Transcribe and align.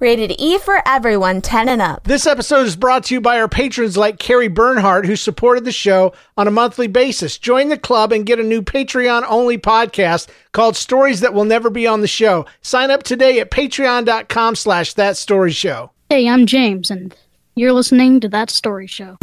Rated 0.00 0.36
E 0.38 0.58
for 0.58 0.80
everyone 0.86 1.40
10 1.42 1.68
and 1.68 1.82
up. 1.82 2.04
This 2.04 2.24
episode 2.24 2.68
is 2.68 2.76
brought 2.76 3.02
to 3.06 3.14
you 3.14 3.20
by 3.20 3.40
our 3.40 3.48
patrons 3.48 3.96
like 3.96 4.20
Carrie 4.20 4.46
Bernhardt, 4.46 5.06
who 5.06 5.16
supported 5.16 5.64
the 5.64 5.72
show 5.72 6.12
on 6.36 6.46
a 6.46 6.52
monthly 6.52 6.86
basis. 6.86 7.36
Join 7.36 7.68
the 7.68 7.76
club 7.76 8.12
and 8.12 8.24
get 8.24 8.38
a 8.38 8.44
new 8.44 8.62
Patreon 8.62 9.24
only 9.28 9.58
podcast 9.58 10.28
called 10.52 10.76
Stories 10.76 11.18
That 11.18 11.34
Will 11.34 11.44
Never 11.44 11.68
Be 11.68 11.84
on 11.88 12.00
the 12.00 12.06
Show. 12.06 12.46
Sign 12.62 12.92
up 12.92 13.02
today 13.02 13.40
at 13.40 13.50
patreon.com 13.50 14.54
slash 14.54 14.94
that 14.94 15.16
story 15.16 15.50
show. 15.50 15.90
Hey, 16.08 16.28
I'm 16.28 16.46
James, 16.46 16.92
and 16.92 17.12
you're 17.56 17.72
listening 17.72 18.20
to 18.20 18.28
That 18.28 18.50
Story 18.50 18.86
Show. 18.86 19.16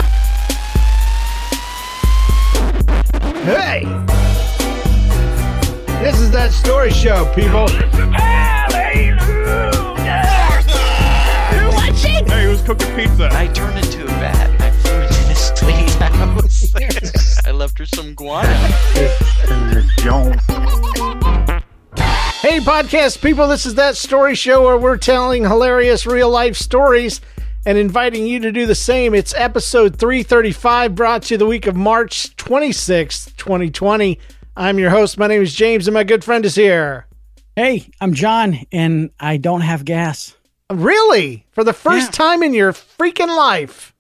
Hey! 3.46 3.84
This 6.04 6.20
is 6.20 6.32
that 6.32 6.50
story 6.52 6.92
show, 6.92 7.32
people. 7.34 7.70
Hey, 7.70 8.45
cooking 12.66 12.96
pizza? 12.96 13.30
I 13.32 13.48
turned 13.48 13.78
into 13.78 14.04
a 14.04 14.08
bat. 14.08 14.50
I 14.60 14.72
flew 14.72 15.00
into 15.02 15.28
Nestle's 15.28 15.96
house. 15.96 17.46
I 17.46 17.52
left 17.52 17.78
her 17.78 17.86
some 17.86 18.16
guano. 18.16 18.50
Hey, 22.42 22.60
podcast 22.60 23.22
people, 23.22 23.48
this 23.48 23.68
is 23.68 23.76
that 23.76 23.96
story 23.96 24.34
show 24.34 24.64
where 24.64 24.78
we're 24.78 24.98
telling 24.98 25.44
hilarious 25.44 26.08
real 26.08 26.30
life 26.30 26.56
stories 26.56 27.22
and 27.68 27.78
inviting 27.78 28.26
you 28.26 28.40
to 28.40 28.52
do 28.52 28.66
the 28.66 28.76
same. 28.76 29.14
It's 29.14 29.36
episode 29.36 29.98
335, 29.98 30.96
brought 30.96 31.24
to 31.24 31.36
you 31.36 31.38
the 31.38 31.46
week 31.46 31.68
of 31.68 31.76
March 31.76 32.36
26th, 32.36 33.36
2020. 33.38 34.20
I'm 34.58 34.80
your 34.80 34.90
host. 34.90 35.20
My 35.20 35.28
name 35.28 35.44
is 35.44 35.54
James, 35.54 35.88
and 35.88 35.94
my 35.94 36.04
good 36.04 36.24
friend 36.24 36.44
is 36.46 36.56
here. 36.56 37.06
Hey, 37.56 37.90
I'm 38.02 38.14
John, 38.14 38.60
and 38.72 39.12
I 39.20 39.38
don't 39.38 39.62
have 39.62 39.86
gas. 39.86 40.36
Really? 40.72 41.46
For 41.52 41.64
the 41.64 41.74
first 41.74 42.08
Yeah. 42.08 42.12
time 42.12 42.44
in 42.44 42.54
your 42.54 42.74
freaking 42.74 43.36
life? 43.36 43.94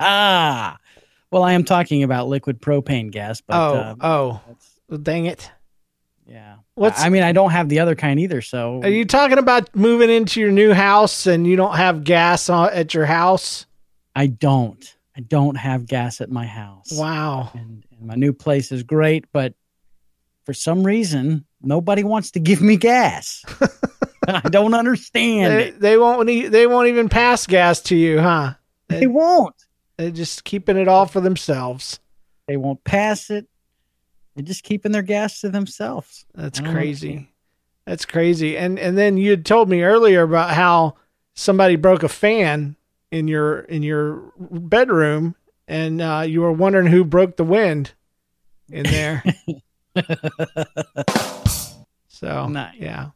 Ah, 0.00 0.76
well, 1.30 1.42
I 1.42 1.52
am 1.52 1.64
talking 1.64 2.02
about 2.02 2.28
liquid 2.28 2.60
propane 2.60 3.10
gas, 3.10 3.40
but 3.40 3.56
oh, 3.56 3.74
uh, 3.74 3.94
oh. 4.00 4.40
Dang 5.02 5.26
it. 5.26 5.50
yeah. 6.26 6.56
What's- 6.74 7.00
I 7.00 7.06
I 7.06 7.08
mean, 7.08 7.22
I 7.22 7.32
don't 7.32 7.50
have 7.50 7.68
the 7.68 7.80
other 7.80 7.94
kind 7.94 8.20
either. 8.20 8.42
So 8.42 8.80
Are 8.82 8.88
you 8.88 9.04
talking 9.04 9.38
about 9.38 9.74
moving 9.74 10.10
into 10.10 10.40
your 10.40 10.50
new 10.50 10.72
house 10.74 11.26
and 11.26 11.46
you 11.46 11.56
don't 11.56 11.76
have 11.76 12.04
gas 12.04 12.50
at 12.50 12.92
your 12.94 13.06
house? 13.06 13.66
I 14.14 14.26
don't. 14.26 14.94
I 15.16 15.20
don't 15.20 15.54
have 15.56 15.86
gas 15.86 16.20
at 16.20 16.30
my 16.30 16.46
house. 16.46 16.92
Wow. 16.92 17.50
And, 17.54 17.84
and 17.96 18.06
my 18.06 18.14
new 18.14 18.32
place 18.32 18.72
is 18.72 18.82
great, 18.82 19.24
but 19.32 19.54
for 20.44 20.52
some 20.52 20.82
reason, 20.84 21.44
nobody 21.62 22.02
wants 22.04 22.32
to 22.32 22.40
give 22.40 22.60
me 22.60 22.76
gas. 22.76 23.44
I 24.44 24.48
don't 24.48 24.74
understand. 24.74 25.52
They, 25.52 25.70
they 25.70 25.98
won't 25.98 26.28
e- 26.28 26.48
they 26.48 26.66
won't 26.66 26.88
even 26.88 27.08
pass 27.08 27.46
gas 27.46 27.80
to 27.82 27.96
you, 27.96 28.20
huh? 28.20 28.54
They 28.88 29.06
won't. 29.06 29.54
They're 29.96 30.10
just 30.10 30.44
keeping 30.44 30.76
it 30.76 30.88
all 30.88 31.06
for 31.06 31.20
themselves. 31.20 32.00
They 32.48 32.56
won't 32.56 32.82
pass 32.84 33.30
it. 33.30 33.46
They're 34.34 34.44
just 34.44 34.64
keeping 34.64 34.92
their 34.92 35.02
gas 35.02 35.40
to 35.40 35.48
themselves. 35.48 36.26
That's 36.34 36.60
crazy. 36.60 37.08
understand. 37.10 37.26
That's 37.86 38.04
crazy. 38.04 38.56
And 38.56 38.78
and 38.78 38.96
then 38.98 39.16
you 39.16 39.30
had 39.30 39.44
told 39.46 39.68
me 39.68 39.82
earlier 39.82 40.22
about 40.22 40.50
how 40.50 40.96
somebody 41.34 41.76
broke 41.76 42.02
a 42.02 42.08
fan 42.08 42.76
in 43.10 43.28
your 43.28 43.60
in 43.60 43.82
your 43.82 44.32
bedroom, 44.38 45.34
and 45.68 46.00
uh, 46.00 46.24
you 46.26 46.40
were 46.40 46.52
wondering 46.52 46.86
who 46.86 47.04
broke 47.04 47.36
the 47.36 47.44
wind 47.44 47.92
in 48.70 48.84
there. 48.84 49.22
so 52.08 52.48
Nice. 52.48 52.74
yeah. 52.78 53.10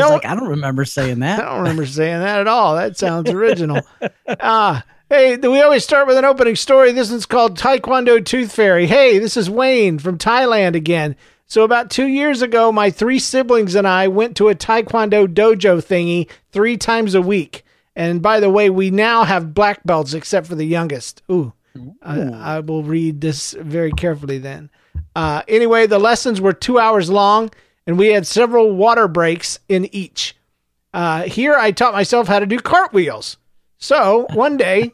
I 0.00 0.04
was 0.04 0.10
like, 0.10 0.26
I 0.26 0.34
don't 0.34 0.48
remember 0.48 0.84
saying 0.84 1.20
that. 1.20 1.40
I 1.40 1.44
don't 1.44 1.58
remember 1.58 1.86
saying 1.86 2.20
that 2.20 2.40
at 2.40 2.48
all. 2.48 2.74
That 2.76 2.96
sounds 2.96 3.30
original. 3.30 3.80
Ah, 4.40 4.84
hey, 5.10 5.36
we 5.36 5.60
always 5.60 5.84
start 5.84 6.06
with 6.06 6.16
an 6.16 6.24
opening 6.24 6.56
story. 6.56 6.92
This 6.92 7.10
one's 7.10 7.26
called 7.26 7.58
Taekwondo 7.58 8.24
Tooth 8.24 8.52
Fairy. 8.52 8.86
Hey, 8.86 9.18
this 9.18 9.36
is 9.36 9.48
Wayne 9.48 9.98
from 9.98 10.18
Thailand 10.18 10.74
again. 10.74 11.14
So 11.46 11.62
about 11.62 11.90
two 11.90 12.06
years 12.06 12.42
ago, 12.42 12.72
my 12.72 12.90
three 12.90 13.18
siblings 13.18 13.74
and 13.74 13.86
I 13.86 14.08
went 14.08 14.36
to 14.38 14.48
a 14.48 14.54
Taekwondo 14.54 15.26
dojo 15.26 15.78
thingy 15.84 16.28
three 16.52 16.76
times 16.76 17.14
a 17.14 17.22
week. 17.22 17.64
And 17.94 18.22
by 18.22 18.40
the 18.40 18.50
way, 18.50 18.70
we 18.70 18.90
now 18.90 19.24
have 19.24 19.54
black 19.54 19.84
belts 19.84 20.14
except 20.14 20.46
for 20.46 20.54
the 20.54 20.66
youngest. 20.66 21.22
Ooh, 21.30 21.52
I, 22.02 22.20
I 22.22 22.60
will 22.60 22.82
read 22.82 23.20
this 23.20 23.52
very 23.52 23.92
carefully 23.92 24.38
then. 24.38 24.70
Uh, 25.14 25.42
anyway, 25.46 25.86
the 25.86 25.98
lessons 25.98 26.40
were 26.40 26.52
two 26.52 26.78
hours 26.78 27.08
long, 27.08 27.50
and 27.86 27.98
we 27.98 28.08
had 28.08 28.26
several 28.26 28.72
water 28.72 29.08
breaks 29.08 29.58
in 29.68 29.92
each. 29.94 30.36
Uh, 30.92 31.22
here, 31.22 31.54
I 31.54 31.72
taught 31.72 31.92
myself 31.92 32.28
how 32.28 32.38
to 32.38 32.46
do 32.46 32.58
cartwheels. 32.58 33.36
So 33.78 34.26
one 34.32 34.56
day, 34.56 34.92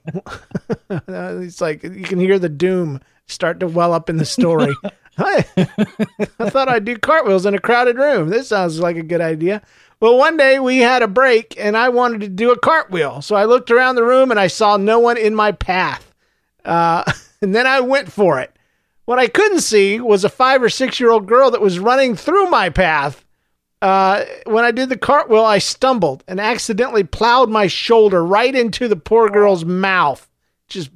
it's 0.90 1.60
like 1.60 1.82
you 1.82 2.02
can 2.02 2.18
hear 2.18 2.38
the 2.38 2.48
doom 2.48 3.00
start 3.28 3.60
to 3.60 3.68
well 3.68 3.92
up 3.92 4.10
in 4.10 4.16
the 4.16 4.24
story. 4.24 4.74
I, 5.18 5.44
I 6.38 6.50
thought 6.50 6.68
I'd 6.68 6.84
do 6.84 6.96
cartwheels 6.96 7.46
in 7.46 7.54
a 7.54 7.58
crowded 7.58 7.96
room. 7.96 8.30
This 8.30 8.48
sounds 8.48 8.80
like 8.80 8.96
a 8.96 9.02
good 9.02 9.20
idea. 9.20 9.62
Well, 10.00 10.16
one 10.16 10.36
day 10.38 10.58
we 10.58 10.78
had 10.78 11.02
a 11.02 11.08
break 11.08 11.54
and 11.58 11.76
I 11.76 11.90
wanted 11.90 12.22
to 12.22 12.28
do 12.28 12.52
a 12.52 12.58
cartwheel. 12.58 13.20
So 13.20 13.36
I 13.36 13.44
looked 13.44 13.70
around 13.70 13.96
the 13.96 14.04
room 14.04 14.30
and 14.30 14.40
I 14.40 14.46
saw 14.46 14.78
no 14.78 14.98
one 14.98 15.18
in 15.18 15.34
my 15.34 15.52
path. 15.52 16.12
Uh, 16.64 17.04
and 17.42 17.54
then 17.54 17.66
I 17.66 17.80
went 17.80 18.10
for 18.10 18.40
it. 18.40 18.50
What 19.10 19.18
I 19.18 19.26
couldn't 19.26 19.62
see 19.62 19.98
was 19.98 20.22
a 20.22 20.28
five 20.28 20.62
or 20.62 20.68
six 20.68 21.00
year 21.00 21.10
old 21.10 21.26
girl 21.26 21.50
that 21.50 21.60
was 21.60 21.80
running 21.80 22.14
through 22.14 22.48
my 22.48 22.70
path. 22.70 23.24
Uh, 23.82 24.24
when 24.46 24.64
I 24.64 24.70
did 24.70 24.88
the 24.88 24.96
cartwheel, 24.96 25.44
I 25.44 25.58
stumbled 25.58 26.22
and 26.28 26.38
accidentally 26.38 27.02
plowed 27.02 27.50
my 27.50 27.66
shoulder 27.66 28.24
right 28.24 28.54
into 28.54 28.86
the 28.86 28.94
poor 28.94 29.28
girl's 29.28 29.64
mouth. 29.64 30.30
Just 30.68 30.92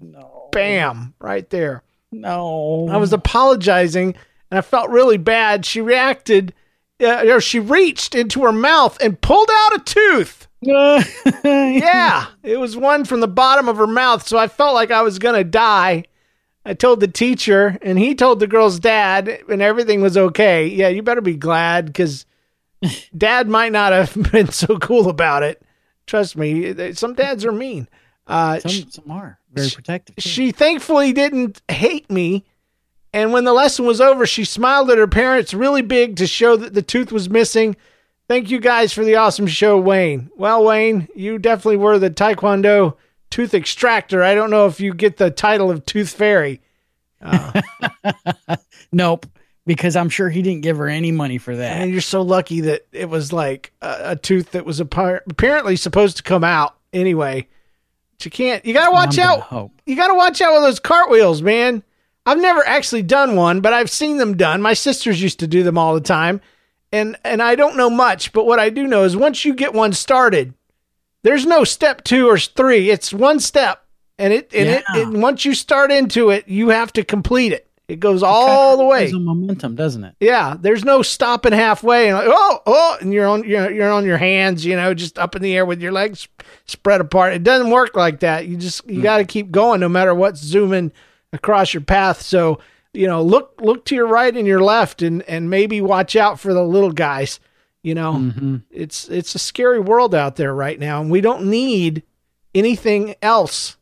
bam, 0.53 1.14
right 1.19 1.50
there. 1.50 1.82
No. 2.12 2.86
I 2.88 2.98
was 2.98 3.12
apologizing 3.12 4.14
and 4.48 4.58
I 4.58 4.60
felt 4.60 4.91
really 4.91 5.19
bad. 5.19 5.66
She 5.66 5.80
reacted, 5.80 6.54
uh, 7.03 7.24
or 7.26 7.41
she 7.41 7.58
reached 7.58 8.14
into 8.14 8.44
her 8.44 8.53
mouth 8.53 8.97
and 9.03 9.20
pulled 9.20 9.50
out 9.53 9.74
a 9.74 9.82
tooth. 9.84 10.47
Yeah, 10.62 12.27
it 12.44 12.60
was 12.60 12.77
one 12.77 13.06
from 13.06 13.18
the 13.18 13.27
bottom 13.27 13.68
of 13.68 13.77
her 13.77 13.89
mouth. 13.89 14.24
So 14.24 14.39
I 14.39 14.47
felt 14.47 14.74
like 14.74 14.92
I 14.92 15.03
was 15.03 15.18
going 15.18 15.34
to 15.34 15.42
die. 15.42 16.04
I 16.65 16.75
told 16.75 17.01
the 17.01 17.09
teacher, 17.09 17.78
and 17.83 17.99
he 17.99 18.15
told 18.15 18.41
the 18.41 18.47
girl's 18.47 18.78
dad, 18.78 19.28
and 19.49 19.61
everything 19.61 20.01
was 20.01 20.16
okay. 20.16 20.66
Yeah, 20.66 20.89
you 20.89 21.03
better 21.03 21.21
be 21.21 21.37
glad 21.37 21.87
because 21.87 22.25
dad 23.16 23.49
might 23.49 23.72
not 23.72 23.93
have 23.93 24.15
been 24.33 24.51
so 24.51 24.78
cool 24.78 25.09
about 25.09 25.43
it. 25.43 25.63
Trust 26.07 26.37
me, 26.37 26.93
some 26.95 27.15
dads 27.15 27.45
are 27.45 27.53
mean. 27.53 27.89
Uh, 28.27 28.59
some, 28.61 28.91
some 28.91 29.11
are 29.11 29.39
very 29.53 29.69
protective. 29.71 30.16
too. 30.16 30.28
she 30.28 30.53
thankfully 30.53 31.13
didn't 31.13 31.61
hate 31.69 32.11
me. 32.11 32.45
And 33.13 33.33
when 33.33 33.45
the 33.45 33.53
lesson 33.53 33.87
was 33.87 34.01
over, 34.01 34.27
she 34.27 34.45
smiled 34.45 34.91
at 34.91 34.99
her 34.99 35.07
parents 35.07 35.55
really 35.55 35.83
big 35.83 36.16
to 36.16 36.27
show 36.27 36.57
that 36.57 36.75
the 36.75 36.83
tooth 36.83 37.13
was 37.13 37.31
missing. 37.31 37.77
Thank 38.27 38.51
you 38.51 38.59
guys 38.59 38.93
for 38.93 39.05
the 39.05 39.16
awesome 39.16 39.47
show, 39.47 39.78
Wayne. 39.78 40.31
Well, 40.37 40.65
Wayne, 40.65 41.09
you 41.15 41.39
definitely 41.39 41.77
were 41.77 41.99
the 41.99 42.11
Taekwondo 42.11 42.97
tooth 43.34 43.53
extractor. 43.53 44.22
I 44.22 44.36
don't 44.36 44.51
know 44.51 44.66
if 44.66 44.78
you 44.78 44.95
get 44.95 45.16
the 45.16 45.28
title 45.28 45.69
of 45.69 45.84
Tooth 45.84 46.13
Fairy. 46.13 46.60
nope. 48.92 49.27
because 49.66 49.97
I'm 49.97 50.09
sure 50.09 50.31
he 50.31 50.41
didn't 50.41 50.60
give 50.60 50.77
her 50.77 50.86
any 50.86 51.10
money 51.10 51.39
for 51.39 51.57
that. 51.57 51.81
And 51.81 51.91
you're 51.91 52.01
so 52.01 52.22
lucky 52.22 52.60
that 52.60 52.86
it 52.92 53.09
was 53.09 53.33
like 53.33 53.72
a, 53.83 53.97
a 54.10 54.16
tooth 54.16 54.53
that 54.53 54.65
was 54.65 54.78
appar- 54.78 55.22
apparently 55.28 55.75
supposed 55.75 56.19
to 56.19 56.22
come 56.22 56.45
out 56.45 56.77
anyway. 56.92 57.48
But 58.13 58.25
you 58.25 58.31
can't. 58.31 58.65
You 58.65 58.72
gotta 58.72 58.92
watch 58.92 59.19
out. 59.19 59.41
hope. 59.41 59.72
You 59.84 59.97
gotta 59.97 60.15
watch 60.15 60.41
out 60.41 60.53
with 60.53 60.63
those 60.63 60.78
cartwheels, 60.78 61.42
man. 61.42 61.83
I've 62.25 62.41
never 62.41 62.65
actually 62.65 63.03
done 63.03 63.34
one, 63.34 63.60
but 63.63 63.72
I've 63.72 63.91
seen 63.91 64.19
them 64.19 64.37
done. 64.37 64.63
My 64.63 64.75
sisters 64.75 65.21
used 65.21 65.41
to 65.41 65.48
do 65.48 65.65
them 65.65 65.77
all 65.77 65.95
the 65.95 66.01
time, 66.01 66.41
and 66.92 67.16
and 67.25 67.42
I 67.42 67.57
don't 67.57 67.77
know 67.77 67.91
much, 67.91 68.33
but 68.33 68.47
what 68.47 68.60
I 68.60 68.71
do 68.71 68.87
know 68.87 69.03
is 69.03 69.16
once 69.16 69.45
you 69.45 69.54
get 69.54 69.75
one 69.75 69.92
started, 69.92 70.54
there's 71.24 71.44
no 71.44 71.65
step 71.65 72.04
two 72.04 72.28
or 72.28 72.38
three. 72.38 72.91
It's 72.91 73.12
one 73.12 73.41
step, 73.41 73.84
and 74.18 74.32
it 74.32 74.50
and 74.54 74.68
it, 74.68 74.84
Yeah. 74.94 75.03
it 75.03 75.09
once 75.09 75.44
you 75.44 75.54
start 75.54 75.91
into 75.91 76.30
it, 76.30 76.47
you 76.47 76.68
have 76.68 76.92
to 76.92 77.04
complete 77.04 77.53
it. 77.53 77.66
It 77.88 78.00
goes 78.00 78.22
all 78.22 78.76
the 78.76 78.84
way. 78.84 79.00
There's 79.00 79.15
a 79.15 79.18
momentum, 79.18 79.74
doesn't 79.74 80.04
it? 80.04 80.15
Yeah, 80.21 80.56
there's 80.59 80.84
no 80.84 81.03
stopping 81.03 81.53
halfway 81.53 82.09
and 82.09 82.16
like, 82.16 82.28
oh, 82.30 82.62
oh, 82.66 82.97
and 83.00 83.12
you're 83.12 83.26
on 83.26 83.44
you're, 83.44 83.71
you're 83.71 83.91
on 83.91 84.06
your 84.06 84.16
hands, 84.16 84.65
you 84.65 84.76
know, 84.76 84.94
just 84.94 85.18
up 85.18 85.34
in 85.34 85.42
the 85.42 85.54
air 85.54 85.66
with 85.66 85.82
your 85.82 85.92
legs 85.92 86.28
spread 86.66 87.00
apart. 87.00 87.34
It 87.34 87.42
doesn't 87.42 87.70
work 87.70 87.97
like 87.97 88.20
that. 88.20 88.47
You 88.47 88.56
just 88.56 88.86
you 88.88 88.97
hmm. 88.97 89.03
got 89.03 89.18
to 89.18 89.24
keep 89.24 89.50
going 89.50 89.80
no 89.80 89.88
matter 89.88 90.15
what's 90.15 90.41
zooming 90.41 90.92
across 91.32 91.74
your 91.74 91.82
path. 91.82 92.22
So 92.22 92.60
you 92.94 93.06
know, 93.06 93.22
look 93.22 93.60
look 93.60 93.84
to 93.86 93.94
your 93.94 94.06
right 94.06 94.34
and 94.34 94.47
your 94.47 94.62
left, 94.62 95.03
and 95.03 95.22
and 95.22 95.50
maybe 95.50 95.80
watch 95.80 96.16
out 96.16 96.38
for 96.38 96.54
the 96.54 96.65
little 96.65 96.92
guys. 96.92 97.41
You 97.84 97.95
know, 97.95 98.15
Mm-hmm. 98.15 98.57
it's 98.71 99.09
it's 99.09 99.34
a 99.36 99.39
scary 99.39 99.78
world 99.78 100.15
out 100.15 100.34
there 100.36 100.53
right 100.54 100.81
now, 100.81 101.01
and 101.01 101.10
we 101.10 101.21
don't 101.21 101.45
need 101.51 102.03
anything 102.54 103.15
else 103.22 103.77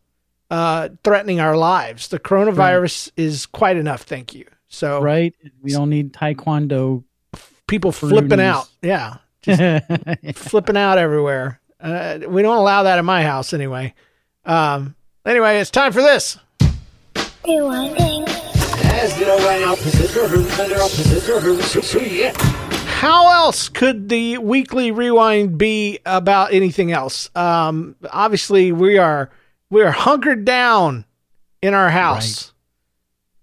uh, 0.50 0.88
threatening 1.04 1.40
our 1.40 1.56
lives. 1.56 2.08
The 2.08 2.18
coronavirus 2.18 3.10
is 3.16 3.46
quite 3.46 3.76
enough, 3.78 4.02
thank 4.02 4.34
you. 4.34 4.44
So 4.68 5.00
Right? 5.00 5.34
We 5.62 5.70
don't 5.70 5.88
need 5.88 6.12
taekwondo. 6.12 7.04
people 7.68 7.92
flipping 7.92 8.40
out. 8.40 8.68
Yeah, 8.82 9.16
flipping 10.34 10.76
out 10.76 10.98
everywhere. 10.98 11.60
Uh, 11.80 12.18
we 12.28 12.42
don't 12.42 12.56
allow 12.56 12.82
that 12.82 12.98
in 12.98 13.04
my 13.04 13.22
house 13.22 13.52
anyway. 13.54 13.94
Um, 14.44 14.94
anyway, 15.24 15.58
it's 15.58 15.70
time 15.70 15.92
for 15.92 16.02
this. 16.02 16.38
How 23.02 23.32
else 23.46 23.68
could 23.68 24.08
the 24.08 24.38
weekly 24.38 24.92
rewind 24.92 25.58
be 25.58 25.98
about 26.06 26.52
anything 26.54 26.92
else? 26.92 27.28
Um, 27.34 27.96
obviously, 28.08 28.70
we 28.70 28.96
are 28.96 29.28
we 29.70 29.82
are 29.82 29.90
hunkered 29.90 30.44
down 30.44 31.04
in 31.60 31.74
our 31.74 31.90
house, 31.90 32.52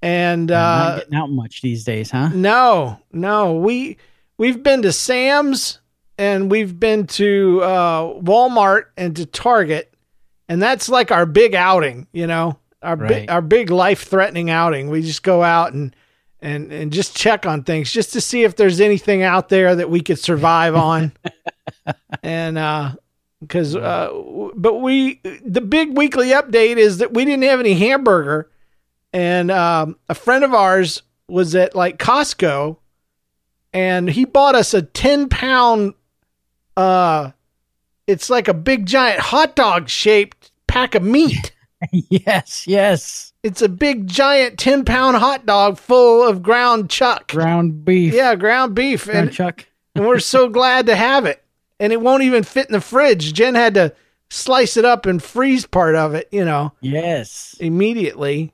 and 0.01 0.47
Not 0.47 0.55
uh, 0.91 0.95
getting 0.99 1.15
out 1.15 1.29
much 1.29 1.61
these 1.61 1.83
days, 1.83 2.09
huh? 2.09 2.29
no, 2.33 2.99
no. 3.11 3.55
We 3.55 3.97
we've 4.37 4.63
been 4.63 4.81
to 4.83 4.93
Sam's 4.93 5.81
and 6.17 6.49
we've 6.49 6.79
been 6.79 7.05
to 7.07 7.59
uh, 7.61 8.03
Walmart 8.21 8.85
and 8.95 9.13
to 9.17 9.25
Target, 9.25 9.93
and 10.47 10.61
that's 10.61 10.87
like 10.87 11.11
our 11.11 11.25
big 11.25 11.53
outing. 11.53 12.07
You 12.13 12.27
know, 12.27 12.57
our 12.81 12.95
Right. 12.95 13.09
big 13.09 13.29
our 13.29 13.41
big 13.41 13.71
life 13.71 14.03
threatening 14.07 14.49
outing. 14.49 14.89
We 14.89 15.01
just 15.01 15.21
go 15.21 15.43
out 15.43 15.73
and 15.73 15.93
and 16.41 16.71
and 16.71 16.91
just 16.91 17.15
check 17.15 17.45
on 17.45 17.63
things 17.63 17.91
just 17.91 18.13
to 18.13 18.21
see 18.21 18.43
if 18.43 18.55
there's 18.55 18.79
anything 18.79 19.23
out 19.23 19.49
there 19.49 19.75
that 19.75 19.89
we 19.89 20.01
could 20.01 20.19
survive 20.19 20.75
on. 20.75 21.11
and 22.23 22.57
uh 22.57 22.91
because 23.41 23.75
uh 23.75 24.09
but 24.55 24.75
we 24.75 25.21
the 25.45 25.61
big 25.61 25.97
weekly 25.97 26.29
update 26.29 26.77
is 26.77 26.97
that 26.97 27.13
we 27.13 27.25
didn't 27.25 27.43
have 27.43 27.59
any 27.59 27.73
hamburger 27.73 28.49
and 29.13 29.49
um 29.51 29.97
a 30.09 30.15
friend 30.15 30.43
of 30.43 30.53
ours 30.53 31.01
was 31.27 31.55
at 31.55 31.75
like 31.75 31.97
Costco 31.97 32.77
and 33.71 34.09
he 34.09 34.25
bought 34.25 34.55
us 34.55 34.73
a 34.73 34.81
10 34.81 35.29
pound 35.29 35.93
uh 36.75 37.31
it's 38.07 38.29
like 38.29 38.47
a 38.47 38.53
big 38.53 38.85
giant 38.85 39.19
hot 39.19 39.55
dog 39.55 39.89
shaped 39.89 40.51
pack 40.67 40.95
of 40.95 41.03
meat 41.03 41.53
yes, 41.91 42.67
yes. 42.67 43.28
It's 43.43 43.61
a 43.61 43.69
big 43.69 44.07
giant 44.07 44.59
10 44.59 44.85
pound 44.85 45.17
hot 45.17 45.45
dog 45.45 45.77
full 45.77 46.27
of 46.27 46.43
ground 46.43 46.89
chuck. 46.89 47.27
Ground 47.29 47.85
beef. 47.85 48.13
yeah 48.13 48.35
ground 48.35 48.75
beef. 48.75 49.05
Ground 49.05 49.19
and, 49.27 49.31
chuck. 49.33 49.65
and 49.95 50.05
we're 50.07 50.19
so 50.19 50.49
glad 50.49 50.85
to 50.87 50.95
have 50.95 51.25
it. 51.25 51.43
And 51.79 51.93
it 51.93 52.01
won't 52.01 52.23
even 52.23 52.43
fit 52.43 52.67
in 52.67 52.73
the 52.73 52.81
fridge. 52.81 53.33
Jen 53.33 53.55
had 53.55 53.75
to 53.75 53.93
slice 54.29 54.75
it 54.77 54.85
up 54.85 55.05
and 55.05 55.23
freeze 55.23 55.65
part 55.65 55.95
of 55.95 56.13
it 56.15 56.27
you 56.31 56.43
know. 56.45 56.73
Yes. 56.81 57.55
immediately. 57.59 58.53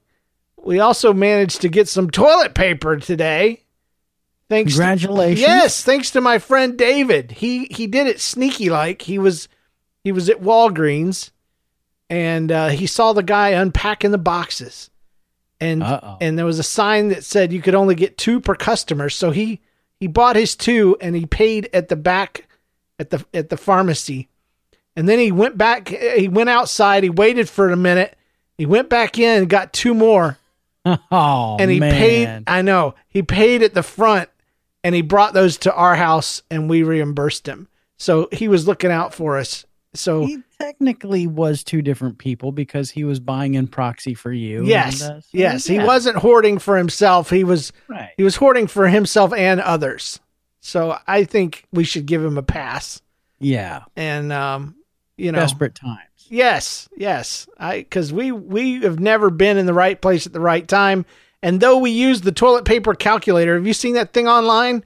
We 0.58 0.80
also 0.80 1.14
managed 1.14 1.62
to 1.62 1.70
get 1.70 1.88
some 1.88 2.10
toilet 2.10 2.54
paper 2.56 2.98
today. 2.98 3.62
Thanks 4.50 4.74
to- 4.74 4.80
Congratulations. 4.80 5.42
yes 5.42 5.84
thanks 5.84 6.12
to 6.12 6.22
my 6.22 6.38
friend 6.38 6.78
david. 6.78 7.32
He 7.32 7.66
he 7.66 7.88
did 7.88 8.06
it 8.06 8.20
sneaky 8.22 8.70
like 8.70 9.02
he 9.02 9.18
was 9.18 9.48
he 10.04 10.12
was 10.12 10.30
at 10.30 10.42
walgreens 10.42 11.32
and 12.10 12.52
uh, 12.52 12.68
he 12.69 12.88
saw 12.88 13.13
the 13.13 13.24
guy 13.24 13.50
unpacking 13.50 14.12
the 14.12 14.18
boxes. 14.18 14.90
And 15.62 15.81
Uh-oh. 15.84 16.18
and 16.19 16.38
there 16.38 16.46
was 16.46 16.60
a 16.60 16.63
sign 16.63 17.07
that 17.10 17.24
said 17.24 17.54
you 17.54 17.62
could 17.62 17.75
only 17.75 17.96
get 17.96 18.18
two 18.18 18.42
per 18.42 18.56
customer. 18.56 19.10
So 19.10 19.31
he 19.31 19.62
he 20.00 20.07
bought 20.07 20.36
his 20.36 20.56
two 20.56 20.98
and 21.00 21.16
he 21.16 21.25
paid 21.25 21.69
at 21.74 21.88
the 21.88 21.96
back 21.96 22.48
at 23.00 23.10
the 23.10 23.25
at 23.34 23.50
the 23.50 23.57
pharmacy. 23.57 24.28
And 24.98 25.07
then 25.07 25.18
he 25.18 25.31
went 25.31 25.57
back 25.57 25.88
he 25.88 26.28
went 26.28 26.50
outside 26.50 27.04
he 27.04 27.10
waited 27.10 27.48
for 27.50 27.69
a 27.69 27.78
minute 27.78 28.18
he 28.58 28.66
went 28.66 28.90
back 28.90 29.18
in 29.18 29.40
and 29.40 29.50
got 29.50 29.74
two 29.74 29.94
more. 29.94 30.38
Oh, 31.12 31.58
and 31.60 31.72
he 31.72 31.80
man. 31.80 31.92
paid 31.94 32.44
i 32.46 32.62
know 32.62 32.94
he 33.08 33.24
paid 33.24 33.63
at 33.63 33.74
the 33.74 33.81
front 33.81 34.30
and 34.84 34.94
he 34.94 35.01
brought 35.01 35.34
those 35.34 35.58
to 35.60 35.74
our 35.74 35.96
house 35.96 36.44
and 36.51 36.69
we 36.69 36.84
reimbursed 36.84 37.48
him. 37.48 37.68
So 37.98 38.28
he 38.31 38.48
was 38.48 38.68
looking 38.68 38.92
out 38.92 39.12
for 39.13 39.38
us 39.38 39.66
so 39.95 40.25
He 40.25 40.39
technically 40.59 41.27
was 41.27 41.63
two 41.63 41.81
different 41.81 42.18
people 42.18 42.51
because 42.51 42.92
he 42.92 43.03
was 43.03 43.19
buying 43.19 43.56
in 43.56 43.68
proxy 43.68 44.13
for 44.13 44.31
you. 44.31 44.63
yes 44.65 45.01
and, 45.01 45.18
uh, 45.18 45.21
so, 45.21 45.27
yes 45.31 45.65
he 45.65 45.80
wasn't 45.80 46.18
hoarding 46.18 46.59
for 46.59 46.77
himself 46.77 47.30
he 47.30 47.44
was 47.44 47.71
Right. 47.88 48.12
he 48.18 48.24
was 48.24 48.36
hoarding 48.36 48.68
for 48.68 48.88
himself 48.88 49.33
and 49.33 49.59
others 49.62 50.19
so 50.62 50.97
i 51.07 51.24
think 51.24 51.65
we 51.71 51.83
should 51.83 52.06
give 52.06 52.24
him 52.24 52.38
a 52.38 52.44
pass 52.44 53.01
Yeah. 53.39 53.83
and 53.95 54.31
um 54.33 54.75
you 55.18 55.31
know 55.31 55.39
Desperate 55.39 55.75
times. 55.75 56.00
Yes, 56.27 56.89
yes. 56.98 57.48
I 57.59 57.77
because 57.77 58.12
we 58.12 58.31
we 58.31 58.81
have 58.81 59.00
never 59.00 59.30
been 59.30 59.57
in 59.57 59.65
the 59.68 59.74
right 59.75 60.01
place 60.01 60.25
at 60.25 60.33
the 60.33 60.39
right 60.41 60.68
time. 60.68 61.06
And 61.44 61.62
though 61.62 61.77
we 61.77 61.91
use 61.91 62.21
the 62.21 62.31
toilet 62.31 62.65
paper 62.65 62.95
calculator, 62.95 63.53
have 63.56 63.68
you 63.68 63.74
seen 63.74 63.94
that 63.94 64.12
thing 64.12 64.27
online? 64.27 64.83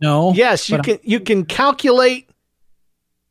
No. 0.00 0.32
Yes, 0.32 0.70
you 0.70 0.78
can 0.78 0.98
you 1.02 1.20
can 1.20 1.44
calculate 1.44 2.30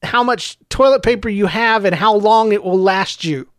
how 0.04 0.24
much 0.24 0.58
toilet 0.70 1.04
paper 1.04 1.30
you 1.30 1.46
have 1.48 1.86
and 1.86 1.94
how 1.96 2.16
long 2.16 2.52
it 2.54 2.64
will 2.64 2.80
last 2.80 3.24
you. 3.26 3.50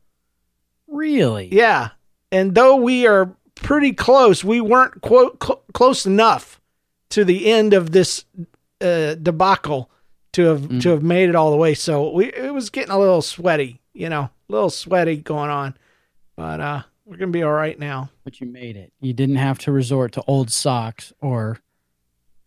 Really? 0.88 1.48
Yeah. 1.52 1.90
And 2.32 2.54
though 2.54 2.76
we 2.76 3.06
are 3.06 3.34
pretty 3.54 3.92
close, 3.92 4.42
we 4.42 4.60
weren't 4.60 5.00
quote 5.02 5.42
cl- 5.42 5.62
close 5.72 6.06
enough 6.06 6.60
to 7.10 7.24
the 7.24 7.50
end 7.50 7.74
of 7.74 7.92
this 7.92 8.24
uh, 8.80 9.14
debacle 9.14 9.90
to 10.32 10.44
have 10.44 10.80
to 10.80 10.90
have 10.90 11.02
made 11.02 11.28
it 11.28 11.34
all 11.34 11.50
the 11.50 11.56
way. 11.56 11.74
So 11.74 12.10
we 12.12 12.26
it 12.32 12.54
was 12.54 12.70
getting 12.70 12.92
a 12.92 12.98
little 12.98 13.20
sweaty, 13.22 13.80
you 13.92 14.08
know, 14.08 14.22
a 14.22 14.30
little 14.48 14.70
sweaty 14.70 15.16
going 15.16 15.50
on. 15.50 15.76
But 16.36 16.60
uh 16.60 16.82
we're 17.04 17.16
gonna 17.16 17.32
be 17.32 17.42
all 17.42 17.52
right 17.52 17.76
now. 17.78 18.10
But 18.22 18.40
you 18.40 18.46
made 18.46 18.76
it. 18.76 18.92
You 19.00 19.12
didn't 19.12 19.36
have 19.36 19.58
to 19.60 19.72
resort 19.72 20.12
to 20.12 20.22
old 20.28 20.52
socks 20.52 21.12
or 21.20 21.58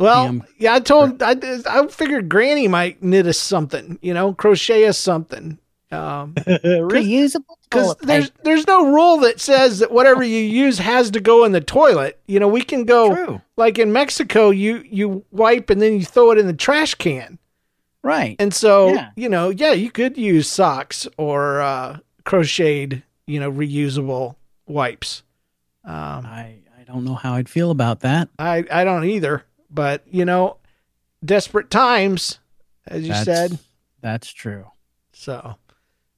Well, 0.03 0.25
Damn. 0.25 0.43
yeah, 0.57 0.73
I 0.73 0.79
told 0.81 1.23
I 1.23 1.35
I 1.65 1.87
figured 1.87 2.27
Granny 2.27 2.67
might 2.67 3.01
knit 3.01 3.25
us 3.25 3.37
something, 3.37 3.97
you 4.01 4.13
know, 4.13 4.33
crochet 4.33 4.85
us 4.85 4.97
something. 4.97 5.57
Um, 5.91 6.33
reusable 6.35 7.55
because 7.63 7.95
there's 8.01 8.31
there's 8.43 8.67
no 8.67 8.91
rule 8.91 9.17
that 9.19 9.39
says 9.39 9.79
that 9.79 9.91
whatever 9.91 10.23
you 10.23 10.39
use 10.39 10.77
has 10.79 11.11
to 11.11 11.19
go 11.21 11.45
in 11.45 11.51
the 11.53 11.61
toilet. 11.61 12.19
You 12.27 12.39
know, 12.41 12.47
we 12.49 12.63
can 12.63 12.83
go 12.83 13.13
True. 13.15 13.41
like 13.55 13.79
in 13.79 13.93
Mexico, 13.93 14.49
you 14.49 14.83
you 14.89 15.23
wipe 15.31 15.69
and 15.69 15.81
then 15.81 15.93
you 15.99 16.03
throw 16.05 16.31
it 16.31 16.37
in 16.37 16.47
the 16.47 16.53
trash 16.53 16.95
can. 16.95 17.37
Right. 18.03 18.35
And 18.39 18.53
so, 18.53 18.93
Yeah. 18.93 19.11
you 19.15 19.29
know, 19.29 19.49
yeah, 19.51 19.71
you 19.71 19.89
could 19.89 20.17
use 20.17 20.49
socks 20.49 21.07
or 21.17 21.61
uh, 21.61 21.99
crocheted, 22.25 23.03
you 23.27 23.39
know, 23.39 23.49
reusable 23.51 24.35
wipes. 24.67 25.23
Um, 25.85 26.25
I 26.25 26.55
I 26.77 26.83
don't 26.85 27.05
know 27.05 27.15
how 27.15 27.35
I'd 27.35 27.47
feel 27.47 27.71
about 27.71 28.01
that. 28.01 28.27
I 28.39 28.65
I 28.71 28.83
don't 28.83 29.05
either, 29.05 29.45
but 29.73 30.03
you 30.09 30.25
know, 30.25 30.57
desperate 31.23 31.69
times, 31.69 32.39
as 32.87 33.03
you 33.03 33.09
That's- 33.13 33.25
said. 33.25 33.59
That's 34.01 34.29
true. 34.31 34.65
So, 35.13 35.55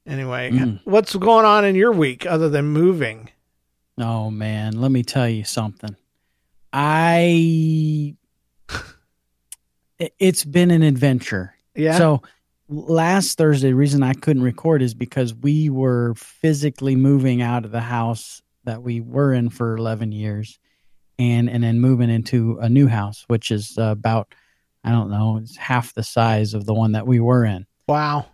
anyway, 0.07 0.49
Mm. 0.51 0.79
what's 0.85 1.15
going 1.15 1.45
on 1.45 1.65
in 1.65 1.75
your 1.75 1.91
week 1.91 2.25
other 2.25 2.49
than 2.49 2.65
moving? 2.65 3.29
Oh 3.99 4.29
man, 4.31 4.81
let 4.81 4.91
me 4.91 5.03
tell 5.03 5.29
you 5.29 5.43
something. 5.43 5.95
I 6.73 8.15
it- 9.99 10.13
it's 10.19 10.43
been 10.43 10.71
an 10.71 10.83
adventure. 10.83 11.53
Yeah. 11.75 11.97
So 11.97 12.21
last 12.67 13.37
Thursday, 13.37 13.69
the 13.69 13.75
reason 13.75 14.03
I 14.03 14.13
couldn't 14.13 14.43
record 14.43 14.81
is 14.81 14.93
because 14.93 15.33
we 15.33 15.69
were 15.69 16.13
physically 16.15 16.95
moving 16.95 17.41
out 17.41 17.65
of 17.65 17.71
the 17.71 17.81
house 17.81 18.41
that 18.63 18.81
we 18.81 18.99
were 19.01 19.33
in 19.33 19.49
for 19.49 19.75
11 19.77 20.11
years. 20.11 20.57
And 21.17 21.49
and 21.49 21.63
then 21.63 21.79
moving 21.79 22.09
into 22.09 22.57
a 22.59 22.69
new 22.69 22.87
house, 22.87 23.25
which 23.27 23.51
is 23.51 23.77
uh, 23.77 23.83
about 23.83 24.33
I 24.83 24.91
don't 24.91 25.09
know, 25.09 25.37
it's 25.37 25.57
half 25.57 25.93
the 25.93 26.03
size 26.03 26.53
of 26.53 26.65
the 26.65 26.73
one 26.73 26.91
that 26.91 27.07
we 27.07 27.19
were 27.19 27.43
in. 27.45 27.65
Wow. 27.87 28.27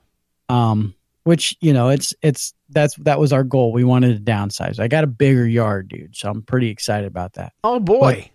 Um, 0.50 0.96
which 1.24 1.56
you 1.62 1.74
know, 1.74 1.90
it's 1.90 2.14
it's 2.22 2.54
that's 2.70 2.96
that 2.98 3.20
was 3.20 3.32
our 3.32 3.44
goal. 3.44 3.72
We 3.72 3.84
wanted 3.84 4.18
to 4.18 4.32
downsize. 4.32 4.80
I 4.80 4.88
got 4.88 5.04
a 5.04 5.08
bigger 5.08 5.48
yard, 5.48 5.88
dude, 5.88 6.16
so 6.16 6.30
I'm 6.30 6.42
pretty 6.42 6.70
excited 6.70 7.08
about 7.08 7.34
that. 7.34 7.54
Oh 7.64 7.80
boy. 7.80 8.22
But, 8.22 8.30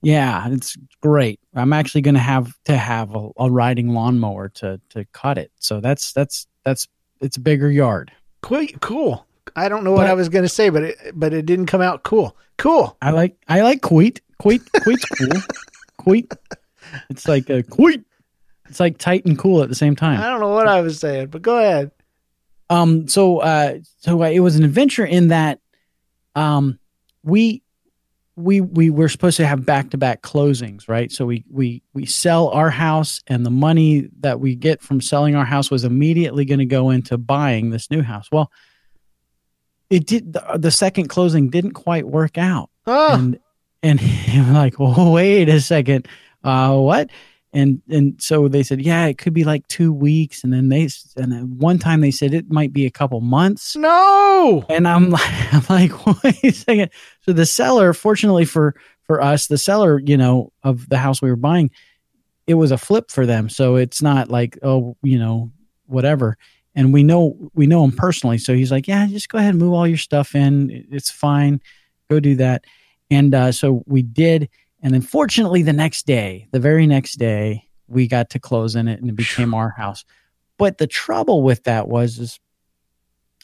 yeah, 0.00 0.48
it's 0.48 0.76
great. 1.02 1.40
I'm 1.54 1.72
actually 1.72 2.02
going 2.02 2.14
to 2.14 2.20
have 2.20 2.56
to 2.66 2.76
have 2.76 3.16
a, 3.16 3.30
a 3.36 3.50
riding 3.50 3.88
lawnmower 3.88 4.48
to 4.50 4.80
to 4.90 5.04
cut 5.06 5.38
it. 5.38 5.50
So 5.58 5.80
that's 5.80 6.12
that's 6.12 6.46
that's 6.64 6.86
it's 7.20 7.36
a 7.36 7.40
bigger 7.40 7.70
yard. 7.70 8.12
Cool. 8.42 8.66
Cool. 8.80 9.26
I 9.56 9.68
don't 9.68 9.84
know 9.84 9.92
what 9.92 10.02
But- 10.04 10.10
I 10.10 10.14
was 10.14 10.28
going 10.28 10.44
to 10.44 10.48
say, 10.48 10.68
but 10.70 10.82
it 10.82 10.96
but 11.14 11.32
it 11.32 11.46
didn't 11.46 11.66
come 11.66 11.80
out 11.80 12.02
cool. 12.02 12.36
Cool. 12.56 12.96
I 13.02 13.10
like 13.10 13.36
I 13.48 13.62
like 13.62 13.82
Queet. 13.82 14.20
Queet 14.38 14.62
Queet's 14.82 15.04
cool. 15.04 15.42
Queet. 15.98 16.32
It's 17.10 17.26
like 17.28 17.50
a 17.50 17.62
Queet. 17.62 18.04
It's 18.68 18.80
like 18.80 18.98
tight 18.98 19.24
and 19.24 19.38
cool 19.38 19.62
at 19.62 19.68
the 19.68 19.74
same 19.74 19.96
time. 19.96 20.20
I 20.20 20.28
don't 20.28 20.40
know 20.40 20.52
what 20.52 20.68
I 20.68 20.80
was 20.80 20.98
saying, 21.00 21.28
but 21.28 21.42
go 21.42 21.58
ahead. 21.58 21.90
Um. 22.70 23.08
So 23.08 23.38
uh. 23.38 23.78
So 23.98 24.22
uh, 24.22 24.26
it 24.28 24.40
was 24.40 24.56
an 24.56 24.64
adventure 24.64 25.04
in 25.06 25.28
that, 25.28 25.60
um, 26.34 26.78
we. 27.22 27.62
We, 28.40 28.60
we 28.60 28.88
were 28.88 29.08
supposed 29.08 29.36
to 29.38 29.46
have 29.48 29.66
back 29.66 29.90
to 29.90 29.98
back 29.98 30.22
closings, 30.22 30.88
right? 30.88 31.10
So 31.10 31.26
we, 31.26 31.44
we 31.50 31.82
we 31.92 32.06
sell 32.06 32.50
our 32.50 32.70
house, 32.70 33.20
and 33.26 33.44
the 33.44 33.50
money 33.50 34.08
that 34.20 34.38
we 34.38 34.54
get 34.54 34.80
from 34.80 35.00
selling 35.00 35.34
our 35.34 35.44
house 35.44 35.72
was 35.72 35.82
immediately 35.82 36.44
going 36.44 36.60
to 36.60 36.64
go 36.64 36.90
into 36.90 37.18
buying 37.18 37.70
this 37.70 37.90
new 37.90 38.00
house. 38.00 38.28
Well, 38.30 38.52
it 39.90 40.06
did. 40.06 40.32
The, 40.32 40.58
the 40.58 40.70
second 40.70 41.08
closing 41.08 41.50
didn't 41.50 41.72
quite 41.72 42.06
work 42.06 42.38
out, 42.38 42.70
Oh, 42.86 43.14
and 43.14 43.38
and 43.82 44.00
I'm 44.28 44.52
like, 44.52 44.78
well, 44.78 45.12
wait 45.12 45.48
a 45.48 45.60
second, 45.60 46.08
uh, 46.44 46.76
what? 46.76 47.10
And 47.52 47.80
and 47.88 48.20
so 48.20 48.46
they 48.48 48.62
said, 48.62 48.82
yeah, 48.82 49.06
it 49.06 49.16
could 49.16 49.32
be 49.32 49.44
like 49.44 49.66
two 49.68 49.92
weeks, 49.92 50.44
and 50.44 50.52
then 50.52 50.68
they 50.68 50.88
and 51.16 51.32
then 51.32 51.58
one 51.58 51.78
time 51.78 52.02
they 52.02 52.10
said 52.10 52.34
it 52.34 52.50
might 52.50 52.72
be 52.72 52.84
a 52.84 52.90
couple 52.90 53.20
months, 53.22 53.74
no. 53.74 54.66
and 54.68 54.86
I'm 54.86 55.10
like, 55.10 55.22
I'm 55.54 55.64
like, 55.68 56.22
wait 56.22 56.44
a 56.44 56.52
second. 56.52 56.90
So 57.22 57.32
the 57.32 57.46
seller, 57.46 57.94
fortunately 57.94 58.44
for 58.44 58.74
for 59.04 59.22
us, 59.22 59.46
the 59.46 59.56
seller, 59.56 59.98
you 60.04 60.18
know, 60.18 60.52
of 60.62 60.90
the 60.90 60.98
house 60.98 61.22
we 61.22 61.30
were 61.30 61.36
buying, 61.36 61.70
it 62.46 62.54
was 62.54 62.70
a 62.70 62.76
flip 62.78 63.10
for 63.10 63.24
them, 63.24 63.48
so 63.48 63.76
it's 63.76 64.02
not 64.02 64.28
like 64.28 64.58
oh, 64.62 64.96
you 65.02 65.18
know, 65.18 65.50
whatever. 65.86 66.36
And 66.78 66.92
we 66.92 67.02
know 67.02 67.50
we 67.54 67.66
know 67.66 67.82
him 67.82 67.90
personally, 67.90 68.38
so 68.38 68.54
he's 68.54 68.70
like, 68.70 68.86
yeah, 68.86 69.04
just 69.08 69.28
go 69.28 69.38
ahead 69.38 69.50
and 69.50 69.58
move 69.58 69.72
all 69.72 69.88
your 69.88 69.98
stuff 69.98 70.36
in. 70.36 70.86
It's 70.92 71.10
fine. 71.10 71.60
Go 72.08 72.20
do 72.20 72.36
that. 72.36 72.66
And 73.10 73.34
uh, 73.34 73.50
so 73.50 73.82
we 73.86 74.02
did. 74.02 74.48
And 74.80 74.94
then 74.94 75.00
fortunately, 75.00 75.64
the 75.64 75.72
next 75.72 76.06
day, 76.06 76.46
the 76.52 76.60
very 76.60 76.86
next 76.86 77.16
day, 77.16 77.64
we 77.88 78.06
got 78.06 78.30
to 78.30 78.38
close 78.38 78.76
in 78.76 78.86
it 78.86 79.00
and 79.00 79.10
it 79.10 79.16
became 79.16 79.54
our 79.54 79.70
house. 79.70 80.04
But 80.56 80.78
the 80.78 80.86
trouble 80.86 81.42
with 81.42 81.64
that 81.64 81.88
was 81.88 82.20
is 82.20 82.38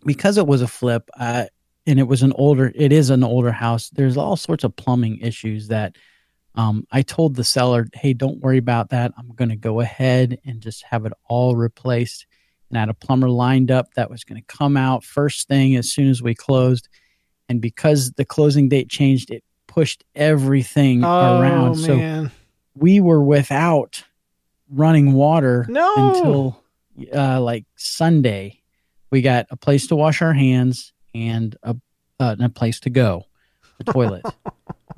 because 0.06 0.38
it 0.38 0.46
was 0.46 0.62
a 0.62 0.68
flip 0.68 1.10
uh, 1.18 1.46
and 1.88 1.98
it 1.98 2.04
was 2.04 2.22
an 2.22 2.34
older, 2.34 2.70
it 2.76 2.92
is 2.92 3.10
an 3.10 3.24
older 3.24 3.50
house. 3.50 3.90
There's 3.90 4.16
all 4.16 4.36
sorts 4.36 4.62
of 4.62 4.76
plumbing 4.76 5.18
issues 5.18 5.66
that 5.68 5.96
um, 6.54 6.86
I 6.92 7.02
told 7.02 7.34
the 7.34 7.42
seller, 7.42 7.88
hey, 7.94 8.12
don't 8.12 8.38
worry 8.38 8.58
about 8.58 8.90
that. 8.90 9.12
I'm 9.18 9.34
going 9.34 9.48
to 9.48 9.56
go 9.56 9.80
ahead 9.80 10.38
and 10.44 10.60
just 10.60 10.84
have 10.84 11.04
it 11.04 11.12
all 11.28 11.56
replaced. 11.56 12.28
And 12.74 12.78
I 12.78 12.82
had 12.82 12.88
a 12.88 12.94
plumber 12.94 13.30
lined 13.30 13.70
up 13.70 13.94
that 13.94 14.10
was 14.10 14.24
going 14.24 14.42
to 14.42 14.46
come 14.56 14.76
out 14.76 15.04
first 15.04 15.46
thing 15.46 15.76
as 15.76 15.88
soon 15.92 16.08
as 16.10 16.20
we 16.20 16.34
closed. 16.34 16.88
And 17.48 17.60
because 17.60 18.10
the 18.16 18.24
closing 18.24 18.68
date 18.68 18.88
changed, 18.88 19.30
it 19.30 19.44
pushed 19.68 20.02
everything 20.16 21.04
Oh 21.04 21.38
around. 21.38 21.76
So 21.76 21.98
we 22.74 22.98
were 22.98 23.22
without 23.22 24.02
running 24.68 25.12
water 25.12 25.66
No. 25.68 25.88
until 25.94 26.64
uh, 27.14 27.40
like 27.40 27.64
Sunday. 27.76 28.60
We 29.12 29.22
got 29.22 29.46
a 29.50 29.56
place 29.56 29.86
to 29.86 29.94
wash 29.94 30.20
our 30.20 30.32
hands 30.32 30.92
and 31.14 31.56
a, 31.62 31.76
uh, 32.18 32.34
and 32.36 32.42
a 32.42 32.48
place 32.48 32.80
to 32.80 32.90
go, 32.90 33.26
a 33.78 33.84
toilet. 33.92 34.26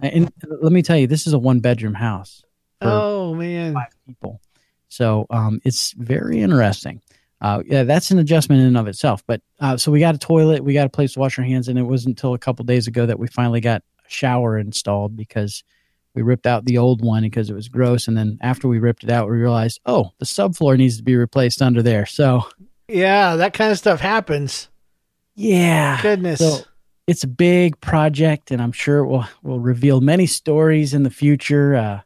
and 0.01 0.33
let 0.63 0.73
me 0.73 0.81
tell 0.81 0.97
you, 0.97 1.07
this 1.07 1.27
is 1.27 1.35
a 1.35 1.39
one 1.39 1.61
bedroom 1.61 1.93
house 1.93 2.43
for 2.81 2.89
Oh 2.89 3.35
man. 3.35 3.75
five 3.75 3.95
people. 4.07 4.41
So 4.89 5.27
um, 5.29 5.61
it's 5.63 5.93
very 5.93 6.41
interesting. 6.41 7.03
Uh, 7.41 7.63
yeah, 7.67 7.83
that's 7.83 8.11
an 8.11 8.19
adjustment 8.19 8.61
in 8.63 8.69
and 8.69 8.79
of 8.79 8.87
itself. 8.87 9.23
But 9.27 9.43
uh, 9.61 9.77
so 9.77 9.93
we 9.93 10.01
got 10.01 10.15
a 10.15 10.19
toilet, 10.19 10.65
we 10.65 10.73
got 10.73 10.87
a 10.87 10.91
place 10.91 11.13
to 11.15 11.21
wash 11.21 11.39
our 11.39 11.45
hands, 11.45 11.69
and 11.69 11.79
it 11.79 11.83
wasn't 11.83 12.17
until 12.17 12.35
a 12.35 12.39
couple 12.39 12.65
days 12.65 12.87
ago 12.87 13.05
that 13.07 13.19
we 13.19 13.27
finally 13.29 13.61
got 13.61 13.83
a 14.07 14.11
shower 14.11 14.59
installed 14.59 15.17
because 15.17 15.63
we 16.15 16.23
ripped 16.23 16.47
out 16.47 16.65
the 16.65 16.79
old 16.79 17.03
one 17.05 17.23
because 17.25 17.51
it 17.51 17.55
was 17.55 17.69
gross. 17.69 18.09
And 18.09 18.17
then 18.17 18.39
after 18.41 18.69
we 18.69 18.79
ripped 18.79 19.05
it 19.05 19.11
out, 19.11 19.29
we 19.29 19.37
realized, 19.37 19.81
oh, 19.85 20.13
the 20.19 20.25
subfloor 20.25 20.79
needs 20.79 20.97
to 20.97 21.03
be 21.03 21.15
replaced 21.15 21.61
under 21.61 21.83
there. 21.83 22.07
So 22.07 22.47
Yeah, 22.89 23.37
that 23.37 23.53
kind 23.53 23.71
of 23.71 23.77
stuff 23.77 24.01
happens. 24.01 24.71
yeah, 25.35 26.01
Goodness. 26.01 26.39
So 26.39 26.65
it's 27.07 27.23
a 27.23 27.29
big 27.29 27.79
project, 27.81 28.51
and 28.51 28.63
I'm 28.63 28.73
sure 28.73 28.99
it 28.99 29.07
will 29.07 29.27
will 29.43 29.61
reveal 29.61 30.01
many 30.01 30.27
stories 30.27 30.95
in 30.95 31.03
the 31.03 31.11
future. 31.11 31.75
Uh, 31.75 32.01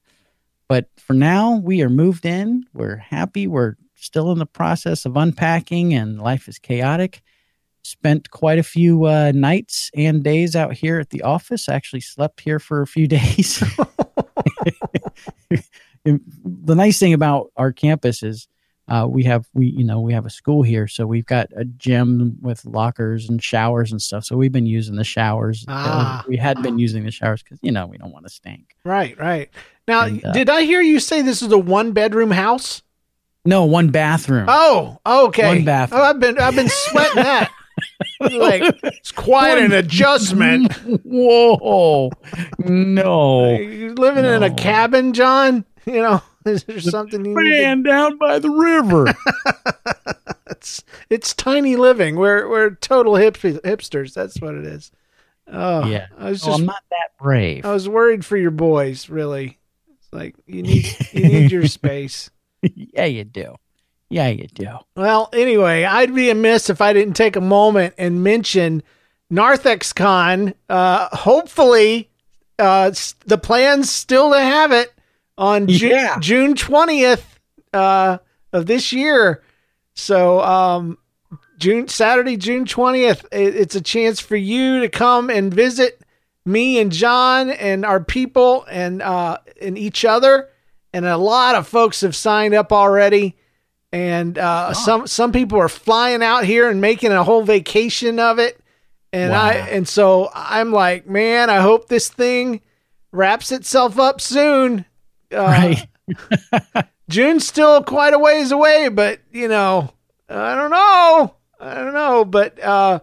but 0.69 0.89
for 0.99 1.15
now, 1.15 1.57
we 1.57 1.81
are 1.83 1.89
moved 1.89 2.27
in. 2.27 2.67
We're 2.75 2.97
happy. 2.97 3.47
We're 3.47 3.77
still 4.01 4.33
in 4.33 4.39
the 4.39 4.47
process 4.47 5.05
of 5.07 5.17
unpacking, 5.17 5.95
and 5.95 6.21
life 6.21 6.49
is 6.49 6.59
chaotic. 6.59 7.23
Spent 7.83 8.31
quite 8.31 8.59
a 8.59 8.63
few 8.63 9.05
uh, 9.07 9.33
nights 9.35 9.91
and 9.95 10.23
days 10.23 10.55
out 10.55 10.75
here 10.75 10.99
at 11.01 11.11
the 11.11 11.23
office. 11.23 11.69
I 11.69 11.75
Actually, 11.75 12.01
slept 12.01 12.41
here 12.41 12.59
for 12.59 12.83
a 12.83 12.87
few 12.87 13.07
days. 13.19 13.63
the 16.05 16.75
nice 16.75 16.99
thing 16.99 17.13
about 17.13 17.51
our 17.57 17.73
campus 17.73 18.23
is 18.23 18.49
uh, 18.89 19.07
we 19.09 19.23
have 19.25 19.47
we 19.55 19.67
you 19.67 19.85
know 19.85 20.01
we 20.01 20.13
have 20.13 20.27
a 20.27 20.31
school 20.31 20.63
here 20.63 20.89
so 20.89 21.07
we've 21.07 21.27
got 21.27 21.47
a 21.57 21.65
gym 21.65 22.37
with 22.41 22.65
lockers 22.65 23.29
and 23.29 23.43
showers 23.43 23.93
and 23.93 24.03
stuff 24.03 24.25
so 24.25 24.37
we've 24.37 24.51
been 24.53 24.67
using 24.67 24.97
the 24.97 25.05
showers 25.05 25.65
Ah. 25.69 26.25
we 26.27 26.37
had 26.37 26.61
been 26.63 26.79
using 26.79 27.05
the 27.05 27.11
showers 27.11 27.43
because 27.43 27.59
you 27.63 27.71
know 27.71 27.87
we 27.87 27.99
don't 27.99 28.13
want 28.13 28.25
to 28.27 28.31
stink 28.33 28.75
right, 28.85 29.17
right. 29.19 29.51
Now, 29.87 30.05
And, 30.07 30.25
uh, 30.25 30.33
did 30.33 30.49
I 30.49 30.63
hear 30.63 30.81
you 30.81 31.01
say 31.01 31.21
this 31.23 31.43
is 31.43 31.51
a 31.53 31.59
one 31.59 31.93
bedroom 31.93 32.31
house? 32.31 32.83
No 33.45 33.65
one 33.65 33.91
bathroom 33.91 34.47
Oh, 34.49 34.99
okay. 35.05 35.49
One 35.49 35.65
bathroom. 35.65 36.01
Oh, 36.01 36.05
I've 36.05 36.21
been 36.21 36.39
I've 36.39 36.55
been 36.55 36.69
sweating 36.69 37.23
that. 37.23 37.51
like 38.21 38.63
it's 38.83 39.13
quite 39.13 39.59
an 39.59 39.73
adjustment. 39.73 40.73
whoa 41.05 42.11
no 42.59 43.57
You're 43.57 43.95
living 43.95 44.25
in 44.25 44.43
a 44.43 44.55
cabin, 44.55 45.13
John? 45.13 45.65
You 45.87 46.03
know, 46.03 46.23
is 46.45 46.65
there 46.65 46.81
something 46.81 47.25
you 47.25 47.35
need 47.35 47.43
to 47.43 47.63
man 47.63 47.83
down 47.83 48.19
by 48.19 48.39
the 48.39 48.51
river 48.51 49.07
it's 50.61 50.85
it's 51.09 51.35
tiny 51.35 51.77
living. 51.77 52.17
We're 52.17 52.49
we're 52.49 52.71
total 52.71 53.17
hip, 53.17 53.37
hipsters. 53.39 54.13
That's 54.13 54.41
what 54.41 54.55
it 54.55 54.67
is. 54.67 54.93
Oh 55.47 55.87
yeah 55.87 56.07
I 56.19 56.31
was 56.31 56.45
oh, 56.45 56.47
just 56.47 56.61
i'm 56.61 56.67
not 56.67 56.83
that 56.91 57.19
brave 57.19 57.65
I 57.65 57.73
was 57.73 57.89
worried 57.89 58.25
for 58.25 58.37
your 58.37 58.51
boys. 58.51 59.09
Really, 59.09 59.59
it's 59.97 60.13
like 60.13 60.37
you 60.47 60.63
need 60.63 60.87
you 61.13 61.29
need 61.29 61.51
your 61.51 61.67
space. 61.67 62.31
yeah 62.75 63.05
you 63.07 63.25
do 63.25 63.55
yeah 64.09 64.29
you 64.29 64.47
do 64.49 64.69
Well, 64.97 65.29
anyway, 65.33 65.85
I'd 65.85 66.15
be 66.15 66.31
amiss 66.31 66.69
if 66.71 66.81
I 66.81 66.93
didn't 66.93 67.15
take 67.15 67.37
a 67.37 67.41
moment 67.41 67.95
and 67.97 68.23
mention 68.25 68.83
NarthexCon. 69.33 70.55
Uh, 70.69 71.09
hopefully, 71.17 72.11
uh, 72.59 72.93
the 73.27 73.39
plan's 73.39 73.91
still 73.91 74.33
to 74.33 74.41
have 74.41 74.73
it 74.73 74.93
on 75.39 75.67
Ju- 75.67 75.89
Yeah. 75.89 76.19
June 76.21 76.55
twentieth 76.55 77.39
uh, 77.73 78.19
of 78.53 78.67
this 78.67 78.93
year. 78.93 79.43
So, 79.95 80.41
um, 80.41 80.99
June 81.59 81.89
Saturday, 81.89 82.37
June 82.37 82.65
twentieth, 82.65 83.25
it, 83.33 83.55
it's 83.57 83.75
a 83.77 83.81
chance 83.81 84.21
for 84.21 84.37
you 84.37 84.81
to 84.81 84.89
come 84.89 85.31
and 85.31 85.53
visit 85.53 86.01
me 86.45 86.81
and 86.81 86.91
John 86.91 87.51
and 87.51 87.85
our 87.85 88.03
people 88.03 88.65
and 88.71 89.03
uh, 89.03 89.39
and 89.61 89.79
each 89.79 90.05
other. 90.05 90.49
And 90.93 91.07
a 91.07 91.17
lot 91.17 91.55
of 91.55 91.69
folks 91.69 92.01
have 92.01 92.17
signed 92.17 92.55
up 92.55 92.73
already 92.73 93.37
and 93.93 94.39
uh, 94.39 94.73
some 94.73 95.07
some 95.07 95.33
people 95.33 95.59
are 95.59 95.69
flying 95.69 96.23
out 96.23 96.45
here 96.45 96.71
and 96.71 96.81
making 96.81 97.13
a 97.13 97.25
whole 97.25 97.43
vacation 97.43 98.19
of 98.19 98.39
it. 98.39 98.61
And 99.13 99.33
I 99.33 99.55
and 99.55 99.89
so 99.89 100.31
I'm 100.33 100.73
like, 100.73 101.09
man, 101.09 101.51
I 101.51 101.57
hope 101.59 101.89
this 101.89 102.09
thing 102.09 102.61
wraps 103.11 103.51
itself 103.51 103.99
up 103.99 104.21
soon. 104.21 104.85
Uh, 105.33 105.39
right 105.39 105.87
June's 107.09 107.47
still 107.47 107.83
quite 107.83 108.15
a 108.15 108.19
ways 108.19 108.53
away, 108.53 108.89
but 108.89 109.21
you 109.33 109.49
know, 109.49 109.93
I 110.29 110.55
don't 110.55 110.71
know, 110.71 111.35
I 111.59 111.75
don't 111.75 111.95
know, 111.95 112.25
but 112.25 112.63
uh, 112.63 113.01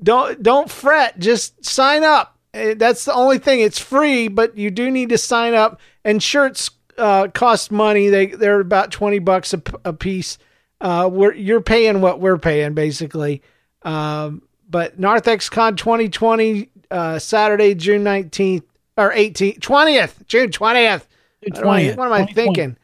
don't 0.00 0.40
don't 0.40 0.70
fret. 0.70 1.18
Just 1.18 1.64
sign 1.64 2.04
up. 2.04 2.38
Eh, 2.54 2.74
That's 2.74 3.04
the 3.04 3.14
only 3.14 3.38
thing. 3.38 3.58
It's 3.58 3.80
free, 3.80 4.28
but 4.28 4.56
you 4.56 4.70
do 4.70 4.88
need 4.90 5.08
to 5.08 5.18
sign 5.18 5.54
up. 5.54 5.80
And 6.04 6.22
shirts 6.22 6.70
uh, 6.98 7.28
cost 7.28 7.70
money. 7.72 8.08
They 8.08 8.26
they're 8.26 8.60
about 8.60 8.90
twenty 8.90 9.18
bucks 9.18 9.52
a, 9.52 9.58
p- 9.58 9.74
a 9.84 9.92
piece. 9.92 10.38
Uh, 10.80 11.08
we're 11.12 11.34
you're 11.34 11.60
paying 11.60 12.00
what 12.00 12.20
we're 12.20 12.38
paying 12.38 12.74
basically. 12.74 13.42
Um, 13.82 14.42
but 14.68 15.00
NarthexCon 15.00 15.76
2020 15.76 16.68
uh, 16.90 17.18
Saturday, 17.18 17.74
June 17.74 18.04
19th, 18.04 18.64
or 18.96 19.12
18th, 19.12 19.60
20th, 19.60 20.26
June 20.26 20.50
20th. 20.50 21.06
June 21.42 21.52
What 21.54 21.58
am 21.64 21.68
I- 21.70 21.82
20th, 21.84 21.96
What 21.96 22.06
am 22.06 22.12
I 22.12 22.26
thinking? 22.26 22.76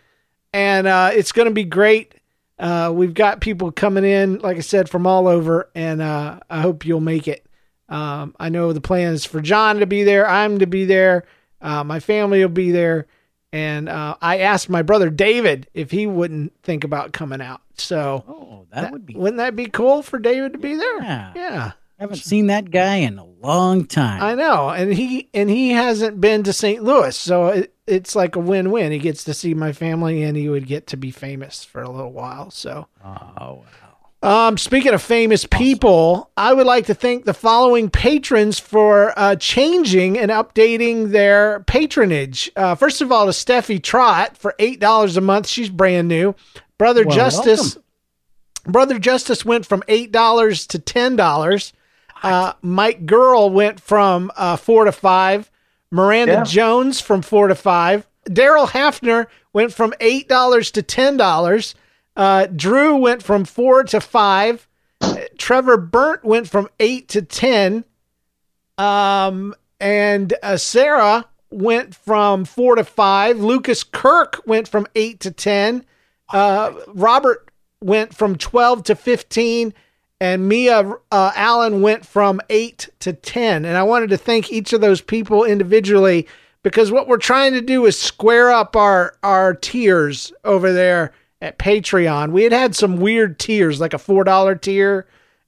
And 0.52 0.87
uh, 0.87 1.11
it's 1.12 1.33
going 1.33 1.49
to 1.49 1.54
be 1.54 1.64
great. 1.64 2.14
Uh, 2.59 2.92
we've 2.94 3.12
got 3.14 3.40
people 3.40 3.73
coming 3.73 4.04
in, 4.04 4.38
like 4.38 4.56
I 4.56 4.61
said, 4.61 4.88
from 4.88 5.06
all 5.06 5.26
over, 5.26 5.68
and 5.75 6.00
uh, 6.00 6.38
I 6.49 6.61
hope 6.61 6.87
you'll 6.87 7.00
make 7.00 7.26
it. 7.26 7.44
Um, 7.88 8.35
I 8.38 8.49
know 8.49 8.73
the 8.73 8.80
plan 8.80 9.12
is 9.12 9.25
for 9.25 9.40
John 9.40 9.80
to 9.80 9.87
be 9.87 10.04
there. 10.04 10.28
I'm 10.28 10.61
to 10.61 10.66
be 10.66 10.85
there. 10.85 11.25
Uh, 11.61 11.83
my 11.83 11.99
family 11.99 12.40
will 12.40 12.49
be 12.49 12.71
there. 12.71 13.06
And 13.54 13.88
uh, 13.88 14.16
I 14.20 14.38
asked 14.40 14.68
my 14.68 14.82
brother 14.82 15.11
David 15.11 15.68
if 15.75 15.92
he 15.92 16.08
wouldn't 16.08 16.52
think 16.64 16.82
about 16.82 17.12
coming 17.12 17.40
out. 17.40 17.61
So 17.76 18.25
Oh, 18.26 18.66
that, 18.73 18.90
would 18.90 19.06
be. 19.06 19.14
wouldn't 19.14 19.37
that 19.37 19.54
be 19.54 19.66
cool 19.66 20.02
for 20.02 20.18
David 20.18 20.54
to 20.54 20.58
be 20.58 20.75
there? 20.75 21.02
Yeah. 21.02 21.32
Yeah. 21.37 21.73
I 22.00 22.02
haven't 22.02 22.16
seen 22.16 22.49
that 22.49 22.73
guy 22.73 22.96
in 22.96 23.18
a 23.18 23.25
long 23.25 23.87
time. 23.87 24.20
I 24.20 24.34
know, 24.34 24.68
and 24.68 24.92
he 24.92 25.28
and 25.32 25.49
he 25.49 25.70
hasn't 25.70 26.20
been 26.20 26.42
to 26.42 26.52
St. 26.52 26.82
Louis, 26.82 27.16
so 27.16 27.46
it, 27.46 27.73
it's 27.87 28.16
like 28.16 28.34
a 28.34 28.40
win-win. 28.40 28.90
He 28.90 28.99
gets 28.99 29.23
to 29.25 29.32
see 29.34 29.54
my 29.54 29.73
family, 29.73 30.25
and 30.25 30.37
he 30.37 30.49
would 30.49 30.66
get 30.66 30.88
to 30.88 30.96
be 30.96 31.12
famous 31.12 31.62
for 31.64 31.80
a 31.82 31.88
little 31.88 32.11
while. 32.11 32.50
So, 32.50 32.88
oh, 33.04 33.62
um, 34.25 34.57
speaking 34.59 34.93
of 34.95 35.02
famous 35.02 35.45
people, 35.47 36.31
I 36.37 36.52
would 36.52 36.66
like 36.66 36.87
to 36.87 36.95
thank 36.95 37.25
the 37.25 37.35
following 37.35 37.90
patrons 37.90 38.59
for 38.59 39.12
uh, 39.16 39.37
changing 39.37 40.19
and 40.19 40.31
updating 40.31 41.11
their 41.11 41.61
patronage. 41.61 42.50
Uh, 42.57 42.75
first 42.75 43.00
of 43.00 43.12
all, 43.12 43.26
to 43.26 43.33
Steffi 43.33 43.83
Trot 43.83 44.37
for 44.37 44.54
eight 44.59 44.81
dollars 44.81 45.16
a 45.16 45.21
month. 45.21 45.47
She's 45.47 45.69
brand 45.69 46.09
new. 46.09 46.35
Brother 46.78 47.04
Well, 47.04 47.14
Justice. 47.14 47.76
welcome. 47.76 48.73
Brother 48.73 48.99
Justice 48.99 49.45
went 49.45 49.66
from 49.66 49.83
eight 49.88 50.11
dollars 50.11 50.66
to 50.69 50.78
ten 50.78 51.16
dollars. 51.16 51.73
Uh, 52.23 52.54
Mike 52.62 53.04
Girl 53.04 53.50
went 53.50 53.78
from 53.81 54.33
uh, 54.37 54.57
four 54.57 54.87
to 54.87 54.93
five. 54.93 55.50
Miranda 55.90 56.33
Yeah. 56.33 56.45
Jones 56.45 56.99
from 57.00 57.21
four 57.21 57.49
to 57.49 57.54
five. 57.54 58.07
Daryl 58.26 58.66
Hafner 58.66 59.26
went 59.52 59.73
from 59.75 59.93
eight 60.00 60.28
dollars 60.28 60.71
to 60.71 60.83
ten 60.83 61.19
dollars. 61.19 61.75
Uh, 62.16 62.47
Drew 62.47 62.97
went 62.97 63.23
from 63.23 63.44
four 63.44 63.85
to 63.85 64.00
five. 64.00 64.68
Trevor 65.38 65.76
Burnt 65.76 66.25
went 66.25 66.49
from 66.49 66.68
eight 66.80 67.09
to 67.09 67.23
ten. 67.23 67.85
Um, 68.78 69.54
and 69.80 70.33
uh, 70.42 70.56
Sarah 70.56 71.26
went 71.50 71.94
from 71.94 72.44
four 72.44 72.76
to 72.76 72.85
five. 72.85 73.38
Lucas 73.38 73.85
Kirk 73.85 74.42
went 74.47 74.68
from 74.68 74.87
eight 74.94 75.21
to 75.21 75.30
ten. 75.30 75.85
Uh, 76.33 76.73
Robert 76.88 77.50
went 77.80 78.14
from 78.14 78.37
12 78.37 78.85
to 78.85 78.94
15 78.94 79.75
and 80.21 80.49
Mia 80.49 80.94
uh, 81.12 81.33
Allen 81.35 81.83
went 81.83 82.06
from 82.06 82.40
8 82.49 82.88
to 83.00 83.12
10 83.12 83.66
and 83.66 83.76
I 83.76 83.83
wanted 83.83 84.09
to 84.11 84.16
thank 84.16 84.50
each 84.50 84.73
of 84.73 84.80
those 84.80 85.02
people 85.02 85.44
individually 85.44 86.26
because 86.62 86.90
what 86.90 87.09
we're 87.09 87.18
trying 87.18 87.52
to 87.52 87.61
do 87.61 87.85
is 87.85 87.99
square 87.99 88.50
up 88.50 88.75
our 88.75 89.16
our 89.23 89.52
tiers 89.52 90.33
over 90.44 90.73
there 90.73 91.12
at 91.41 91.59
Patreon. 91.59 92.33
We 92.33 92.45
had 92.45 92.53
had 92.53 92.75
some 92.75 92.97
weird 92.97 93.38
tiers 93.38 93.81
like 93.81 93.95
a 93.95 93.99
$4 93.99 94.61
tier 94.61 95.07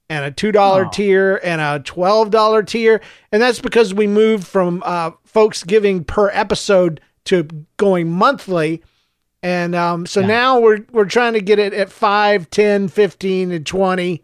and 0.09 0.25
a 0.25 0.31
$2 0.31 0.91
tier 0.91 1.39
and 1.43 1.59
a 1.59 1.79
$12 1.83 2.67
tier 2.67 3.01
and 3.31 3.41
that's 3.41 3.59
because 3.59 3.93
we 3.93 4.07
moved 4.07 4.47
from 4.47 4.81
uh, 4.85 5.11
folks 5.25 5.63
giving 5.63 6.03
per 6.03 6.29
episode 6.29 7.01
to 7.25 7.47
going 7.77 8.09
monthly 8.11 8.81
and 9.43 9.75
um, 9.75 10.05
so 10.05 10.21
now 10.21 10.59
we're 10.59 10.85
we're 10.91 11.05
trying 11.05 11.33
to 11.33 11.41
get 11.41 11.59
it 11.59 11.73
at 11.73 11.91
5, 11.91 12.49
10, 12.49 12.87
15, 12.87 13.51
and 13.51 13.65
20. 13.65 14.23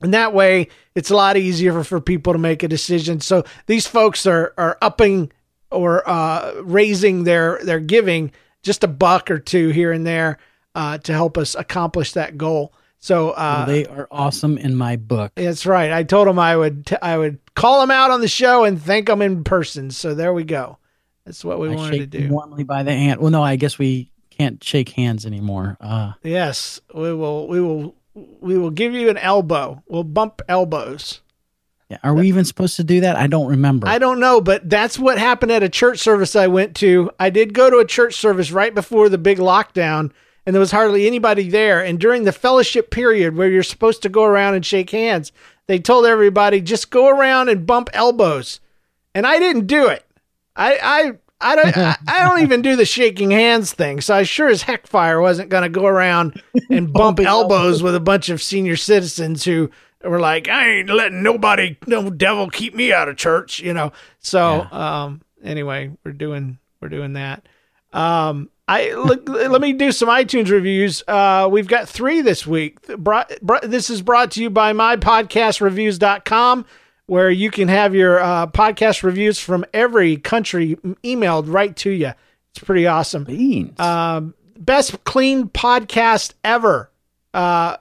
And 0.00 0.14
that 0.14 0.34
way 0.34 0.68
it's 0.94 1.10
a 1.10 1.16
lot 1.16 1.36
easier 1.36 1.72
for, 1.72 1.82
for 1.84 2.00
people 2.00 2.32
to 2.32 2.38
make 2.38 2.62
a 2.62 2.68
decision. 2.68 3.20
So 3.20 3.44
these 3.66 3.86
folks 3.86 4.26
are 4.26 4.52
are 4.58 4.78
upping 4.82 5.32
or 5.70 6.08
uh, 6.08 6.54
raising 6.62 7.24
their 7.24 7.58
their 7.64 7.80
giving 7.80 8.32
just 8.62 8.84
a 8.84 8.88
buck 8.88 9.30
or 9.30 9.38
two 9.38 9.70
here 9.70 9.92
and 9.92 10.06
there 10.06 10.38
uh, 10.78 10.98
to 10.98 11.12
help 11.12 11.36
us 11.36 11.54
accomplish 11.56 12.12
that 12.12 12.38
goal. 12.38 12.72
So 13.00 13.30
uh, 13.30 13.64
they 13.66 13.84
are 13.86 14.08
awesome 14.10 14.56
in 14.58 14.74
my 14.74 14.96
book. 14.96 15.32
that's 15.36 15.66
right. 15.66 15.92
I 15.92 16.02
told 16.04 16.26
them 16.28 16.38
I 16.38 16.56
would 16.56 16.86
t- 16.86 16.96
I 17.02 17.16
would 17.18 17.38
call 17.54 17.80
them 17.80 17.90
out 17.90 18.10
on 18.10 18.20
the 18.20 18.28
show 18.28 18.64
and 18.64 18.80
thank 18.80 19.06
them 19.06 19.22
in 19.22 19.44
person. 19.44 19.90
So 19.90 20.14
there 20.14 20.32
we 20.32 20.44
go. 20.44 20.78
That's 21.24 21.44
what 21.44 21.60
we 21.60 21.68
I 21.70 21.74
wanted 21.76 22.10
to 22.12 22.18
do. 22.20 22.28
warmly 22.32 22.64
by 22.64 22.82
the 22.82 22.92
hand. 22.92 23.20
Well, 23.20 23.30
no, 23.30 23.42
I 23.42 23.56
guess 23.56 23.78
we 23.78 24.10
can't 24.30 24.62
shake 24.64 24.88
hands 24.90 25.26
anymore. 25.26 25.76
Uh, 25.80 26.12
Yes, 26.22 26.80
we 26.94 27.12
will. 27.12 27.46
We 27.48 27.60
will. 27.60 27.94
We 28.40 28.58
will 28.58 28.70
give 28.70 28.94
you 28.94 29.10
an 29.10 29.18
elbow. 29.18 29.82
We'll 29.86 30.02
bump 30.02 30.42
elbows. 30.48 31.20
yeah. 31.88 31.98
Are 32.02 32.14
we 32.14 32.26
even 32.26 32.44
supposed 32.44 32.74
to 32.76 32.84
do 32.84 33.02
that? 33.02 33.14
I 33.14 33.28
don't 33.28 33.46
remember. 33.46 33.86
I 33.86 33.98
don't 34.00 34.18
know, 34.18 34.40
but 34.40 34.68
that's 34.68 34.98
what 34.98 35.18
happened 35.18 35.52
at 35.52 35.62
a 35.62 35.68
church 35.68 36.00
service 36.00 36.34
I 36.34 36.48
went 36.48 36.74
to. 36.76 37.10
I 37.20 37.30
did 37.30 37.54
go 37.54 37.70
to 37.70 37.76
a 37.78 37.84
church 37.86 38.14
service 38.16 38.50
right 38.50 38.74
before 38.74 39.08
the 39.08 39.18
big 39.18 39.38
lockdown, 39.38 40.10
and 40.48 40.54
there 40.54 40.60
was 40.60 40.70
hardly 40.70 41.06
anybody 41.06 41.50
there. 41.50 41.84
And 41.84 42.00
during 42.00 42.24
the 42.24 42.32
fellowship 42.32 42.90
period 42.90 43.36
where 43.36 43.50
you're 43.50 43.62
supposed 43.62 44.00
to 44.00 44.08
go 44.08 44.24
around 44.24 44.54
and 44.54 44.64
shake 44.64 44.88
hands, 44.88 45.30
they 45.66 45.78
told 45.78 46.06
everybody 46.06 46.62
just 46.62 46.90
go 46.90 47.06
around 47.06 47.50
and 47.50 47.66
bump 47.66 47.90
elbows. 47.92 48.58
And 49.14 49.26
I 49.26 49.38
didn't 49.38 49.66
do 49.66 49.88
it. 49.88 50.06
I 50.56 50.78
I 50.82 51.52
I 51.52 51.54
don't 51.54 51.76
I, 51.76 51.96
I 52.08 52.24
don't 52.26 52.40
even 52.40 52.62
do 52.62 52.76
the 52.76 52.86
shaking 52.86 53.30
hands 53.30 53.74
thing. 53.74 54.00
So 54.00 54.14
I 54.14 54.22
sure 54.22 54.48
as 54.48 54.62
heck 54.62 54.86
fire 54.86 55.20
wasn't 55.20 55.50
going 55.50 55.64
to 55.64 55.68
go 55.68 55.84
around 55.84 56.42
and 56.70 56.90
bump 56.94 57.20
elbows 57.20 57.82
with 57.82 57.94
a 57.94 58.00
bunch 58.00 58.30
of 58.30 58.40
senior 58.40 58.76
citizens 58.76 59.44
who 59.44 59.70
were 60.02 60.18
like, 60.18 60.48
I 60.48 60.78
ain't 60.78 60.88
letting 60.88 61.22
nobody, 61.22 61.76
no 61.86 62.08
devil, 62.08 62.48
keep 62.48 62.74
me 62.74 62.90
out 62.90 63.10
of 63.10 63.18
church, 63.18 63.60
you 63.60 63.74
know. 63.74 63.92
So 64.20 64.62
um, 64.72 65.20
anyway, 65.44 65.90
we're 66.06 66.12
doing 66.12 66.56
we're 66.80 66.88
doing 66.88 67.12
that. 67.12 67.46
Um, 67.92 68.48
I 68.68 68.92
look, 68.92 69.26
let 69.26 69.62
me 69.62 69.72
do 69.72 69.90
some 69.92 70.10
iTunes 70.10 70.50
reviews. 70.50 71.02
Uh, 71.08 71.48
we've 71.50 71.66
got 71.66 71.88
three 71.88 72.20
this 72.20 72.46
week. 72.46 72.86
Brought, 72.98 73.32
brought, 73.40 73.62
this 73.62 73.88
is 73.88 74.02
brought 74.02 74.32
to 74.32 74.42
you 74.42 74.50
by 74.50 74.74
mypodcastreviews.com, 74.74 76.66
where 77.06 77.30
you 77.30 77.50
can 77.50 77.68
have 77.68 77.94
your 77.94 78.20
uh, 78.20 78.46
podcast 78.48 79.02
reviews 79.02 79.40
from 79.40 79.64
every 79.72 80.18
country 80.18 80.76
emailed 81.02 81.44
right 81.46 81.74
to 81.76 81.90
you. 81.90 82.12
It's 82.50 82.58
pretty 82.62 82.86
awesome. 82.86 83.24
Beans. 83.24 83.80
Um, 83.80 84.34
best 84.58 85.02
clean 85.04 85.48
podcast 85.48 86.34
ever, 86.44 86.90
uh, 87.32 87.78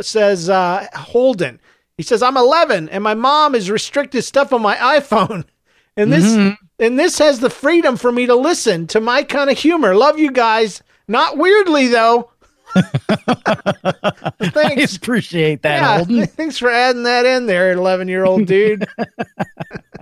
says 0.00 0.48
uh, 0.48 0.86
Holden. 0.94 1.60
He 1.98 2.02
says, 2.02 2.22
I'm 2.22 2.38
11 2.38 2.88
and 2.88 3.04
my 3.04 3.14
mom 3.14 3.52
has 3.52 3.70
restricted 3.70 4.24
stuff 4.24 4.52
on 4.54 4.62
my 4.62 4.76
iPhone. 4.76 5.44
And 5.96 6.12
this 6.12 6.24
mm-hmm. 6.24 6.54
and 6.78 6.98
this 6.98 7.18
has 7.18 7.40
the 7.40 7.50
freedom 7.50 7.96
for 7.96 8.10
me 8.10 8.26
to 8.26 8.34
listen 8.34 8.86
to 8.88 9.00
my 9.00 9.22
kind 9.22 9.50
of 9.50 9.58
humor. 9.58 9.94
Love 9.94 10.18
you 10.18 10.30
guys. 10.30 10.82
Not 11.06 11.36
weirdly 11.36 11.88
though. 11.88 12.30
I 12.74 14.32
Thanks. 14.40 14.96
appreciate 14.96 15.62
that, 15.62 15.82
Yeah, 15.82 15.96
Holden. 15.98 16.26
thanks 16.26 16.56
for 16.56 16.70
adding 16.70 17.02
that 17.02 17.26
in 17.26 17.46
there, 17.46 17.72
11 17.72 18.08
year 18.08 18.24
old 18.24 18.46
dude. 18.46 18.86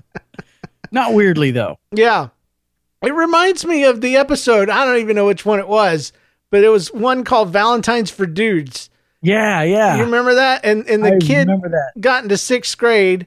Not 0.93 1.15
weirdly 1.15 1.51
though. 1.51 1.79
Yeah. 1.93 2.29
It 3.03 3.15
reminds 3.15 3.65
me 3.65 3.85
of 3.85 4.01
the 4.01 4.17
episode. 4.17 4.69
I 4.69 4.85
don't 4.85 4.99
even 4.99 5.17
know 5.17 5.27
which 5.27 5.45
one 5.45 5.59
it 5.59 5.69
was, 5.69 6.13
but 6.51 6.63
it 6.63 6.69
was 6.69 6.93
one 6.93 7.25
called 7.25 7.51
Valentine's 7.51 8.11
for 8.11 8.27
Dudes. 8.27 8.91
Yeah, 9.23 9.63
yeah. 9.63 9.97
You 9.97 10.05
remember 10.05 10.35
that? 10.35 10.65
And 10.65 10.87
and 10.89 11.05
the 11.05 11.15
I 11.15 11.19
kid 11.19 11.49
got 12.01 12.23
into 12.23 12.37
sixth 12.37 12.77
grade 12.79 13.27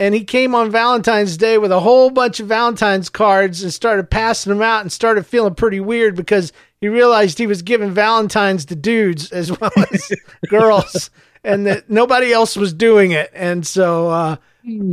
and 0.00 0.14
he 0.14 0.24
came 0.24 0.54
on 0.54 0.70
Valentine's 0.70 1.36
Day 1.36 1.56
with 1.58 1.70
a 1.72 1.80
whole 1.80 2.10
bunch 2.10 2.40
of 2.40 2.46
Valentine's 2.48 3.08
cards 3.08 3.62
and 3.62 3.72
started 3.72 4.10
passing 4.10 4.52
them 4.52 4.62
out 4.62 4.80
and 4.82 4.90
started 4.92 5.26
feeling 5.26 5.54
pretty 5.54 5.80
weird 5.80 6.16
because 6.16 6.52
he 6.80 6.88
realized 6.88 7.38
he 7.38 7.46
was 7.46 7.62
giving 7.62 7.92
Valentine's 7.92 8.64
to 8.66 8.74
dudes 8.76 9.30
as 9.32 9.58
well 9.58 9.70
as 9.92 10.12
girls 10.48 11.10
and 11.44 11.66
that 11.66 11.88
nobody 11.88 12.32
else 12.32 12.56
was 12.56 12.72
doing 12.72 13.12
it. 13.12 13.30
And 13.34 13.66
so 13.66 14.08
uh 14.08 14.36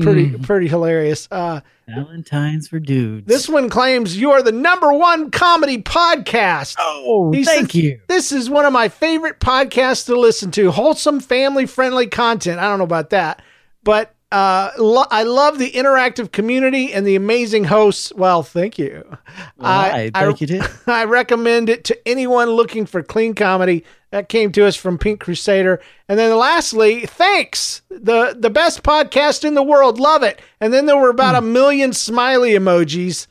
pretty 0.02 0.38
pretty 0.38 0.68
hilarious. 0.68 1.28
Uh 1.32 1.62
Valentine's 1.88 2.68
for 2.70 2.80
dudes. 2.80 3.28
this 3.28 3.50
one 3.50 3.70
claims 3.70 4.16
you 4.16 4.32
are 4.32 4.42
the 4.42 4.52
number 4.54 4.94
one 4.94 5.32
comedy 5.32 5.82
podcast. 5.82 6.76
Oh, 6.80 7.32
He 7.34 7.44
thank 7.44 7.74
you. 7.76 8.00
This 8.08 8.32
is 8.32 8.50
one 8.50 8.66
of 8.66 8.72
my 8.72 8.88
favorite 8.88 9.40
podcasts 9.40 10.06
to 10.06 10.18
listen 10.18 10.52
to. 10.52 10.72
Wholesome, 10.72 11.20
family 11.20 11.66
friendly 11.66 12.08
content. 12.08 12.60
I 12.60 12.64
don't 12.70 12.78
know 12.78 12.86
about 12.86 13.10
that, 13.10 13.42
but 13.84 14.14
uh, 14.32 14.72
lo- 14.78 15.06
I 15.12 15.24
love 15.24 15.60
the 15.60 15.72
interactive 15.72 16.32
community 16.32 16.94
and 16.94 17.06
the 17.06 17.16
amazing 17.16 17.66
hosts. 17.66 18.14
Well, 18.16 18.44
thank 18.44 18.80
you. 18.80 19.18
Why? 19.58 20.10
Thank 20.14 20.40
you, 20.42 20.48
too. 20.48 20.62
I 20.88 21.04
recommend 21.04 21.70
it 21.70 21.84
to 21.86 22.08
anyone 22.08 22.50
looking 22.50 22.86
for 22.86 23.04
clean 23.04 23.36
comedy. 23.36 23.84
That 24.12 24.30
came 24.30 24.52
to 24.54 24.66
us 24.66 24.76
from 24.76 24.98
Pink 24.98 25.22
Crusader. 25.22 25.82
And 26.10 26.20
then 26.20 26.36
lastly, 26.36 27.06
thanks. 27.06 27.82
The 27.90 28.36
the 28.38 28.50
best 28.50 28.84
podcast 28.84 29.46
in 29.46 29.54
the 29.54 29.64
world. 29.64 30.00
Love 30.02 30.24
it. 30.24 30.42
And 30.60 30.74
then 30.74 30.86
there 30.86 30.98
were 30.98 31.10
about 31.10 31.36
a 31.36 31.42
million 31.42 31.94
smiley 31.94 32.52
emojis. 32.52 33.28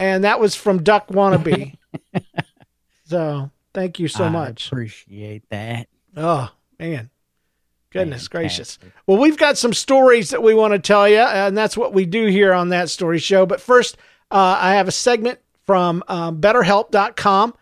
And 0.00 0.24
that 0.24 0.40
was 0.40 0.54
from 0.54 0.82
Duck 0.82 1.08
Wannabe. 1.08 1.76
so 3.04 3.50
thank 3.74 3.98
you 3.98 4.08
so 4.08 4.24
I 4.24 4.28
much. 4.30 4.68
Appreciate 4.68 5.48
that. 5.50 5.88
Oh, 6.16 6.50
man. 6.78 7.10
Goodness 8.00 8.28
gracious. 8.28 8.78
Well, 9.06 9.18
we've 9.18 9.38
got 9.38 9.58
some 9.58 9.72
stories 9.72 10.30
that 10.30 10.42
we 10.42 10.54
want 10.54 10.72
to 10.72 10.78
tell 10.78 11.08
you, 11.08 11.18
and 11.18 11.56
that's 11.56 11.76
what 11.76 11.92
we 11.92 12.04
do 12.04 12.26
here 12.26 12.52
on 12.52 12.68
That 12.68 12.90
Story 12.90 13.18
Show. 13.18 13.46
But 13.46 13.60
first, 13.60 13.96
uh, 14.30 14.58
I 14.60 14.74
have 14.74 14.88
a 14.88 14.92
segment 14.92 15.38
from 15.64 16.02
um, 16.08 16.40
BetterHelp.com. 16.40 17.54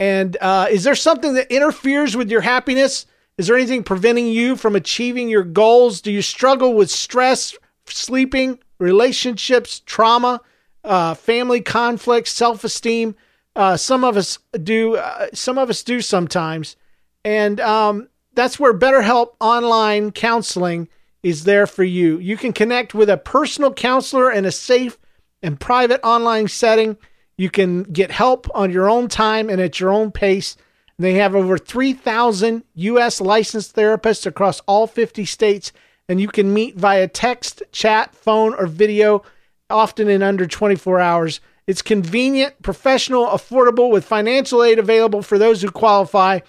And 0.00 0.36
uh, 0.40 0.66
is 0.70 0.84
there 0.84 0.94
something 0.94 1.34
that 1.34 1.52
interferes 1.52 2.16
with 2.16 2.30
your 2.30 2.40
happiness? 2.40 3.06
Is 3.38 3.46
there 3.46 3.56
anything 3.56 3.84
preventing 3.84 4.26
you 4.26 4.56
from 4.56 4.76
achieving 4.76 5.28
your 5.28 5.44
goals? 5.44 6.00
Do 6.00 6.10
you 6.10 6.22
struggle 6.22 6.74
with 6.74 6.90
stress, 6.90 7.56
sleeping, 7.86 8.58
relationships, 8.78 9.80
trauma, 9.86 10.40
uh, 10.84 11.14
family 11.14 11.60
conflicts, 11.60 12.32
self 12.32 12.64
esteem? 12.64 13.14
Uh, 13.54 13.76
some 13.76 14.02
of 14.02 14.16
us 14.16 14.38
do. 14.62 14.96
Uh, 14.96 15.28
some 15.34 15.58
of 15.58 15.70
us 15.70 15.82
do 15.82 16.00
sometimes, 16.00 16.76
and 17.24 17.60
um, 17.60 18.08
that's 18.34 18.58
where 18.58 18.74
BetterHelp 18.74 19.34
online 19.40 20.12
counseling 20.12 20.88
is 21.22 21.44
there 21.44 21.66
for 21.66 21.84
you. 21.84 22.18
You 22.18 22.36
can 22.36 22.52
connect 22.52 22.94
with 22.94 23.08
a 23.08 23.16
personal 23.16 23.72
counselor 23.72 24.30
in 24.30 24.44
a 24.44 24.52
safe 24.52 24.98
and 25.42 25.60
private 25.60 26.00
online 26.04 26.48
setting. 26.48 26.96
You 27.36 27.50
can 27.50 27.84
get 27.84 28.10
help 28.10 28.48
on 28.54 28.70
your 28.70 28.88
own 28.88 29.08
time 29.08 29.48
and 29.48 29.60
at 29.60 29.80
your 29.80 29.90
own 29.90 30.10
pace. 30.10 30.56
They 30.98 31.14
have 31.14 31.34
over 31.34 31.58
3,000 31.58 32.64
U.S. 32.74 33.20
licensed 33.20 33.74
therapists 33.74 34.26
across 34.26 34.60
all 34.60 34.86
50 34.86 35.24
states, 35.24 35.72
and 36.08 36.20
you 36.20 36.28
can 36.28 36.52
meet 36.52 36.76
via 36.76 37.08
text, 37.08 37.62
chat, 37.72 38.14
phone, 38.14 38.54
or 38.54 38.66
video, 38.66 39.22
often 39.70 40.08
in 40.08 40.22
under 40.22 40.46
24 40.46 41.00
hours. 41.00 41.40
It's 41.66 41.82
convenient, 41.82 42.60
professional, 42.62 43.26
affordable, 43.26 43.90
with 43.90 44.04
financial 44.04 44.62
aid 44.62 44.78
available 44.78 45.22
for 45.22 45.38
those 45.38 45.62
who 45.62 45.70
qualify. 45.70 46.40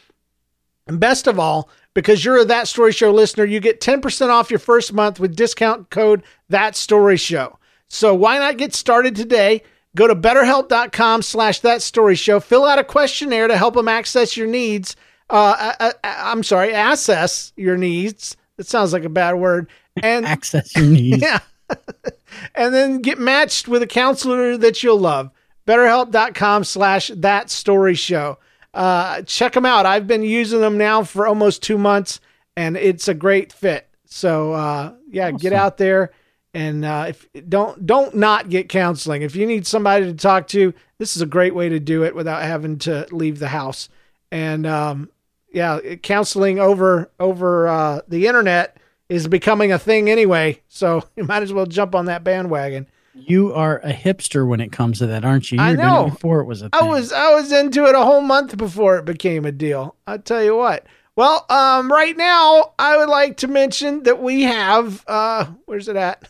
And 0.88 1.00
best 1.00 1.28
of 1.28 1.40
all, 1.40 1.70
because 1.94 2.26
you're 2.26 2.40
a 2.40 2.46
That 2.46 2.68
Story 2.68 2.92
Show 2.92 3.12
listener, 3.12 3.46
you 3.46 3.60
get 3.60 3.80
10% 3.80 4.30
off 4.30 4.50
your 4.50 4.60
first 4.60 4.94
month 4.94 5.20
with 5.20 5.36
discount 5.36 5.90
code 5.90 6.24
That 6.50 6.76
Story 6.76 7.18
Show. 7.18 7.58
So 7.88 8.14
why 8.14 8.40
not 8.40 8.58
get 8.58 8.74
started 8.74 9.16
today? 9.16 9.62
Go 9.96 10.08
to 10.08 10.16
betterhelp.com 10.16 11.22
slash 11.22 11.60
that 11.60 11.84
story 11.84 12.16
show. 12.16 12.40
Fill 12.40 12.66
out 12.66 12.80
a 12.80 12.84
questionnaire 12.84 13.48
to 13.48 13.58
help 13.58 13.76
them 13.76 13.88
access 13.88 14.36
your 14.36 14.48
needs. 14.48 14.96
Uh, 15.30 15.74
uh, 15.80 15.92
uh, 16.04 16.16
I'm 16.18 16.42
sorry, 16.44 16.74
access 16.74 17.54
your 17.56 17.78
needs. 17.78 18.36
That 18.58 18.68
sounds 18.68 18.94
like 18.94 19.04
a 19.04 19.10
bad 19.10 19.34
word. 19.36 19.68
And 20.02 20.26
access 20.26 20.76
your 20.76 20.86
needs. 20.88 21.22
Yeah. 21.22 21.40
and 22.56 22.74
then 22.74 23.02
get 23.02 23.20
matched 23.20 23.68
with 23.68 23.84
a 23.84 23.88
counselor 23.88 24.58
that 24.58 24.82
you'll 24.82 25.00
love. 25.00 25.30
Betterhelp.com 25.68 26.64
slash 26.64 27.12
that 27.16 27.52
story 27.52 27.94
show. 27.94 28.40
Uh, 28.74 29.22
check 29.24 29.54
them 29.54 29.66
out. 29.66 29.86
I've 29.86 30.08
been 30.08 30.24
using 30.24 30.62
them 30.62 30.78
now 30.78 31.04
for 31.04 31.28
almost 31.28 31.62
two 31.62 31.78
months 31.78 32.20
and 32.56 32.76
it's 32.76 33.08
a 33.08 33.14
great 33.14 33.54
fit. 33.54 33.88
So, 34.06 34.54
uh, 34.54 34.94
yeah, 35.10 35.28
awesome. 35.28 35.38
get 35.38 35.54
out 35.54 35.78
there 35.78 36.12
and 36.54 36.86
uh, 36.86 37.06
if 37.10 37.28
don't 37.50 37.86
don't 37.86 38.16
not 38.16 38.50
get 38.50 38.70
counseling. 38.70 39.22
If 39.24 39.36
you 39.36 39.46
need 39.46 39.66
somebody 39.66 40.06
to 40.06 40.14
talk 40.14 40.48
to, 40.50 40.74
this 41.00 41.16
is 41.16 41.22
a 41.22 41.28
great 41.28 41.56
way 41.56 41.70
to 41.70 41.80
do 41.80 42.04
it 42.04 42.16
without 42.16 42.44
having 42.44 42.78
to 42.80 43.08
leave 43.12 43.40
the 43.40 43.48
house. 43.48 43.90
And 44.32 44.66
um, 44.68 45.10
yeah, 45.52 45.80
counseling 46.02 46.60
over 46.60 47.10
over 47.20 47.68
uh, 47.68 48.02
the 48.08 48.28
internet 48.28 48.78
is 49.10 49.28
becoming 49.28 49.72
a 49.72 49.80
thing 49.80 50.10
anyway. 50.10 50.62
So 50.68 51.04
you 51.16 51.24
might 51.24 51.44
as 51.44 51.54
well 51.54 51.66
jump 51.66 51.96
on 51.96 52.06
that 52.06 52.24
bandwagon. 52.24 52.88
You 53.16 53.54
are 53.54 53.80
a 53.80 53.94
hipster 53.94 54.48
when 54.48 54.60
it 54.60 54.72
comes 54.72 55.00
to 55.00 55.08
that, 55.08 55.24
aren't 55.24 55.52
you? 55.52 55.58
you 55.60 55.64
I 55.64 55.74
know. 55.74 56.10
before 56.10 56.40
it 56.42 56.46
was 56.46 56.62
a 56.62 56.70
thing. 56.70 56.82
I 56.82 56.84
was 56.84 57.12
I 57.12 57.34
was 57.34 57.52
into 57.52 57.86
it 57.86 57.96
a 57.96 58.04
whole 58.04 58.22
month 58.22 58.58
before 58.58 58.98
it 58.98 59.06
became 59.06 59.46
a 59.46 59.52
deal. 59.52 59.96
I 60.08 60.18
tell 60.18 60.44
you 60.44 60.56
what. 60.56 60.86
Well, 61.16 61.46
um, 61.50 61.92
right 61.92 62.18
now 62.18 62.74
I 62.80 62.98
would 62.98 63.10
like 63.10 63.38
to 63.38 63.48
mention 63.48 64.04
that 64.04 64.22
we 64.22 64.44
have 64.44 65.04
uh, 65.08 65.46
where's 65.66 65.88
it 65.88 65.96
at? 65.96 66.28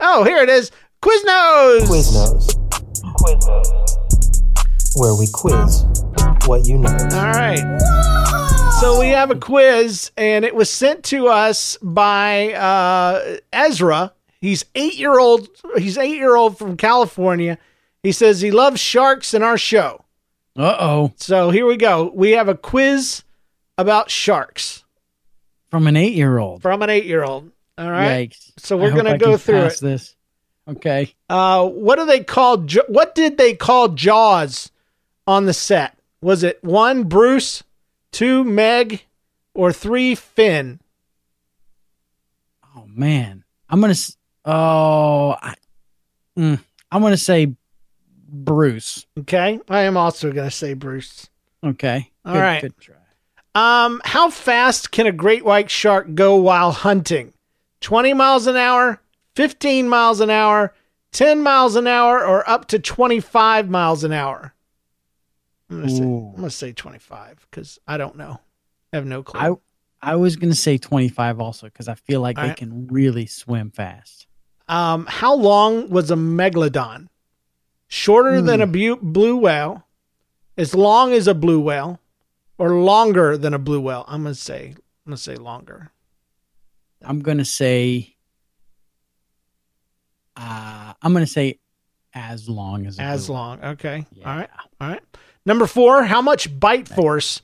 Oh, 0.00 0.24
here 0.24 0.38
it 0.38 0.48
is. 0.48 0.72
Quiznos. 1.00 1.82
Quiznos. 1.82 2.50
Quiznos. 3.14 3.92
Where 4.98 5.14
we 5.14 5.28
quiz 5.32 5.84
what 6.46 6.66
you 6.66 6.78
know. 6.78 6.90
All 6.90 7.32
right. 7.32 7.80
So 8.80 9.00
we 9.00 9.08
have 9.08 9.30
a 9.30 9.36
quiz, 9.36 10.10
and 10.16 10.44
it 10.44 10.54
was 10.54 10.70
sent 10.70 11.04
to 11.04 11.28
us 11.28 11.78
by 11.82 12.52
uh, 12.52 13.36
Ezra. 13.52 14.12
He's 14.40 14.64
eight 14.74 14.94
year 14.94 15.18
old. 15.18 15.48
He's 15.76 15.98
eight 15.98 16.16
year 16.16 16.36
old 16.36 16.58
from 16.58 16.76
California. 16.76 17.58
He 18.02 18.12
says 18.12 18.40
he 18.40 18.50
loves 18.50 18.80
sharks 18.80 19.34
in 19.34 19.42
our 19.42 19.58
show. 19.58 20.04
Uh 20.56 20.76
oh. 20.78 21.12
So 21.16 21.50
here 21.50 21.66
we 21.66 21.76
go. 21.76 22.10
We 22.14 22.32
have 22.32 22.48
a 22.48 22.54
quiz 22.54 23.22
about 23.78 24.10
sharks 24.10 24.84
from 25.70 25.86
an 25.86 25.96
eight 25.96 26.14
year 26.14 26.38
old. 26.38 26.62
From 26.62 26.82
an 26.82 26.90
eight 26.90 27.04
year 27.04 27.24
old. 27.24 27.50
All 27.78 27.90
right. 27.90 28.30
Yikes. 28.30 28.52
So 28.58 28.76
we're 28.76 28.92
gonna 28.94 29.18
go 29.18 29.36
through 29.36 29.64
it. 29.64 29.80
This. 29.80 30.14
Okay. 30.68 31.14
Uh, 31.28 31.66
what 31.68 31.96
do 31.98 32.06
they 32.06 32.24
call? 32.24 32.58
What 32.88 33.14
did 33.14 33.36
they 33.38 33.54
call 33.54 33.88
Jaws 33.88 34.70
on 35.26 35.46
the 35.46 35.52
set? 35.54 35.98
Was 36.20 36.42
it 36.42 36.62
one 36.64 37.04
Bruce, 37.04 37.62
two 38.12 38.42
Meg, 38.44 39.04
or 39.54 39.72
three 39.72 40.14
Finn? 40.14 40.80
Oh 42.76 42.86
man, 42.88 43.44
I'm 43.68 43.80
gonna. 43.80 43.94
Oh, 44.46 45.36
I, 45.42 45.54
mm, 46.38 46.62
I'm 46.92 47.02
gonna 47.02 47.16
say 47.16 47.54
Bruce. 48.28 49.06
Okay, 49.18 49.60
I 49.68 49.80
am 49.82 49.96
also 49.96 50.32
gonna 50.32 50.50
say 50.50 50.74
Bruce. 50.74 51.28
Okay. 51.64 52.10
All 52.24 52.34
good, 52.34 52.40
right. 52.40 52.62
Good 52.62 52.78
try. 52.78 52.94
Um, 53.56 54.00
how 54.04 54.30
fast 54.30 54.92
can 54.92 55.06
a 55.06 55.12
great 55.12 55.44
white 55.44 55.70
shark 55.70 56.14
go 56.14 56.36
while 56.36 56.72
hunting? 56.72 57.32
20 57.80 58.14
miles 58.14 58.46
an 58.46 58.56
hour, 58.56 59.00
15 59.34 59.88
miles 59.88 60.20
an 60.20 60.30
hour, 60.30 60.74
10 61.12 61.42
miles 61.42 61.74
an 61.74 61.86
hour, 61.86 62.24
or 62.24 62.48
up 62.48 62.66
to 62.68 62.78
25 62.78 63.68
miles 63.68 64.04
an 64.04 64.12
hour? 64.12 64.54
I'm 65.70 65.78
gonna 65.78 65.90
say 65.90 66.02
I'm 66.04 66.36
gonna 66.36 66.50
say 66.50 66.72
25 66.72 67.46
because 67.50 67.78
I 67.88 67.96
don't 67.96 68.16
know. 68.16 68.40
I 68.92 68.96
have 68.96 69.06
no 69.06 69.22
clue. 69.22 69.40
I 69.40 70.12
I 70.12 70.16
was 70.16 70.36
gonna 70.36 70.54
say 70.54 70.78
25 70.78 71.40
also 71.40 71.66
because 71.66 71.88
I 71.88 71.94
feel 71.94 72.20
like 72.20 72.38
All 72.38 72.44
they 72.44 72.48
right. 72.50 72.56
can 72.56 72.86
really 72.88 73.26
swim 73.26 73.70
fast. 73.70 74.25
Um, 74.68 75.06
how 75.06 75.34
long 75.34 75.88
was 75.90 76.10
a 76.10 76.14
megalodon? 76.16 77.08
Shorter 77.88 78.42
than 78.42 78.60
a 78.60 78.66
bu- 78.66 78.96
blue 78.96 79.36
whale, 79.36 79.86
as 80.56 80.74
long 80.74 81.12
as 81.12 81.28
a 81.28 81.34
blue 81.34 81.60
whale, 81.60 82.00
or 82.58 82.70
longer 82.80 83.36
than 83.36 83.54
a 83.54 83.58
blue 83.60 83.80
whale? 83.80 84.04
I'm 84.08 84.22
gonna 84.24 84.34
say 84.34 84.74
I'm 85.06 85.10
gonna 85.10 85.16
say 85.18 85.36
longer. 85.36 85.92
I'm 87.02 87.20
gonna 87.20 87.44
say. 87.44 88.16
Uh, 90.36 90.92
I'm 91.00 91.12
gonna 91.12 91.26
say 91.26 91.60
as 92.12 92.48
long 92.48 92.86
as 92.86 92.98
a 92.98 93.02
As 93.02 93.30
long. 93.30 93.62
Okay. 93.62 94.04
All 94.24 94.36
right. 94.36 94.50
All 94.80 94.88
right. 94.88 95.02
Number 95.44 95.66
four, 95.66 96.02
how 96.04 96.20
much 96.20 96.58
bite 96.58 96.88
force 96.88 97.40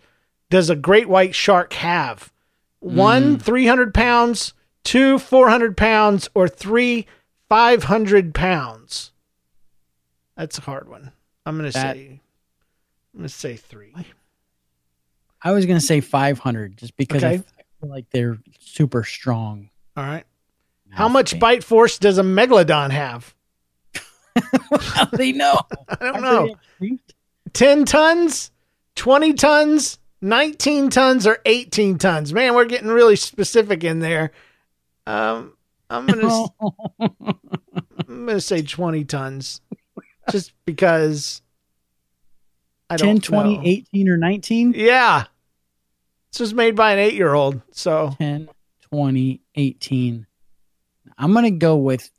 does 0.50 0.70
a 0.70 0.76
great 0.76 1.08
white 1.08 1.34
shark 1.34 1.72
have? 1.74 2.32
One, 2.80 3.38
300 3.38 3.94
pounds, 3.94 4.54
two, 4.84 5.18
400 5.18 5.76
pounds, 5.76 6.28
or 6.34 6.48
three, 6.48 7.06
500 7.48 8.34
pounds? 8.34 9.12
That's 10.36 10.58
a 10.58 10.62
hard 10.62 10.88
one. 10.88 11.12
I'm 11.44 11.58
going 11.58 11.70
to 11.70 11.78
say, 11.78 12.20
I'm 13.14 13.18
going 13.18 13.24
to 13.24 13.28
say 13.28 13.56
three. 13.56 13.94
I 15.44 15.52
was 15.52 15.66
gonna 15.66 15.80
say 15.80 16.00
500 16.00 16.76
just 16.76 16.96
because 16.96 17.24
I 17.24 17.38
feel 17.38 17.44
like 17.82 18.08
they're 18.10 18.38
super 18.60 19.04
strong. 19.04 19.70
All 19.96 20.04
right. 20.04 20.24
How 20.90 21.08
much 21.08 21.38
bite 21.40 21.64
force 21.64 21.98
does 21.98 22.18
a 22.18 22.22
megalodon 22.22 22.90
have? 22.90 23.34
How 24.80 25.06
do 25.06 25.16
they 25.16 25.32
know? 25.32 25.58
I 25.88 26.12
don't 26.12 26.22
know. 26.22 26.54
10 27.54 27.84
tons, 27.86 28.50
20 28.96 29.32
tons, 29.32 29.98
19 30.20 30.90
tons, 30.90 31.26
or 31.26 31.38
18 31.46 31.96
tons? 31.96 32.32
Man, 32.34 32.54
we're 32.54 32.66
getting 32.66 32.88
really 32.88 33.16
specific 33.16 33.84
in 33.84 34.00
there. 34.00 34.32
Um, 35.06 35.56
I'm 35.90 36.06
going 36.06 36.20
to 37.00 37.34
I'm 38.08 38.26
to 38.26 38.40
say 38.40 38.62
20 38.62 39.04
tons 39.04 39.60
just 40.30 40.52
because 40.64 41.42
I 42.88 42.96
10, 42.96 43.06
don't 43.06 43.24
20, 43.24 43.56
know. 43.56 43.62
18, 43.64 44.08
or 44.08 44.16
19? 44.16 44.74
Yeah. 44.76 45.24
This 46.32 46.40
was 46.40 46.54
made 46.54 46.76
by 46.76 46.92
an 46.92 47.10
8-year-old. 47.10 47.60
So 47.72 48.14
10, 48.18 48.48
20, 48.90 49.40
18. 49.54 50.26
I'm 51.18 51.32
going 51.32 51.44
to 51.44 51.50
go 51.50 51.76
with 51.76 52.10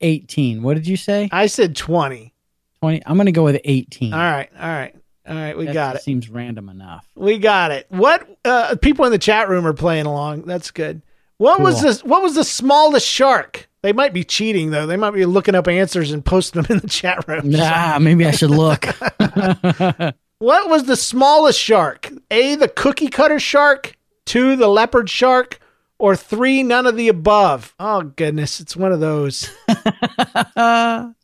18. 0.00 0.62
What 0.62 0.74
did 0.74 0.86
you 0.86 0.96
say? 0.96 1.28
I 1.32 1.46
said 1.46 1.76
20. 1.76 2.32
20. 2.80 3.02
I'm 3.06 3.16
going 3.16 3.26
to 3.26 3.32
go 3.32 3.44
with 3.44 3.60
18. 3.64 4.12
All 4.12 4.18
right. 4.18 4.50
All 4.58 4.68
right. 4.68 4.94
All 5.26 5.34
right, 5.34 5.56
we 5.56 5.64
That 5.64 5.72
got 5.72 5.96
it. 5.96 6.02
Seems 6.02 6.28
random 6.28 6.68
enough. 6.68 7.08
We 7.14 7.38
got 7.38 7.70
it. 7.70 7.86
What 7.88 8.28
uh, 8.44 8.76
people 8.82 9.06
in 9.06 9.12
the 9.12 9.18
chat 9.18 9.48
room 9.48 9.66
are 9.66 9.72
playing 9.72 10.04
along. 10.04 10.42
That's 10.42 10.70
good. 10.70 11.00
What 11.38 11.60
was 11.60 11.80
Cool. 11.82 11.92
the 11.92 12.08
what 12.08 12.22
was 12.22 12.34
the 12.34 12.44
smallest 12.44 13.06
shark? 13.08 13.68
They 13.82 13.92
might 13.92 14.12
be 14.12 14.24
cheating 14.24 14.70
though. 14.70 14.86
They 14.86 14.96
might 14.96 15.10
be 15.12 15.26
looking 15.26 15.54
up 15.54 15.68
answers 15.68 16.10
and 16.12 16.24
posting 16.24 16.62
them 16.62 16.76
in 16.76 16.80
the 16.80 16.88
chat 16.88 17.26
room. 17.28 17.50
Nah, 17.50 17.98
maybe 17.98 18.24
I 18.26 18.30
should 18.30 18.50
look. 18.50 18.86
What 20.38 20.68
was 20.68 20.84
the 20.84 20.96
smallest 20.96 21.58
shark? 21.58 22.10
A 22.30 22.54
the 22.56 22.68
cookie 22.68 23.08
cutter 23.08 23.38
shark, 23.38 23.96
two 24.26 24.56
the 24.56 24.66
leopard 24.68 25.08
shark, 25.08 25.58
or 25.98 26.16
three 26.16 26.62
none 26.62 26.86
of 26.86 26.96
the 26.96 27.08
above? 27.08 27.74
Oh 27.78 28.02
goodness, 28.02 28.60
it's 28.60 28.76
one 28.76 28.92
of 28.92 29.00
those. 29.00 29.48
the 29.66 31.14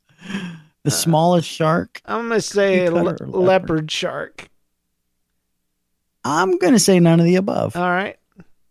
smallest 0.89 1.49
shark. 1.49 2.01
Uh, 2.07 2.15
I'm 2.17 2.29
gonna 2.29 2.41
say 2.41 2.89
le- 2.89 3.03
leopard? 3.03 3.29
leopard 3.29 3.91
shark. 3.91 4.49
I'm 6.25 6.57
gonna 6.59 6.79
say 6.79 6.99
none 7.01 7.21
of 7.21 7.27
the 7.27 7.37
above. 7.37 7.77
All 7.77 7.91
right. 7.91 8.17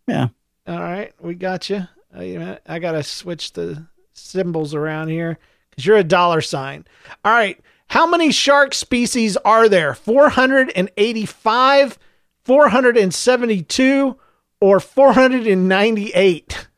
Yeah. 0.08 0.28
All 0.70 0.78
right, 0.78 1.12
we 1.20 1.34
got 1.34 1.68
you. 1.68 1.88
Wait. 2.14 2.58
I 2.64 2.78
gotta 2.78 3.02
switch 3.02 3.54
the 3.54 3.88
symbols 4.12 4.72
around 4.72 5.08
here 5.08 5.36
because 5.68 5.84
you're 5.84 5.96
a 5.96 6.04
dollar 6.04 6.40
sign. 6.40 6.84
All 7.24 7.32
right. 7.32 7.58
How 7.88 8.06
many 8.06 8.30
shark 8.30 8.72
species 8.72 9.36
are 9.38 9.68
there? 9.68 9.94
485, 9.94 11.98
472, 12.44 14.16
or 14.60 14.78
498? 14.78 16.66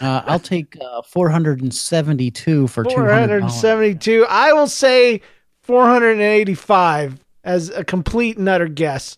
Uh, 0.00 0.20
I'll 0.26 0.40
take 0.40 0.76
uh, 0.80 1.00
472 1.02 2.66
for 2.66 2.82
200 2.82 3.42
472. 3.42 4.26
I 4.28 4.52
will 4.52 4.66
say 4.66 5.20
485 5.60 7.20
as 7.44 7.68
a 7.68 7.84
complete 7.84 8.36
and 8.36 8.48
utter 8.48 8.66
guess. 8.66 9.16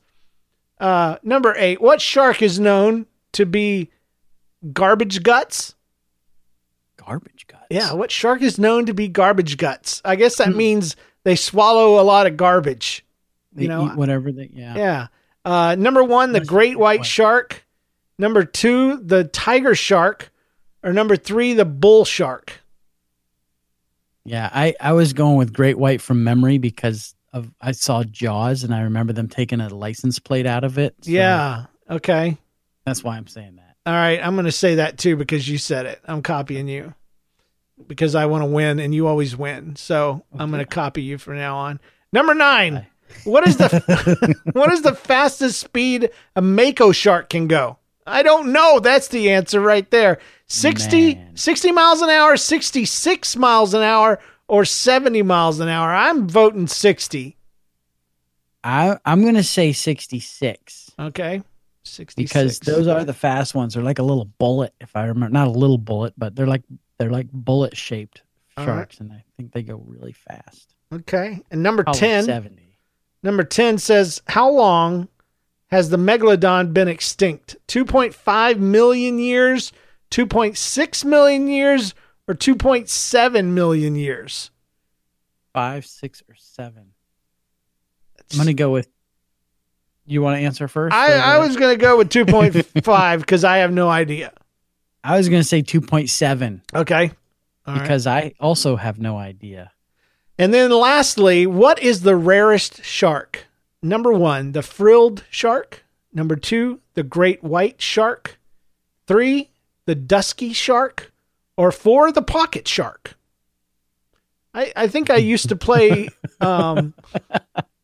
Uh, 0.81 1.17
number 1.23 1.55
eight. 1.57 1.81
What 1.81 2.01
shark 2.01 2.43
is 2.43 2.59
known 2.61 3.07
to 3.33 3.47
be 3.47 3.91
garbage 4.73 5.23
guts? 5.23 5.75
Garbage 6.97 7.47
guts. 7.47 7.67
Yeah, 7.71 7.93
what 7.93 8.11
shark 8.11 8.43
is 8.43 8.59
known 8.59 8.87
to 8.87 8.95
be 8.95 9.09
garbage 9.09 9.57
guts? 9.57 10.01
I 10.05 10.17
guess 10.17 10.37
Hmm. 10.39 10.51
that 10.51 10.57
means 10.57 10.97
they 11.25 11.37
swallow 11.37 12.01
a 12.01 12.03
lot 12.05 12.27
of 12.27 12.37
garbage. 12.37 13.05
They 13.53 13.63
You 13.63 13.69
know, 13.69 13.87
eat 13.87 13.97
whatever 13.97 14.33
they. 14.33 14.51
Yeah. 14.53 14.77
Yeah. 14.77 15.07
Uh, 15.45 15.75
number 15.77 16.03
one, 16.03 16.33
the 16.33 16.41
great 16.41 16.79
white. 16.79 17.05
shark. 17.07 17.65
Number 18.19 18.45
two, 18.45 18.99
the 18.99 19.25
tiger 19.25 19.75
shark. 19.75 20.31
Or 20.83 20.93
number 20.93 21.17
three, 21.17 21.55
the 21.55 21.65
bull 21.65 22.05
shark. 22.05 22.61
Yeah, 24.25 24.49
I, 24.53 24.75
I 24.81 24.93
was 24.93 25.13
going 25.13 25.37
with 25.37 25.53
Great 25.53 25.77
White 25.79 26.01
from 26.01 26.25
memory 26.25 26.59
because 26.59 27.15
of 27.35 27.53
I 27.61 27.73
saw 27.73 28.05
Jaws 28.05 28.65
and 28.65 28.75
I 28.75 28.83
remember 28.83 29.13
them 29.13 29.29
taking 29.29 29.61
a 29.61 29.69
license 29.69 30.19
plate 30.19 30.47
out 30.47 30.65
of 30.65 30.79
it. 30.79 30.95
so 31.03 31.11
Yeah. 31.11 31.67
Okay. 31.91 32.39
that's 32.87 33.05
why 33.05 33.17
I'm 33.17 33.27
saying 33.27 33.57
that. 33.57 33.77
All 33.87 33.93
right, 33.93 34.19
I'm 34.25 34.35
going 34.35 34.47
to 34.47 34.53
say 34.53 34.77
that 34.77 34.97
too 34.97 35.17
because 35.17 35.47
you 35.47 35.59
said 35.59 35.85
it. 35.85 36.01
I'm 36.07 36.23
copying 36.23 36.69
you 36.69 36.95
because 37.87 38.15
I 38.15 38.27
want 38.27 38.43
to 38.43 38.47
win 38.47 38.79
and 38.79 38.95
you 38.95 39.07
always 39.07 39.37
win. 39.37 39.77
So 39.77 40.25
I'm 40.33 40.51
going 40.51 40.65
to 40.65 40.67
copy 40.67 41.03
you 41.03 41.19
from 41.19 41.37
now 41.37 41.57
on. 41.57 41.81
Number 42.13 42.35
nine. 42.35 42.87
What 43.25 43.47
is 43.47 43.59
the 43.59 44.37
what 44.53 44.73
is 44.73 44.83
the 44.83 44.95
fastest 44.95 45.61
speed 45.61 46.11
a 46.35 46.41
mako 46.41 46.93
shark 46.93 47.29
can 47.29 47.47
go? 47.49 47.79
I 48.07 48.23
don't 48.23 48.53
know. 48.53 48.81
That's 48.81 49.09
the 49.09 49.31
answer 49.31 49.61
right 49.61 49.91
there. 49.91 50.19
60, 50.47 51.15
Man. 51.15 51.37
60 51.37 51.73
miles 51.73 52.03
an 52.03 52.11
hour, 52.11 52.37
66 52.37 53.37
miles 53.37 53.73
an 53.73 53.83
hour, 53.83 54.21
or 54.49 54.65
70 54.65 55.23
miles 55.23 55.61
an 55.61 55.69
hour. 55.69 55.93
I'm 55.95 56.29
voting 56.29 56.67
60. 56.67 57.37
I 58.63 58.97
I'm 59.05 59.25
gonna 59.25 59.43
say 59.43 59.73
66 59.73 60.91
Okay. 60.99 61.43
66. 61.85 62.15
because 62.33 62.59
those 62.61 62.87
are 62.87 63.05
the 63.05 63.13
fast 63.13 63.55
ones. 63.55 63.75
They're 63.75 63.83
like 63.83 63.99
a 63.99 64.03
little 64.03 64.25
bullet, 64.25 64.73
if 64.81 64.97
I 64.97 65.05
remember. 65.05 65.33
Not 65.33 65.49
a 65.49 65.51
little 65.51 65.77
bullet, 65.79 66.15
but 66.17 66.35
they're 66.35 66.47
like 66.47 66.63
they're 66.99 67.11
like 67.11 67.31
bullet 67.31 67.77
shaped 67.77 68.23
All 68.57 68.67
right. 68.67 68.73
sharks, 68.77 69.01
and 69.01 69.13
I 69.13 69.23
think 69.37 69.53
they 69.53 69.63
go 69.63 69.83
really 69.87 70.13
fast. 70.13 70.75
Okay. 70.93 71.43
And 71.51 71.63
number 71.63 71.83
Probably 71.85 72.01
10. 72.01 72.25
70. 72.25 72.79
Number 73.23 73.43
10 73.43 73.79
says, 73.79 74.23
How 74.29 74.49
long 74.51 75.09
has 75.69 75.91
the 75.91 75.97
megalodon 75.97 76.73
been 76.73 76.89
extinct? 76.89 77.57
2.5 77.69 78.59
million 78.59 79.19
years, 79.19 79.73
2.6 80.11 81.05
million 81.05 81.49
years, 81.49 81.95
or 82.27 82.35
2.7 82.35 83.45
million 83.47 83.95
years? 83.97 84.51
Five, 85.53 85.87
six, 85.87 86.23
or 86.29 86.35
seven. 86.37 86.93
I'm 88.33 88.39
gonna 88.39 88.55
go 88.55 88.71
with. 88.71 88.89
You 90.07 90.21
want 90.21 90.37
to 90.39 90.45
answer 90.45 90.69
first? 90.69 90.95
I, 90.95 91.13
I 91.15 91.39
was 91.39 91.57
going 91.57 91.75
to 91.75 91.81
go 91.81 91.97
with 91.97 92.11
2.5 92.11 93.19
because 93.21 93.43
I 93.45 93.59
have 93.59 93.73
no 93.73 93.89
idea. 93.89 94.33
I 95.03 95.17
was 95.17 95.31
gonna 95.31 95.43
say 95.45 95.63
2.7 95.63 96.61
Okay. 96.75 97.11
All 97.67 97.75
right. 97.75 97.83
because 97.83 98.07
I 98.07 98.35
also 98.39 98.77
have 98.77 98.99
no 98.99 99.17
idea. 99.17 99.73
And 100.39 100.53
then 100.53 100.71
lastly, 100.71 101.47
what 101.47 101.83
is 101.83 102.03
the 102.03 102.17
rarest 102.17 102.85
shark? 102.85 103.47
Number 103.83 104.13
one, 104.13 104.53
the 104.53 104.63
frilled 104.63 105.25
shark. 105.31 105.85
Number 106.13 106.37
two, 106.37 106.81
the 106.95 107.03
great 107.03 107.43
white 107.43 107.81
shark. 107.81 108.39
Three, 109.07 109.51
the 109.87 109.95
dusky 109.95 110.53
shark. 110.53 111.13
Or 111.57 111.71
four 111.73 112.11
the 112.13 112.23
pocket 112.23 112.67
shark. 112.67 113.17
I, 114.55 114.73
I 114.77 114.89
think 114.89 115.11
I 115.11 115.17
used 115.17 115.49
to 115.49 115.57
play 115.57 116.09
um, 116.41 116.95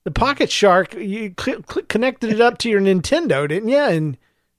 the 0.05 0.11
pocket 0.11 0.51
shark. 0.51 0.95
You 0.95 1.35
cl- 1.39 1.63
cl- 1.69 1.87
connected 1.89 2.31
it 2.33 2.41
up 2.41 2.59
to 2.59 2.69
your 2.71 2.81
Nintendo, 2.81 3.49
didn't 3.49 3.69
you? 3.69 3.79
And 3.79 4.17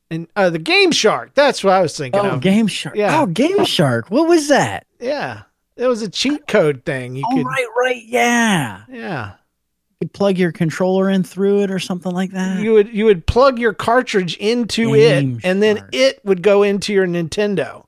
and 0.10 0.28
uh, 0.36 0.50
the 0.50 0.60
game 0.60 0.91
shark. 0.91 1.34
That's 1.36 1.63
what 1.63 1.74
I 1.74 1.82
was 1.82 1.97
thinking 1.97 2.19
Oh, 2.19 2.32
of. 2.32 2.41
Game 2.41 2.67
Shark. 2.67 2.95
Yeah. 2.97 3.21
Oh, 3.21 3.26
Game 3.28 3.63
Shark. 3.63 4.12
What 4.12 4.28
was 4.28 4.50
that? 4.50 4.86
yeah, 5.00 5.43
it 5.78 5.88
was 5.88 6.02
a 6.02 6.10
cheat 6.10 6.47
code 6.47 6.84
thing. 6.84 7.15
You 7.15 7.24
Oh, 7.32 7.36
could, 7.38 7.45
right, 7.45 7.67
right. 7.78 8.04
Yeah. 8.06 8.84
yeah. 8.89 9.32
You 10.02 10.10
plug 10.10 10.38
your 10.38 10.52
controller 10.52 11.10
in 11.10 11.24
through 11.24 11.62
it 11.62 11.71
or 11.71 11.80
something 11.80 12.12
like 12.12 12.32
that. 12.32 12.60
you 12.62 12.74
would 12.74 12.93
you 12.93 13.06
would 13.06 13.26
plug 13.26 13.58
your 13.60 13.74
cartridge 13.74 14.36
into 14.38 14.93
Game 14.95 15.36
it 15.38 15.45
and 15.45 15.62
then 15.63 15.88
it 15.93 16.19
would 16.26 16.41
go 16.41 16.63
into 16.63 16.91
your 16.91 17.08
Nintendo. 17.08 17.86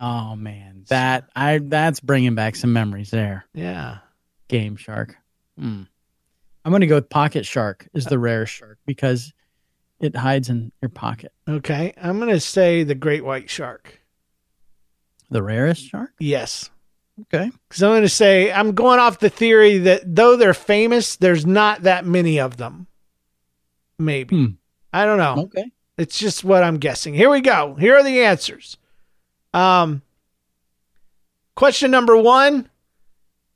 Oh 0.00 0.36
man, 0.36 0.84
that 0.88 1.28
I 1.36 1.58
that's 1.58 2.00
bringing 2.00 2.34
back 2.34 2.56
some 2.56 2.72
memories 2.72 3.10
there. 3.10 3.46
Yeah. 3.54 3.98
Game 4.48 4.76
Shark. 4.76 5.16
Hmm. 5.58 5.82
I'm 6.64 6.72
gonna 6.72 6.86
go 6.86 6.96
with 6.96 7.08
Pocket 7.08 7.46
Shark 7.46 7.88
is 7.94 8.04
the 8.04 8.18
rarest 8.18 8.52
shark 8.52 8.78
because 8.86 9.32
it 10.00 10.16
hides 10.16 10.48
in 10.48 10.72
your 10.80 10.88
pocket. 10.88 11.32
Okay. 11.48 11.92
I'm 12.00 12.18
going 12.18 12.30
to 12.30 12.40
say 12.40 12.82
the 12.82 12.94
great 12.94 13.24
white 13.24 13.50
shark. 13.50 14.00
The 15.30 15.42
rarest 15.42 15.88
shark. 15.88 16.12
Yes. 16.18 16.70
Okay. 17.22 17.50
Cuz 17.68 17.82
I'm 17.82 17.90
going 17.90 18.02
to 18.02 18.08
say 18.08 18.50
I'm 18.50 18.72
going 18.72 18.98
off 18.98 19.18
the 19.18 19.28
theory 19.28 19.78
that 19.78 20.02
though 20.04 20.36
they're 20.36 20.54
famous, 20.54 21.16
there's 21.16 21.46
not 21.46 21.82
that 21.82 22.06
many 22.06 22.40
of 22.40 22.56
them. 22.56 22.86
Maybe. 23.98 24.34
Hmm. 24.36 24.52
I 24.92 25.04
don't 25.04 25.18
know. 25.18 25.44
Okay. 25.44 25.70
It's 25.98 26.18
just 26.18 26.42
what 26.42 26.64
I'm 26.64 26.78
guessing. 26.78 27.12
Here 27.12 27.28
we 27.28 27.42
go. 27.42 27.76
Here 27.78 27.96
are 27.96 28.02
the 28.02 28.22
answers. 28.22 28.78
Um, 29.52 30.02
question 31.54 31.90
number 31.90 32.16
one 32.16 32.68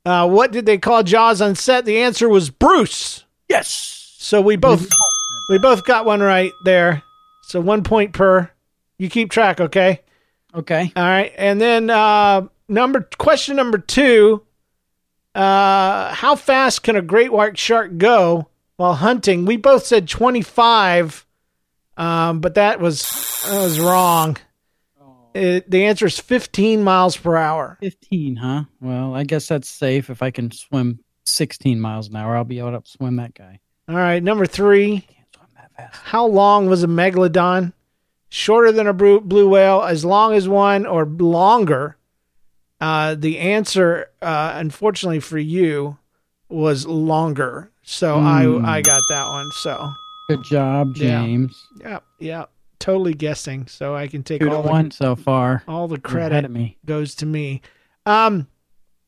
uh, 0.05 0.27
What 0.27 0.51
did 0.51 0.65
they 0.65 0.77
call 0.77 1.03
Jaws 1.03 1.41
on 1.41 1.55
set? 1.55 1.85
The 1.85 1.99
answer 1.99 2.27
was 2.29 2.49
Bruce. 2.49 3.25
Yes. 3.49 4.15
So 4.17 4.41
we 4.41 4.55
both 4.55 4.89
we 5.49 5.57
both 5.57 5.85
got 5.85 6.05
one 6.05 6.21
right 6.21 6.51
there. 6.63 7.03
So 7.43 7.61
one 7.61 7.83
point 7.83 8.13
per. 8.13 8.49
You 8.97 9.09
keep 9.09 9.29
track, 9.29 9.59
okay? 9.59 10.01
Okay. 10.53 10.91
All 10.95 11.03
right. 11.03 11.33
And 11.37 11.59
then 11.59 11.89
uh, 11.89 12.47
number 12.67 13.07
question 13.17 13.55
number 13.55 13.77
two. 13.77 14.41
Uh, 15.35 16.13
how 16.13 16.35
fast 16.35 16.81
can 16.81 16.95
a 16.95 17.01
great 17.01 17.31
white 17.31 17.57
shark 17.57 17.97
go 17.97 18.47
while 18.77 18.93
hunting? 18.93 19.45
We 19.45 19.57
both 19.57 19.85
said 19.85 20.07
25, 20.07 21.25
um, 21.97 22.39
but 22.39 22.55
that 22.55 22.79
was 22.79 23.01
that 23.45 23.61
was 23.61 23.79
wrong. 23.79 24.37
It, 25.35 25.69
the 25.69 25.85
answer 25.85 26.05
is 26.05 26.17
15 26.19 26.81
miles 26.83 27.17
per 27.17 27.35
hour. 27.35 27.77
15, 27.81 28.37
huh? 28.37 28.63
Well, 28.81 29.13
I 29.13 29.23
guess 29.25 29.47
that's 29.47 29.69
safe. 29.69 30.09
If 30.09 30.21
I 30.23 30.31
can 30.31 30.49
swim 30.51 30.99
16 31.25 31.79
miles 31.79 32.07
an 32.07 32.15
hour, 32.15 32.37
I'll 32.37 32.43
be 32.45 32.59
able 32.59 32.79
to 32.79 32.89
swim 32.89 33.17
that 33.17 33.33
guy. 33.33 33.59
All 33.89 33.95
right. 33.95 34.23
Number 34.23 34.45
three. 34.45 35.01
Can't 35.01 35.35
swim 35.35 35.47
that 35.55 35.71
fast. 35.75 36.01
How 36.05 36.25
long 36.25 36.67
was 36.67 36.83
a 36.83 36.87
megalodon? 36.87 37.73
Shorter 38.29 38.71
than 38.71 38.87
a 38.87 38.93
blue, 38.93 39.49
whale, 39.49 39.81
as 39.83 40.03
long 40.05 40.33
as 40.33 40.47
one, 40.47 40.85
or 40.85 41.05
longer? 41.05 41.97
Uh, 42.81 43.15
the 43.15 43.39
answer, 43.39 44.07
uh, 44.21 44.53
unfortunately 44.55 45.19
for 45.19 45.37
you, 45.37 45.97
was 46.49 46.85
longer. 46.85 47.71
So 47.83 48.19
Hmm. 48.19 48.25
I 48.65 48.77
I 48.77 48.81
got 48.81 49.03
that 49.09 49.27
one. 49.29 49.51
So 49.51 49.91
Good 50.29 50.43
job. 50.43 50.95
James. 50.95 51.55
yeah, 51.79 51.89
yep. 51.89 52.03
yeah, 52.19 52.45
totally 52.79 53.13
guessing. 53.13 53.67
So 53.67 53.95
I 53.95 54.07
can 54.07 54.23
take 54.23 54.41
Two 54.41 54.51
all 54.51 54.63
the, 54.63 54.69
one 54.69 54.91
so 54.91 55.15
far. 55.15 55.63
all 55.67 55.87
the 55.87 55.99
credit 55.99 56.49
me. 56.51 56.77
goes 56.85 57.15
to 57.15 57.25
me. 57.25 57.61
Um, 58.05 58.47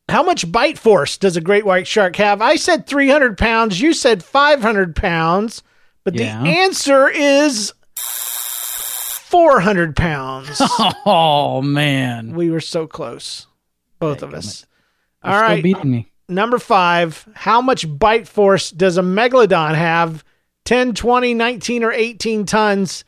how 0.10 0.24
much 0.24 0.50
bite 0.52 0.78
force 0.78 1.18
does 1.18 1.36
a 1.38 1.42
great 1.42 1.66
white 1.66 1.88
shark 1.88 2.16
have? 2.16 2.42
I 2.42 2.56
said 2.56 2.88
300 2.88 3.38
pounds. 3.38 3.80
You 3.82 3.94
said 3.94 4.24
500 4.24 4.96
pounds. 4.96 5.64
But 6.04 6.16
Yeah. 6.16 6.42
the 6.42 6.50
answer 6.50 7.10
is 7.10 7.74
400 9.30 9.96
pounds. 9.96 10.62
Oh 11.06 11.62
man, 11.62 12.34
we 12.36 12.50
were 12.50 12.60
so 12.62 12.86
close, 12.88 13.48
both 14.00 14.22
of 14.24 14.34
us. 14.34 14.66
All 15.24 15.34
still 15.50 15.62
beating 15.62 15.90
me. 15.92 16.12
Number 16.30 16.60
five. 16.60 17.28
How 17.34 17.62
much 17.62 17.86
bite 17.98 18.28
force 18.28 18.72
does 18.72 18.98
a 18.98 19.02
megalodon 19.02 19.76
have? 19.76 20.24
10, 20.66 20.94
20, 20.94 21.34
19, 21.34 21.84
or 21.86 21.92
18 21.94 22.46
tons? 22.46 23.06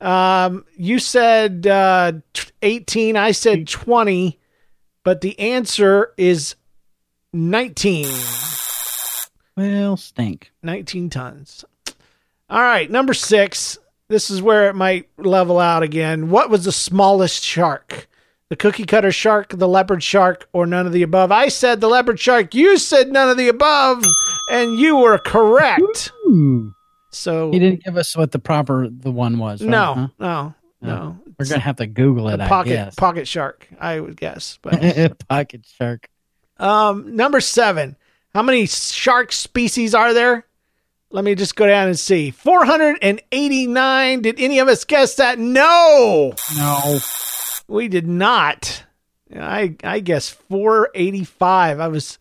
Um, 0.00 0.64
you 0.76 0.98
said 0.98 1.66
uh, 1.66 2.12
t- 2.32 2.50
18. 2.62 3.16
I 3.16 3.30
said 3.32 3.66
20. 3.68 4.38
but 5.02 5.20
the 5.22 5.38
answer 5.38 6.12
is 6.16 6.54
19. 7.32 8.06
Well, 9.56 9.96
stink. 9.96 10.52
19 10.62 11.10
tons. 11.10 11.64
All 12.50 12.60
right, 12.62 12.90
number 12.90 13.14
six. 13.14 13.78
This 14.08 14.30
is 14.30 14.40
where 14.42 14.68
it 14.68 14.74
might 14.76 15.08
level 15.18 15.58
out 15.58 15.82
again. 15.82 16.30
What 16.30 16.50
was 16.50 16.64
the 16.64 16.72
smallest 16.72 17.42
shark? 17.42 18.06
The 18.50 18.54
cookie 18.56 18.84
cutter 18.84 19.10
shark, 19.10 19.48
the 19.48 19.66
leopard 19.66 20.04
shark, 20.04 20.48
or 20.52 20.66
none 20.66 20.86
of 20.86 20.92
the 20.92 21.02
above? 21.02 21.32
I 21.32 21.48
said 21.48 21.80
the 21.80 21.88
leopard 21.88 22.20
shark. 22.20 22.54
You 22.54 22.78
said 22.78 23.10
none 23.10 23.28
of 23.28 23.36
the 23.36 23.48
above, 23.48 24.04
and 24.52 24.78
you 24.78 24.96
were 24.98 25.18
correct. 25.18 26.12
Ooh. 26.28 26.72
So 27.16 27.50
He 27.50 27.58
didn't 27.58 27.82
give 27.84 27.96
us 27.96 28.16
what 28.16 28.32
the 28.32 28.38
proper 28.38 28.88
the 28.88 29.10
one 29.10 29.38
was. 29.38 29.60
right? 29.62 29.70
no, 29.70 29.94
Huh? 29.94 30.08
no, 30.18 30.54
no. 30.82 31.18
We're 31.38 31.46
gonna 31.46 31.60
have 31.60 31.76
to 31.76 31.86
Google 31.86 32.28
it. 32.30 32.38
Pocket 32.40 32.70
guess. 32.70 32.94
pocket 32.94 33.26
shark, 33.28 33.66
I 33.80 34.00
would 34.00 34.16
guess. 34.16 34.58
But 34.62 35.18
pocket 35.28 35.66
shark. 35.66 36.08
um, 36.58 37.14
number 37.16 37.40
seven. 37.40 37.96
How 38.34 38.42
many 38.42 38.66
shark 38.66 39.32
species 39.32 39.94
are 39.94 40.12
there? 40.14 40.46
Let 41.10 41.24
me 41.24 41.34
just 41.34 41.56
go 41.56 41.66
down 41.66 41.88
and 41.88 41.98
see. 41.98 42.30
489. 42.32 44.22
Did 44.22 44.40
any 44.40 44.58
of 44.58 44.68
us 44.68 44.84
guess 44.84 45.14
that? 45.16 45.38
No. 45.38 46.32
No. 46.56 46.98
We 47.68 47.88
did 47.88 48.06
not. 48.06 48.84
I 49.34 49.76
I 49.82 50.00
guess 50.00 50.28
485. 50.28 51.80
I 51.80 51.88
was 51.88 52.18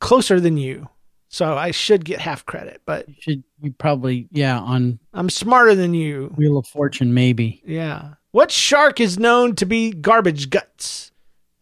closer 0.00 0.40
than 0.40 0.56
you. 0.56 0.88
So 1.28 1.56
I 1.56 1.70
should 1.72 2.04
get 2.04 2.20
half 2.20 2.46
credit, 2.46 2.82
but 2.86 3.08
You 3.08 3.14
should 3.18 3.44
you 3.60 3.72
probably 3.72 4.28
yeah 4.30 4.58
on 4.58 4.98
I'm 5.12 5.30
smarter 5.30 5.74
than 5.74 5.92
you. 5.94 6.32
Wheel 6.36 6.56
of 6.56 6.66
Fortune 6.66 7.14
maybe. 7.14 7.62
Yeah. 7.64 8.14
What 8.30 8.50
shark 8.50 9.00
is 9.00 9.18
known 9.18 9.56
to 9.56 9.66
be 9.66 9.92
garbage 9.92 10.50
guts? 10.50 11.10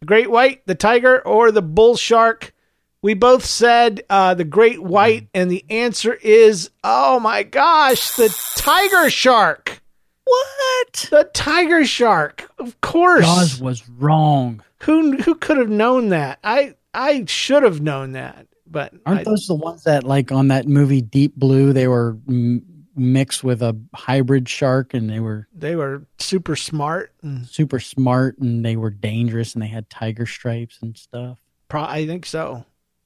The 0.01 0.05
great 0.05 0.29
white, 0.29 0.65
the 0.67 0.75
tiger, 0.75 1.25
or 1.25 1.51
the 1.51 1.61
bull 1.61 1.95
shark? 1.95 2.53
We 3.01 3.13
both 3.13 3.45
said 3.45 4.03
uh, 4.09 4.33
the 4.33 4.43
great 4.43 4.81
white, 4.81 5.27
and 5.33 5.49
the 5.49 5.63
answer 5.69 6.13
is 6.13 6.69
oh 6.83 7.19
my 7.19 7.43
gosh, 7.43 8.11
the 8.15 8.29
tiger 8.55 9.09
shark. 9.09 9.81
What? 10.25 11.07
The 11.11 11.29
tiger 11.33 11.85
shark. 11.85 12.49
Of 12.57 12.81
course. 12.81 13.25
Jaws 13.25 13.61
was 13.61 13.87
wrong. 13.89 14.63
Who 14.83 15.17
who 15.17 15.35
could 15.35 15.57
have 15.57 15.69
known 15.69 16.09
that? 16.09 16.39
I 16.43 16.75
I 16.93 17.25
should 17.27 17.63
have 17.63 17.81
known 17.81 18.13
that, 18.13 18.47
but 18.67 18.93
Aren't 19.05 19.21
I- 19.21 19.23
those 19.23 19.47
the 19.47 19.55
ones 19.55 19.83
that 19.83 20.03
like 20.03 20.31
on 20.31 20.47
that 20.49 20.67
movie 20.67 21.01
Deep 21.01 21.35
Blue? 21.35 21.73
They 21.73 21.87
were 21.87 22.17
m- 22.27 22.63
mixed 22.95 23.43
with 23.43 23.61
a 23.61 23.77
hybrid 23.93 24.47
shark, 24.47 24.93
and 24.93 25.09
they 25.09 25.19
were 25.19 25.47
they 25.53 25.75
were 25.75 26.05
super 26.19 26.55
smart. 26.55 27.13
And 27.21 27.45
super 27.47 27.79
smart, 27.79 28.37
and 28.39 28.63
they 28.65 28.75
were 28.77 28.89
dangerous, 28.89 29.53
and 29.53 29.61
they 29.61 29.67
had 29.67 29.89
tiger 29.89 30.25
stripes 30.25 30.79
and 30.81 30.97
stuff. 30.97 31.37
pro- 31.67 31.83
I 31.83 32.05
think 32.05 32.25
so. 32.25 32.65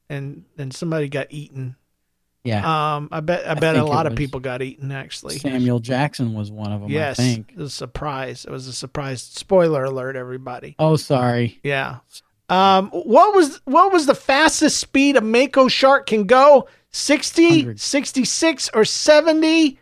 And 0.09 0.43
then 0.55 0.71
somebody 0.71 1.07
got 1.09 1.27
eaten. 1.29 1.75
Yeah, 2.43 2.95
Um, 2.95 3.09
I 3.11 3.19
bet 3.19 3.45
I, 3.45 3.51
I 3.51 3.53
bet 3.55 3.75
a 3.75 3.83
lot 3.83 4.07
of 4.07 4.15
people 4.15 4.39
got 4.39 4.61
eaten 4.61 4.91
actually. 4.93 5.37
Samuel 5.39 5.79
Jackson 5.79 6.33
was 6.33 6.49
one 6.49 6.71
of 6.71 6.79
them. 6.81 6.89
yes, 6.89 7.19
I 7.19 7.23
think. 7.23 7.51
it 7.51 7.57
was 7.57 7.73
a 7.73 7.75
surprise. 7.75 8.45
It 8.45 8.49
was 8.51 8.65
a 8.67 8.73
surprise. 8.73 9.21
Spoiler 9.21 9.83
alert, 9.83 10.15
everybody. 10.15 10.75
Oh, 10.79 10.95
sorry. 10.95 11.59
Yeah. 11.63 11.97
Um, 12.49 12.89
what 12.91 13.33
was 13.35 13.61
what 13.65 13.91
was 13.93 14.05
the 14.07 14.15
fastest 14.15 14.79
speed 14.79 15.15
a 15.15 15.21
mako 15.21 15.67
shark 15.67 16.07
can 16.07 16.25
go? 16.25 16.67
60, 16.91 17.47
100. 17.49 17.79
66, 17.79 18.69
or 18.73 18.83
70? 18.83 19.79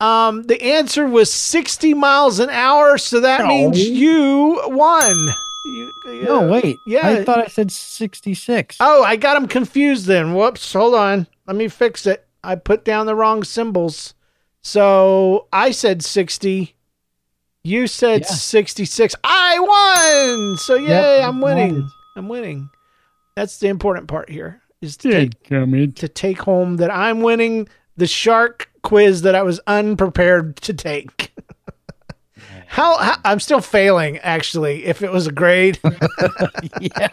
Um, 0.00 0.42
the 0.44 0.62
answer 0.62 1.06
was 1.06 1.32
60 1.32 1.94
miles 1.94 2.38
an 2.38 2.50
hour, 2.50 2.96
so 2.98 3.20
that 3.20 3.42
No. 3.42 3.48
means 3.48 3.80
you 3.88 4.60
won. 4.66 5.34
You, 5.66 5.92
No, 6.24 6.48
wait. 6.48 6.76
Yeah. 6.86 7.08
I 7.08 7.24
thought 7.24 7.38
I 7.38 7.46
said 7.46 7.72
sixty-six. 7.72 8.76
Oh, 8.80 9.02
I 9.02 9.16
got 9.16 9.34
them 9.34 9.48
confused 9.48 10.04
then. 10.06 10.34
Whoops. 10.34 10.72
Hold 10.74 10.94
on. 10.94 11.26
Let 11.46 11.56
me 11.56 11.68
fix 11.68 12.06
it. 12.06 12.26
I 12.44 12.54
put 12.56 12.84
down 12.84 13.06
the 13.06 13.14
wrong 13.14 13.42
symbols. 13.44 14.12
So 14.60 15.46
I 15.52 15.70
said 15.70 16.04
60. 16.04 16.76
You 17.62 17.86
said 17.86 18.22
Yeah. 18.22 18.26
66. 18.34 19.14
I 19.24 19.58
won. 19.58 20.58
So 20.58 20.74
yay, 20.74 21.20
Yep, 21.20 21.28
I'm 21.28 21.40
winning. 21.40 21.74
won. 21.80 21.90
I'm 22.16 22.28
winning. 22.28 22.70
That's 23.36 23.58
the 23.58 23.68
important 23.68 24.08
part 24.08 24.30
here 24.30 24.62
is 24.80 24.96
to 24.98 25.10
take, 25.10 25.44
come 25.44 25.92
to 25.92 26.08
take 26.08 26.40
home 26.42 26.76
that 26.76 26.90
I'm 26.90 27.20
winning 27.20 27.68
the 27.96 28.06
shark 28.06 28.70
quiz 28.82 29.22
that 29.22 29.34
I 29.34 29.42
was 29.42 29.60
unprepared 29.66 30.56
to 30.58 30.74
take. 30.74 31.32
How, 32.66 32.98
how 32.98 33.16
I'm 33.24 33.40
still 33.40 33.60
failing 33.60 34.18
actually 34.18 34.84
if 34.84 35.02
it 35.02 35.12
was 35.12 35.26
a 35.26 35.32
grade. 35.32 35.78
yeah, 36.80 37.08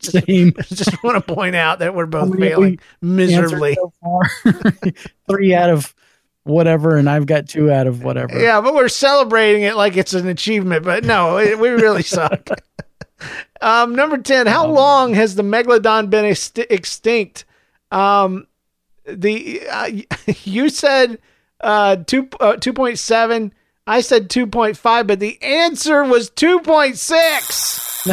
same. 0.00 0.52
just 0.62 1.02
want 1.02 1.24
to 1.24 1.34
point 1.34 1.54
out 1.54 1.78
that 1.78 1.94
we're 1.94 2.06
both 2.06 2.30
many 2.30 2.50
failing 2.50 2.78
we 3.00 3.08
miserably. 3.08 3.76
So? 4.02 4.20
Three 5.28 5.54
out 5.54 5.70
of 5.70 5.94
whatever, 6.42 6.96
and 6.96 7.08
I've 7.08 7.26
got 7.26 7.48
two 7.48 7.70
out 7.70 7.86
of 7.86 8.02
whatever. 8.02 8.40
Yeah, 8.40 8.60
but 8.60 8.74
we're 8.74 8.88
celebrating 8.88 9.62
it 9.62 9.76
like 9.76 9.96
it's 9.96 10.14
an 10.14 10.28
achievement. 10.28 10.84
But 10.84 11.04
no, 11.04 11.38
it, 11.38 11.58
we 11.58 11.68
really 11.68 12.02
suck. 12.02 12.48
Um, 13.60 13.94
number 13.94 14.18
ten. 14.18 14.46
How 14.46 14.66
long 14.66 15.14
has 15.14 15.34
the 15.34 15.42
megalodon 15.42 16.10
been 16.10 16.24
ext- 16.24 16.66
extinct? 16.70 17.44
Um, 17.90 18.46
the 19.06 19.62
uh, 19.70 19.90
you 20.44 20.68
said 20.68 21.18
uh, 21.60 21.96
two 21.96 22.28
uh, 22.40 22.56
two 22.56 22.72
point 22.72 22.98
seven. 22.98 23.52
I 23.86 24.00
said 24.00 24.30
two 24.30 24.46
point 24.46 24.76
five, 24.76 25.06
but 25.06 25.20
the 25.20 25.40
answer 25.42 26.04
was 26.04 26.30
two 26.30 26.60
point 26.60 26.96
six. 26.98 27.80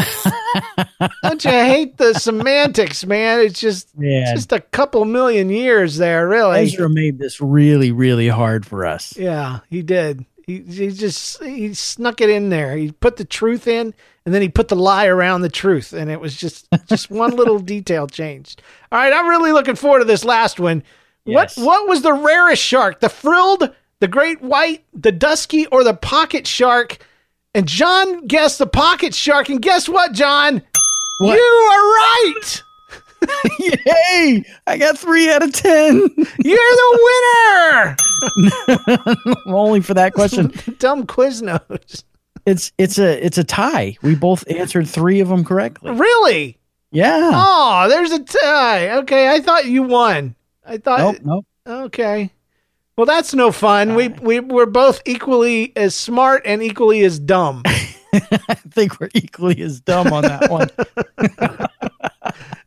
Don't 1.23 1.43
you 1.43 1.51
hate 1.51 1.97
the 1.97 2.13
semantics, 2.13 3.05
man? 3.05 3.39
It's 3.41 3.59
just 3.59 3.89
Yeah. 3.97 4.33
just 4.33 4.51
a 4.51 4.59
couple 4.61 5.03
million 5.05 5.49
years 5.49 5.97
there, 5.97 6.27
really. 6.27 6.59
Ezra 6.61 6.89
made 6.89 7.19
this 7.19 7.41
really, 7.41 7.91
really 7.91 8.27
hard 8.29 8.65
for 8.65 8.85
us. 8.85 9.15
Yeah, 9.17 9.59
he 9.69 9.81
did. 9.81 10.25
He, 10.59 10.87
he 10.87 10.91
just 10.91 11.43
he 11.43 11.73
snuck 11.73 12.21
it 12.21 12.29
in 12.29 12.49
there. 12.49 12.75
He 12.75 12.91
put 12.91 13.17
the 13.17 13.25
truth 13.25 13.67
in, 13.67 13.93
and 14.25 14.33
then 14.33 14.41
he 14.41 14.49
put 14.49 14.67
the 14.67 14.75
lie 14.75 15.05
around 15.05 15.41
the 15.41 15.49
truth, 15.49 15.93
and 15.93 16.09
it 16.09 16.19
was 16.19 16.35
just 16.35 16.67
just 16.87 17.09
one 17.09 17.35
little 17.35 17.59
detail 17.75 18.07
changed. 18.07 18.61
All 18.91 18.99
right, 18.99 19.13
I'm 19.13 19.27
really 19.27 19.51
looking 19.51 19.75
forward 19.75 19.99
to 19.99 20.05
this 20.05 20.25
last 20.25 20.59
one. 20.59 20.83
Yes. 21.25 21.57
What 21.57 21.65
what 21.65 21.87
was 21.87 22.01
the 22.01 22.13
rarest 22.13 22.63
shark? 22.63 22.99
The 22.99 23.09
frilled, 23.09 23.73
the 23.99 24.07
great 24.07 24.41
white, 24.41 24.83
the 24.93 25.11
dusky, 25.11 25.67
or 25.67 25.83
the 25.83 25.93
pocket 25.93 26.47
shark? 26.47 27.05
And 27.53 27.67
John 27.67 28.27
guessed 28.27 28.59
the 28.59 28.67
pocket 28.67 29.13
shark, 29.13 29.49
and 29.49 29.61
guess 29.61 29.89
what, 29.89 30.13
John? 30.13 30.61
What? 31.19 31.35
You 31.35 31.69
are 31.71 32.33
right. 32.33 32.63
Yay! 33.60 34.43
I 34.67 34.77
got 34.77 34.97
three 34.97 35.29
out 35.29 35.43
of 35.43 35.53
ten. 35.53 35.95
You're 36.39 36.57
the 36.57 36.99
winner. 37.03 37.95
Only 39.47 39.81
for 39.81 39.93
that 39.93 40.13
question. 40.13 40.53
Dumb 40.79 41.05
Quiznos. 41.05 42.03
It's 42.45 42.71
it's 42.77 42.97
a 42.97 43.23
it's 43.23 43.38
a 43.38 43.43
tie. 43.43 43.97
We 44.01 44.15
both 44.15 44.43
answered 44.49 44.88
three 44.88 45.19
of 45.19 45.29
them 45.29 45.43
correctly. 45.43 45.91
Really? 45.91 46.57
Yeah. 46.91 47.31
Oh, 47.34 47.88
there's 47.88 48.12
a 48.12 48.23
tie. 48.23 48.97
Okay, 48.99 49.29
I 49.29 49.39
thought 49.41 49.65
you 49.65 49.84
won. 49.84 50.36
I 50.65 50.77
thought. 50.77 50.99
Nope. 50.99 51.17
Nope. 51.23 51.45
Okay. 51.67 52.31
Well, 52.97 53.05
that's 53.05 53.34
no 53.34 53.51
fun. 53.51 53.95
We 53.95 54.10
we 54.10 54.39
we're 54.39 54.65
both 54.65 55.01
equally 55.05 55.71
as 55.75 55.95
smart 55.95 56.43
and 56.45 56.62
equally 56.62 57.03
as 57.03 57.19
dumb. 57.19 57.62
I 58.13 58.55
think 58.69 58.99
we're 58.99 59.10
equally 59.13 59.62
as 59.62 59.79
dumb 59.79 60.12
on 60.12 60.23
that 60.23 60.49
one. 60.51 60.69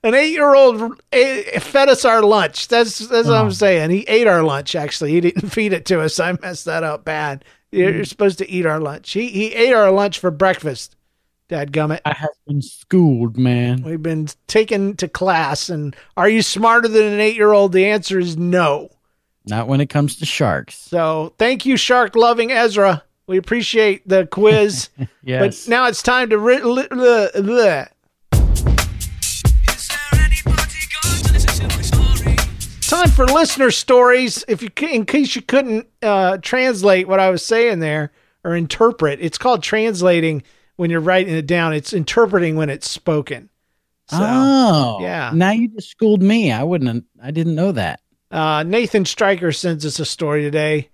An 0.02 0.14
eight-year-old 0.14 1.00
fed 1.10 1.88
us 1.88 2.04
our 2.04 2.22
lunch. 2.22 2.68
That's 2.68 2.98
that's 2.98 3.28
what 3.28 3.36
I'm 3.36 3.46
oh. 3.46 3.50
saying. 3.50 3.90
He 3.90 4.02
ate 4.02 4.26
our 4.26 4.42
lunch. 4.42 4.74
Actually, 4.74 5.12
he 5.12 5.20
didn't 5.20 5.48
feed 5.52 5.72
it 5.72 5.86
to 5.86 6.00
us. 6.00 6.20
I 6.20 6.32
messed 6.42 6.66
that 6.66 6.82
up 6.82 7.04
bad. 7.04 7.44
You're, 7.72 7.90
you're 7.90 8.04
mm. 8.04 8.08
supposed 8.08 8.38
to 8.38 8.50
eat 8.50 8.66
our 8.66 8.80
lunch. 8.80 9.12
He 9.12 9.28
he 9.28 9.52
ate 9.54 9.72
our 9.72 9.90
lunch 9.90 10.18
for 10.18 10.30
breakfast. 10.30 10.96
Dad 11.48 11.72
gummit. 11.72 12.00
I 12.06 12.14
have 12.14 12.30
been 12.46 12.62
schooled, 12.62 13.36
man. 13.36 13.82
We've 13.82 14.02
been 14.02 14.28
taken 14.46 14.96
to 14.96 15.08
class. 15.08 15.68
And 15.68 15.94
are 16.16 16.28
you 16.28 16.40
smarter 16.40 16.88
than 16.88 17.04
an 17.04 17.20
eight-year-old? 17.20 17.72
The 17.72 17.86
answer 17.86 18.18
is 18.18 18.36
no. 18.36 18.90
Not 19.46 19.68
when 19.68 19.80
it 19.80 19.90
comes 19.90 20.16
to 20.16 20.26
sharks. 20.26 20.74
So 20.74 21.34
thank 21.38 21.66
you, 21.66 21.76
shark 21.76 22.16
loving 22.16 22.50
Ezra. 22.50 23.02
We 23.26 23.36
appreciate 23.36 24.06
the 24.08 24.26
quiz. 24.26 24.88
Yes. 25.26 25.64
But 25.64 25.70
now 25.70 25.86
it's 25.86 26.02
time 26.02 26.28
to. 26.30 26.38
Ri- 26.38 26.62
li- 26.62 26.86
li- 26.90 27.30
li- 27.34 27.84
Time 32.94 33.10
for 33.10 33.26
listener 33.26 33.72
stories. 33.72 34.44
If 34.46 34.62
you, 34.62 34.70
in 34.88 35.04
case 35.04 35.34
you 35.34 35.42
couldn't 35.42 35.88
uh, 36.00 36.38
translate 36.38 37.08
what 37.08 37.18
I 37.18 37.28
was 37.28 37.44
saying 37.44 37.80
there 37.80 38.12
or 38.44 38.54
interpret, 38.54 39.18
it's 39.20 39.36
called 39.36 39.64
translating 39.64 40.44
when 40.76 40.90
you're 40.90 41.00
writing 41.00 41.34
it 41.34 41.46
down. 41.46 41.72
It's 41.72 41.92
interpreting 41.92 42.54
when 42.54 42.70
it's 42.70 42.88
spoken. 42.88 43.50
So, 44.06 44.18
oh, 44.20 44.98
yeah. 45.00 45.32
Now 45.34 45.50
you 45.50 45.66
just 45.66 45.90
schooled 45.90 46.22
me. 46.22 46.52
I 46.52 46.62
wouldn't. 46.62 47.04
I 47.20 47.32
didn't 47.32 47.56
know 47.56 47.72
that. 47.72 48.00
uh, 48.30 48.62
Nathan 48.62 49.04
Stryker 49.04 49.50
sends 49.50 49.84
us 49.84 49.98
a 49.98 50.04
story 50.04 50.42
today. 50.42 50.88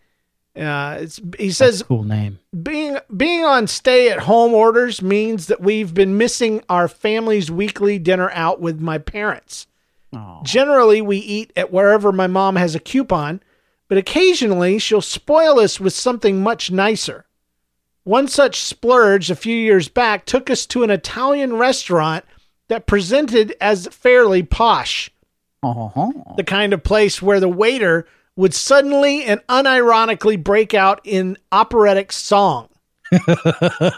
Uh, 0.56 0.98
it's 1.00 1.20
he 1.38 1.50
says 1.52 1.82
cool 1.82 2.02
name. 2.02 2.38
being 2.62 2.96
being 3.16 3.44
on 3.44 3.66
stay 3.66 4.08
at 4.08 4.20
home 4.20 4.52
orders 4.54 5.02
means 5.02 5.46
that 5.48 5.60
we've 5.60 5.92
been 5.92 6.16
missing 6.16 6.62
our 6.68 6.88
family's 6.88 7.50
weekly 7.50 7.98
dinner 7.98 8.30
out 8.30 8.58
with 8.58 8.80
my 8.80 8.96
parents. 8.96 9.66
Generally, 10.42 11.02
we 11.02 11.18
eat 11.18 11.52
at 11.56 11.72
wherever 11.72 12.12
my 12.12 12.26
mom 12.26 12.56
has 12.56 12.74
a 12.74 12.80
coupon, 12.80 13.40
but 13.88 13.98
occasionally 13.98 14.78
she'll 14.78 15.00
spoil 15.00 15.60
us 15.60 15.78
with 15.78 15.92
something 15.92 16.42
much 16.42 16.70
nicer. 16.70 17.26
One 18.04 18.28
such 18.28 18.62
splurge 18.62 19.30
a 19.30 19.36
few 19.36 19.54
years 19.56 19.88
back 19.88 20.24
took 20.24 20.50
us 20.50 20.66
to 20.66 20.82
an 20.82 20.90
Italian 20.90 21.56
restaurant 21.56 22.24
that 22.68 22.86
presented 22.86 23.54
as 23.60 23.86
fairly 23.88 24.42
posh. 24.42 25.10
Uh-huh. 25.62 26.10
The 26.36 26.44
kind 26.44 26.72
of 26.72 26.82
place 26.82 27.20
where 27.20 27.40
the 27.40 27.48
waiter 27.48 28.06
would 28.36 28.54
suddenly 28.54 29.24
and 29.24 29.40
unironically 29.48 30.42
break 30.42 30.72
out 30.72 31.00
in 31.04 31.36
operatic 31.52 32.10
song. 32.10 32.68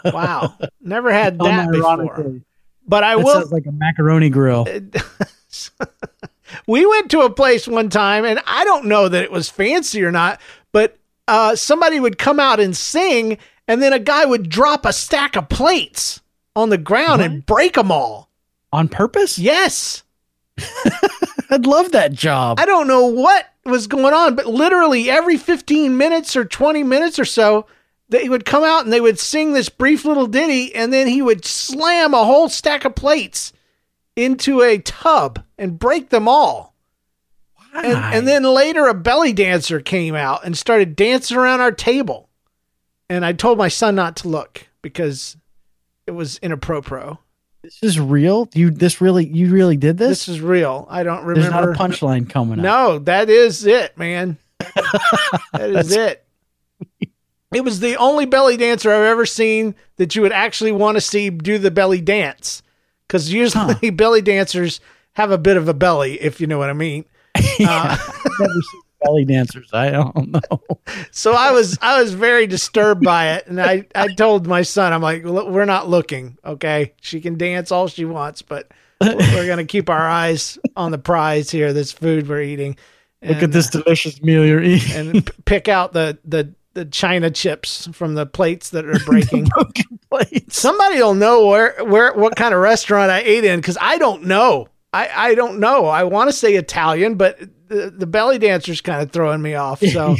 wow. 0.05 0.53
Never 0.81 1.11
had 1.11 1.39
that 1.39 1.71
before. 1.71 2.41
But 2.85 3.03
I 3.03 3.15
That 3.15 3.23
will 3.23 3.33
sounds 3.33 3.51
like 3.51 3.65
a 3.65 3.71
macaroni 3.71 4.29
grill. 4.29 4.67
Uh, 4.67 4.99
we 6.67 6.85
went 6.85 7.11
to 7.11 7.21
a 7.21 7.29
place 7.29 7.67
one 7.67 7.89
time 7.89 8.25
and 8.25 8.39
I 8.45 8.63
don't 8.63 8.85
know 8.85 9.09
that 9.09 9.23
it 9.23 9.31
was 9.31 9.49
fancy 9.49 10.03
or 10.03 10.11
not, 10.11 10.39
but 10.71 10.97
uh, 11.27 11.55
somebody 11.55 11.99
would 11.99 12.17
come 12.17 12.39
out 12.39 12.59
and 12.59 12.75
sing 12.75 13.37
and 13.67 13.81
then 13.81 13.93
a 13.93 13.99
guy 13.99 14.25
would 14.25 14.49
drop 14.49 14.85
a 14.85 14.93
stack 14.93 15.35
of 15.35 15.49
plates 15.49 16.21
on 16.55 16.69
the 16.69 16.77
ground 16.77 17.21
and 17.21 17.45
break 17.45 17.73
them 17.73 17.91
all. 17.91 18.29
On 18.71 18.87
purpose? 18.87 19.37
Yes. 19.37 20.03
I'd 21.49 21.65
love 21.65 21.91
that 21.91 22.13
job. 22.13 22.59
I 22.59 22.65
don't 22.65 22.87
know 22.87 23.05
what 23.05 23.49
was 23.65 23.87
going 23.87 24.13
on, 24.13 24.35
but 24.35 24.47
literally 24.47 25.09
every 25.09 25.37
15 25.37 25.95
minutes 25.97 26.35
or 26.35 26.45
20 26.45 26.83
minutes 26.83 27.19
or 27.19 27.25
so, 27.25 27.65
they 28.09 28.27
would 28.27 28.45
come 28.45 28.63
out 28.63 28.83
and 28.83 28.91
they 28.91 29.01
would 29.01 29.19
sing 29.19 29.53
this 29.53 29.69
brief 29.69 30.05
little 30.05 30.27
ditty 30.27 30.73
and 30.75 30.91
then 30.91 31.07
he 31.07 31.21
would 31.21 31.45
slam 31.45 32.13
a 32.13 32.25
whole 32.25 32.49
stack 32.49 32.85
of 32.85 32.95
plates 32.95 33.53
into 34.15 34.61
a 34.61 34.77
tub 34.77 35.43
and 35.57 35.79
break 35.79 36.09
them 36.09 36.27
all. 36.27 36.73
And, 37.73 37.85
and 37.85 38.27
then 38.27 38.43
later 38.43 38.85
a 38.87 38.93
belly 38.93 39.33
dancer 39.33 39.79
came 39.79 40.13
out 40.13 40.45
and 40.45 40.55
started 40.55 40.95
dancing 40.95 41.37
around 41.37 41.61
our 41.61 41.71
table. 41.71 42.29
And 43.09 43.25
I 43.25 43.33
told 43.33 43.57
my 43.57 43.67
son 43.67 43.95
not 43.95 44.15
to 44.17 44.27
look 44.27 44.67
because 44.81 45.37
it 46.05 46.11
was 46.11 46.37
inappropriate. 46.37 47.17
This 47.63 47.81
is 47.81 47.99
real. 47.99 48.49
You 48.53 48.71
this 48.71 48.99
really 48.99 49.25
you 49.25 49.49
really 49.49 49.77
did 49.77 49.97
this? 49.97 50.25
This 50.25 50.27
is 50.27 50.41
real. 50.41 50.85
I 50.89 51.03
don't 51.03 51.23
remember. 51.23 51.39
There's 51.39 51.51
not 51.51 51.63
a 51.63 51.71
punchline 51.71 52.29
coming 52.29 52.59
up. 52.59 52.63
No, 52.63 52.99
that 52.99 53.29
is 53.29 53.65
it, 53.65 53.97
man. 53.97 54.37
that 55.53 55.69
is 55.69 55.95
it. 55.95 56.25
It 57.53 57.63
was 57.63 57.79
the 57.79 57.95
only 57.95 58.25
belly 58.25 58.57
dancer 58.57 58.91
I've 58.91 59.03
ever 59.03 59.25
seen 59.25 59.75
that 59.95 60.15
you 60.15 60.23
would 60.23 60.33
actually 60.33 60.73
want 60.73 60.97
to 60.97 61.01
see 61.01 61.29
do 61.29 61.57
the 61.57 61.71
belly 61.71 62.01
dance. 62.01 62.63
Because 63.13 63.31
usually 63.31 63.89
belly 63.91 64.23
dancers 64.23 64.81
have 65.13 65.29
a 65.29 65.37
bit 65.37 65.55
of 65.55 65.69
a 65.69 65.73
belly, 65.75 66.19
if 66.19 66.41
you 66.41 66.47
know 66.47 66.57
what 66.57 66.71
I 66.71 66.73
mean. 66.73 67.05
Uh, 67.59 67.97
never 68.39 68.53
seen 68.53 68.81
belly 69.03 69.25
dancers. 69.25 69.69
I 69.71 69.91
don't 69.91 70.31
know. 70.31 70.61
so 71.11 71.33
I 71.33 71.51
was 71.51 71.77
I 71.81 72.01
was 72.01 72.13
very 72.13 72.47
disturbed 72.47 73.03
by 73.03 73.33
it, 73.33 73.45
and 73.45 73.61
I 73.61 73.85
I 73.93 74.07
told 74.15 74.47
my 74.47 74.63
son, 74.63 74.91
I'm 74.91 75.01
like, 75.01 75.23
we're 75.23 75.65
not 75.65 75.87
looking, 75.87 76.37
okay? 76.43 76.93
She 77.01 77.21
can 77.21 77.37
dance 77.37 77.71
all 77.71 77.87
she 77.87 78.05
wants, 78.05 78.41
but 78.41 78.71
we're, 79.01 79.47
gonna 79.47 79.65
keep 79.65 79.89
our 79.89 80.09
eyes 80.09 80.57
on 80.75 80.91
the 80.91 80.97
prize 80.97 81.51
here. 81.51 81.73
This 81.73 81.91
food 81.91 82.27
we're 82.27 82.41
eating. 82.41 82.75
Look 83.21 83.43
at 83.43 83.51
this 83.51 83.69
delicious 83.69 84.21
meal 84.21 84.45
you're 84.45 84.63
eating. 84.63 84.95
and 84.95 85.45
pick 85.45 85.67
out 85.67 85.93
the 85.93 86.17
the 86.25 86.53
the 86.73 86.85
china 86.85 87.29
chips 87.29 87.87
from 87.93 88.15
the 88.15 88.25
plates 88.25 88.71
that 88.71 88.85
are 88.85 88.99
breaking. 89.05 89.47
Plates. 90.09 90.59
Somebody 90.59 90.97
will 90.97 91.15
know 91.15 91.47
where 91.47 91.83
where 91.83 92.13
what 92.13 92.35
kind 92.35 92.53
of 92.53 92.61
restaurant 92.61 93.11
I 93.11 93.19
ate 93.19 93.45
in 93.45 93.59
because 93.59 93.77
I 93.79 93.97
don't 93.97 94.23
know. 94.23 94.67
I 94.91 95.09
I 95.13 95.35
don't 95.35 95.59
know. 95.59 95.85
I 95.85 96.03
want 96.03 96.29
to 96.29 96.35
say 96.35 96.55
Italian, 96.55 97.15
but 97.15 97.39
the, 97.67 97.89
the 97.89 98.07
belly 98.07 98.37
dancer's 98.37 98.81
kind 98.81 99.01
of 99.01 99.11
throwing 99.11 99.41
me 99.41 99.55
off. 99.55 99.79
So, 99.81 100.15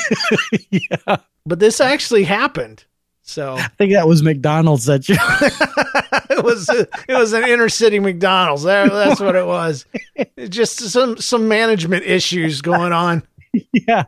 yeah. 0.70 1.16
but 1.46 1.58
this 1.58 1.80
actually 1.80 2.24
happened. 2.24 2.84
So 3.22 3.54
I 3.54 3.68
think 3.78 3.92
that 3.92 4.08
was 4.08 4.22
McDonald's 4.22 4.86
that 4.86 5.08
you 5.08 5.16
it 6.36 6.44
was 6.44 6.68
it 6.68 7.14
was 7.14 7.32
an 7.32 7.44
inner 7.44 7.68
city 7.68 8.00
McDonald's. 8.00 8.64
There, 8.64 8.88
that's 8.88 9.20
what 9.20 9.36
it 9.36 9.46
was. 9.46 9.86
Just 10.48 10.80
some 10.80 11.16
some 11.18 11.46
management 11.46 12.04
issues 12.04 12.60
going 12.60 12.92
on. 12.92 13.22
Yeah. 13.72 14.04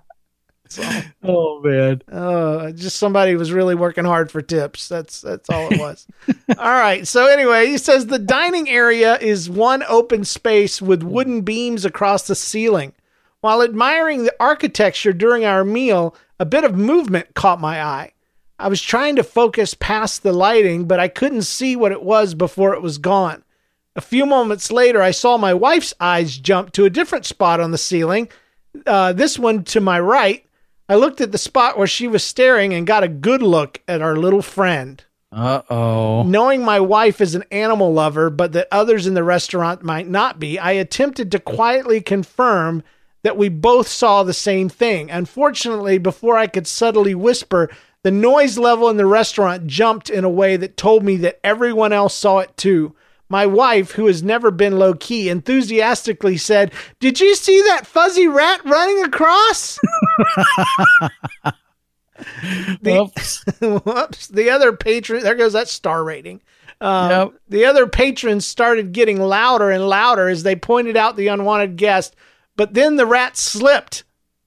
Oh 1.26 1.60
man. 1.62 2.02
Uh, 2.10 2.70
just 2.72 2.96
somebody 2.96 3.34
was 3.34 3.50
really 3.50 3.74
working 3.74 4.04
hard 4.04 4.30
for 4.30 4.42
tips. 4.42 4.88
That's 4.88 5.22
that's 5.22 5.48
all 5.48 5.72
it 5.72 5.80
was. 5.80 6.06
all 6.58 6.70
right. 6.70 7.06
So 7.08 7.26
anyway, 7.26 7.68
he 7.68 7.78
says 7.78 8.06
the 8.06 8.18
dining 8.18 8.68
area 8.68 9.16
is 9.18 9.48
one 9.48 9.82
open 9.88 10.24
space 10.24 10.82
with 10.82 11.02
wooden 11.02 11.40
beams 11.40 11.84
across 11.84 12.26
the 12.26 12.34
ceiling. 12.34 12.92
While 13.40 13.62
admiring 13.62 14.24
the 14.24 14.34
architecture 14.38 15.12
during 15.12 15.44
our 15.44 15.64
meal, 15.64 16.14
a 16.38 16.46
bit 16.46 16.64
of 16.64 16.76
movement 16.76 17.34
caught 17.34 17.60
my 17.60 17.82
eye. 17.82 18.12
I 18.58 18.68
was 18.68 18.82
trying 18.82 19.16
to 19.16 19.24
focus 19.24 19.74
past 19.74 20.22
the 20.22 20.32
lighting, 20.32 20.84
but 20.86 21.00
I 21.00 21.08
couldn't 21.08 21.42
see 21.42 21.74
what 21.76 21.92
it 21.92 22.02
was 22.02 22.34
before 22.34 22.74
it 22.74 22.82
was 22.82 22.98
gone. 22.98 23.44
A 23.96 24.00
few 24.00 24.26
moments 24.26 24.70
later, 24.72 25.00
I 25.00 25.10
saw 25.10 25.36
my 25.36 25.54
wife's 25.54 25.94
eyes 26.00 26.36
jump 26.36 26.72
to 26.72 26.84
a 26.84 26.90
different 26.90 27.26
spot 27.26 27.60
on 27.60 27.70
the 27.70 27.78
ceiling, 27.78 28.28
uh, 28.86 29.12
this 29.12 29.38
one 29.38 29.64
to 29.64 29.80
my 29.80 30.00
right. 30.00 30.43
I 30.88 30.96
looked 30.96 31.20
at 31.20 31.32
the 31.32 31.38
spot 31.38 31.78
where 31.78 31.86
she 31.86 32.06
was 32.06 32.22
staring 32.22 32.74
and 32.74 32.86
got 32.86 33.04
a 33.04 33.08
good 33.08 33.42
look 33.42 33.80
at 33.88 34.02
our 34.02 34.16
little 34.16 34.42
friend. 34.42 35.02
Uh 35.32 35.62
oh. 35.68 36.22
Knowing 36.24 36.64
my 36.64 36.78
wife 36.78 37.20
is 37.20 37.34
an 37.34 37.44
animal 37.50 37.92
lover, 37.92 38.30
but 38.30 38.52
that 38.52 38.68
others 38.70 39.06
in 39.06 39.14
the 39.14 39.24
restaurant 39.24 39.82
might 39.82 40.08
not 40.08 40.38
be, 40.38 40.58
I 40.58 40.72
attempted 40.72 41.32
to 41.32 41.40
quietly 41.40 42.00
confirm 42.00 42.84
that 43.24 43.36
we 43.36 43.48
both 43.48 43.88
saw 43.88 44.22
the 44.22 44.34
same 44.34 44.68
thing. 44.68 45.10
Unfortunately, 45.10 45.98
before 45.98 46.36
I 46.36 46.46
could 46.46 46.66
subtly 46.66 47.14
whisper, 47.14 47.70
the 48.02 48.10
noise 48.10 48.58
level 48.58 48.90
in 48.90 48.98
the 48.98 49.06
restaurant 49.06 49.66
jumped 49.66 50.10
in 50.10 50.24
a 50.24 50.30
way 50.30 50.56
that 50.58 50.76
told 50.76 51.02
me 51.02 51.16
that 51.16 51.40
everyone 51.42 51.92
else 51.92 52.14
saw 52.14 52.40
it 52.40 52.54
too. 52.56 52.94
My 53.28 53.46
wife, 53.46 53.92
who 53.92 54.06
has 54.06 54.22
never 54.22 54.50
been 54.50 54.78
low 54.78 54.94
key, 54.94 55.28
enthusiastically 55.28 56.36
said, 56.36 56.72
Did 57.00 57.20
you 57.20 57.34
see 57.34 57.60
that 57.62 57.86
fuzzy 57.86 58.28
rat 58.28 58.64
running 58.64 59.02
across? 59.04 59.78
The- 62.82 63.00
Oops. 63.02 63.44
Whoops. 63.60 64.28
The 64.28 64.50
other 64.50 64.72
patron, 64.72 65.22
there 65.24 65.34
goes 65.34 65.52
that 65.54 65.68
star 65.68 66.04
rating. 66.04 66.40
Um, 66.80 67.10
Yep. 67.10 67.32
The 67.48 67.64
other 67.64 67.86
patrons 67.88 68.46
started 68.46 68.92
getting 68.92 69.20
louder 69.20 69.70
and 69.70 69.88
louder 69.88 70.28
as 70.28 70.42
they 70.44 70.54
pointed 70.56 70.96
out 70.96 71.16
the 71.16 71.26
unwanted 71.28 71.76
guest, 71.76 72.14
but 72.56 72.74
then 72.74 72.96
the 72.96 73.06
rat 73.06 73.36
slipped, 73.36 74.04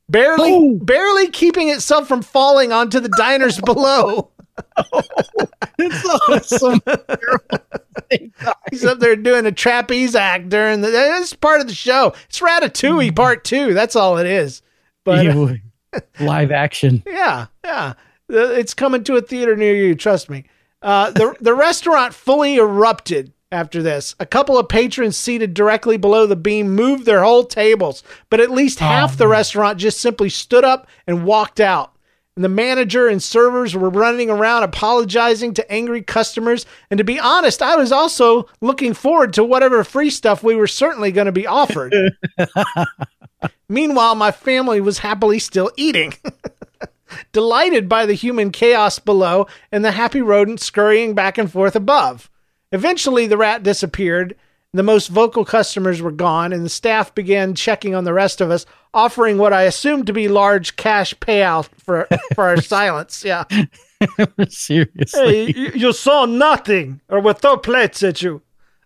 barely, 0.07 0.75
barely 0.81 1.29
keeping 1.29 1.69
itself 1.69 2.07
from 2.07 2.21
falling 2.21 2.71
onto 2.71 2.99
the 3.01 3.09
diners 3.17 3.59
below. 3.65 4.31
It's 5.79 6.05
awesome. 6.29 6.81
He's 8.71 8.85
up 8.85 8.99
there 8.99 9.15
doing 9.15 9.45
a 9.45 9.51
trapeze 9.51 10.15
act 10.15 10.49
during 10.49 10.81
the. 10.81 11.37
Part 11.39 11.61
of 11.61 11.67
the 11.67 11.73
show. 11.73 12.13
It's 12.29 12.39
Ratatouille 12.39 13.15
Part 13.15 13.43
Two. 13.43 13.73
That's 13.73 13.95
all 13.95 14.17
it 14.17 14.27
is. 14.27 14.61
But 15.03 15.27
uh, 15.27 15.53
live 16.19 16.51
action. 16.51 17.03
Yeah, 17.05 17.47
yeah. 17.63 17.93
It's 18.29 18.73
coming 18.73 19.03
to 19.05 19.15
a 19.15 19.21
theater 19.21 19.55
near 19.55 19.75
you. 19.75 19.95
Trust 19.95 20.29
me. 20.29 20.45
Uh, 20.81 21.11
the 21.11 21.35
the 21.39 21.53
restaurant 21.53 22.13
fully 22.13 22.55
erupted 22.55 23.33
after 23.51 23.81
this. 23.83 24.15
A 24.19 24.25
couple 24.25 24.57
of 24.57 24.67
patrons 24.67 25.15
seated 25.15 25.53
directly 25.53 25.97
below 25.97 26.25
the 26.25 26.35
beam 26.35 26.71
moved 26.71 27.05
their 27.05 27.23
whole 27.23 27.43
tables, 27.43 28.03
but 28.29 28.39
at 28.39 28.51
least 28.51 28.79
half 28.79 29.17
the 29.17 29.27
restaurant 29.27 29.79
just 29.79 30.01
simply 30.01 30.29
stood 30.29 30.63
up 30.63 30.87
and 31.05 31.23
walked 31.23 31.59
out. 31.59 31.93
And 32.37 32.43
the 32.43 32.49
manager 32.49 33.07
and 33.07 33.21
servers 33.21 33.75
were 33.75 33.89
running 33.89 34.29
around 34.29 34.61
apologizing 34.61 35.55
to 35.55 35.71
angry 35.71 36.03
customers. 36.03 36.67
And 36.91 36.99
to 36.99 37.03
be 37.03 37.19
honest, 37.19 37.63
I 37.63 37.75
was 37.75 37.91
also 37.91 38.47
looking 38.61 38.93
forward 38.93 39.33
to 39.33 39.43
whatever 39.43 39.83
free 39.83 40.11
stuff 40.11 40.43
we 40.43 40.53
were 40.53 40.67
certainly 40.67 41.11
going 41.11 41.25
to 41.25 41.31
be 41.31 41.47
offered. 41.47 41.95
Meanwhile, 43.69 44.13
my 44.13 44.29
family 44.29 44.79
was 44.79 44.99
happily 44.99 45.39
still 45.39 45.71
eating. 45.77 46.13
delighted 47.31 47.89
by 47.89 48.05
the 48.05 48.13
human 48.13 48.51
chaos 48.51 48.99
below 48.99 49.47
and 49.71 49.83
the 49.83 49.93
happy 49.93 50.21
rodent 50.21 50.59
scurrying 50.59 51.15
back 51.15 51.39
and 51.39 51.51
forth 51.51 51.75
above. 51.75 52.29
Eventually, 52.71 53.25
the 53.25 53.37
rat 53.37 53.63
disappeared. 53.63 54.35
The 54.73 54.83
most 54.83 55.07
vocal 55.07 55.45
customers 55.45 56.01
were 56.01 56.11
gone, 56.11 56.51
and 56.51 56.65
the 56.65 56.69
staff 56.69 57.15
began 57.15 57.55
checking 57.55 57.95
on 57.95 58.03
the 58.03 58.13
rest 58.13 58.41
of 58.41 58.51
us, 58.51 58.65
offering 58.93 59.37
what 59.37 59.53
I 59.53 59.63
assumed 59.63 60.07
to 60.07 60.13
be 60.13 60.27
large 60.27 60.75
cash 60.75 61.13
payout 61.15 61.69
for 61.77 62.07
for 62.35 62.43
our 62.45 62.61
silence. 62.61 63.23
Yeah. 63.23 63.45
Seriously. 64.49 64.93
Hey, 65.51 65.53
you, 65.55 65.71
you 65.73 65.93
saw 65.93 66.25
nothing, 66.25 67.01
or 67.09 67.21
we'll 67.21 67.33
throw 67.33 67.57
plates 67.57 68.03
at 68.03 68.21
you. 68.21 68.41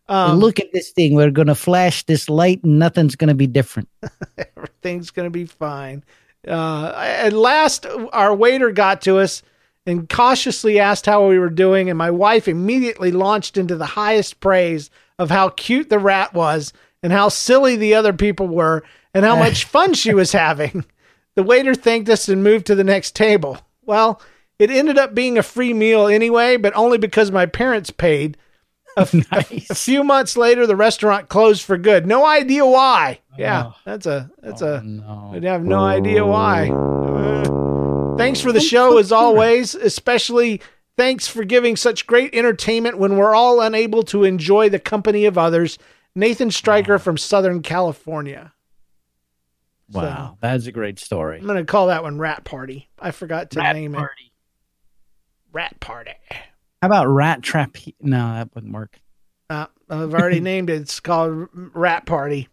Um, 0.08 0.40
Look 0.40 0.60
at 0.60 0.72
this 0.72 0.92
thing. 0.92 1.16
We're 1.16 1.32
gonna 1.32 1.56
flash 1.56 2.04
this 2.06 2.30
light, 2.30 2.64
and 2.64 2.78
nothing's 2.78 3.16
gonna 3.16 3.34
be 3.34 3.48
different. 3.48 3.90
everything's 4.56 5.10
gonna 5.10 5.30
be 5.30 5.46
fine. 5.46 6.04
Uh, 6.48 6.94
at 6.96 7.34
last, 7.34 7.86
our 8.14 8.36
waiter 8.36 8.72
got 8.72 9.02
to 9.04 9.18
us, 9.18 9.42
and 9.86 10.08
cautiously 10.08 10.80
asked 10.80 11.06
how 11.06 11.28
we 11.28 11.40
were 11.40 11.50
doing, 11.50 11.90
and 11.90 11.98
my 11.98 12.12
wife 12.12 12.48
immediately 12.48 13.12
launched 13.12 13.58
into 13.58 13.76
the 13.76 13.86
highest 13.86 14.40
praise 14.40 14.90
of 15.20 15.30
how 15.30 15.50
cute 15.50 15.90
the 15.90 16.00
rat 16.00 16.34
was 16.34 16.74
and 17.04 17.12
how 17.12 17.30
silly 17.30 17.76
the 17.76 17.94
other 17.96 18.14
people 18.14 18.48
were 18.48 18.84
and 19.14 19.26
how 19.26 19.36
much 19.36 19.66
fun 19.66 19.94
she 19.94 20.14
was 20.14 20.32
having. 20.32 20.86
The 21.36 21.44
waiter 21.44 21.74
thanked 21.76 22.10
us 22.10 22.28
and 22.30 22.44
moved 22.44 22.66
to 22.68 22.76
the 22.76 22.84
next 22.84 23.16
table. 23.16 23.58
Well, 23.84 24.22
it 24.60 24.70
ended 24.70 24.98
up 24.98 25.16
being 25.16 25.38
a 25.38 25.44
free 25.44 25.74
meal 25.74 26.08
anyway, 26.08 26.58
but 26.58 26.76
only 26.76 26.98
because 26.98 27.32
my 27.32 27.46
parents 27.46 27.90
paid. 27.90 28.38
A, 28.98 29.08
Nice. 29.32 29.70
a 29.70 29.76
few 29.76 30.04
months 30.04 30.36
later, 30.36 30.68
the 30.68 30.76
restaurant 30.76 31.30
closed 31.30 31.64
for 31.64 31.78
good. 31.78 32.06
No 32.06 32.26
idea 32.26 32.66
why. 32.66 33.20
Yeah, 33.38 33.68
Oh. 33.68 33.76
that's 33.86 34.06
a 34.06 34.30
that's 34.44 34.62
Oh, 34.62 34.76
a. 34.76 34.84
no. 34.84 35.32
I 35.34 35.40
have 35.50 35.64
no 35.64 35.80
idea 35.80 36.26
why. 36.26 36.70
Uh, 36.70 38.18
thanks 38.18 38.42
for 38.42 38.52
the 38.52 38.60
show 38.60 38.98
as 38.98 39.14
always. 39.14 39.76
Especially 39.76 40.60
thanks 40.98 41.28
for 41.28 41.44
giving 41.44 41.76
such 41.76 42.08
great 42.08 42.34
entertainment 42.36 42.98
when 42.98 43.18
we're 43.18 43.36
all 43.36 43.62
unable 43.62 44.04
to 44.04 44.24
enjoy 44.24 44.70
the 44.70 44.80
company 44.80 45.26
of 45.26 45.38
others. 45.38 45.78
Nathan 46.16 46.52
Stryker 46.52 47.00
from 47.00 47.18
Southern 47.18 47.62
California. 47.62 48.54
Wow, 49.90 50.38
that's 50.40 50.68
a 50.68 50.72
great 50.72 51.00
story. 51.00 51.40
I'm 51.40 51.48
gonna 51.48 51.66
call 51.66 51.88
that 51.88 52.04
one 52.04 52.18
Rat 52.18 52.44
Party. 52.46 52.90
I 52.98 53.12
forgot 53.12 53.52
to 53.52 53.60
Rat 53.60 53.76
name 53.76 53.96
it. 53.96 54.08
Rat 55.52 55.80
Party. 55.80 56.12
How 56.82 56.88
about 56.88 57.08
Rat 57.08 57.42
Trap? 57.42 57.76
No, 58.02 58.34
that 58.34 58.56
wouldn't 58.56 58.74
work. 58.74 59.00
Uh, 59.50 59.68
I've 59.90 60.14
already 60.14 60.40
named 60.42 60.70
it. 60.70 60.82
It's 60.82 61.00
called 61.00 61.50
Rat 61.54 62.06
Party. 62.06 62.48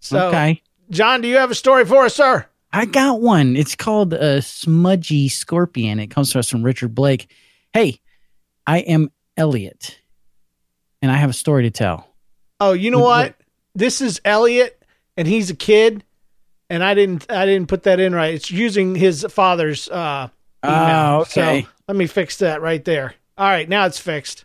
So, 0.00 0.28
okay. 0.28 0.62
John, 0.90 1.20
do 1.20 1.28
you 1.28 1.36
have 1.36 1.50
a 1.50 1.54
story 1.56 1.84
for 1.84 2.04
us, 2.04 2.14
sir? 2.14 2.46
I 2.72 2.84
got 2.84 3.20
one. 3.20 3.56
It's 3.56 3.74
called 3.74 4.12
a 4.12 4.40
smudgy 4.40 5.28
scorpion. 5.28 5.98
It 5.98 6.08
comes 6.08 6.32
to 6.32 6.38
us 6.38 6.48
from 6.48 6.62
Richard 6.62 6.94
Blake. 6.94 7.30
Hey, 7.78 8.00
I 8.66 8.78
am 8.78 9.12
Elliot, 9.36 10.00
and 11.00 11.12
I 11.12 11.14
have 11.14 11.30
a 11.30 11.32
story 11.32 11.62
to 11.62 11.70
tell. 11.70 12.08
Oh, 12.58 12.72
you 12.72 12.90
know 12.90 12.98
what? 12.98 13.36
This 13.72 14.00
is 14.00 14.20
Elliot, 14.24 14.84
and 15.16 15.28
he's 15.28 15.48
a 15.50 15.54
kid, 15.54 16.02
and 16.68 16.82
I 16.82 16.94
didn't 16.94 17.30
I 17.30 17.46
didn't 17.46 17.68
put 17.68 17.84
that 17.84 18.00
in 18.00 18.16
right. 18.16 18.34
It's 18.34 18.50
using 18.50 18.96
his 18.96 19.24
father's 19.30 19.88
uh, 19.88 20.28
email. 20.64 20.76
Oh, 20.76 21.20
okay. 21.20 21.62
So 21.62 21.68
let 21.86 21.96
me 21.96 22.08
fix 22.08 22.38
that 22.38 22.62
right 22.62 22.84
there. 22.84 23.14
All 23.36 23.46
right, 23.46 23.68
now 23.68 23.86
it's 23.86 24.00
fixed. 24.00 24.44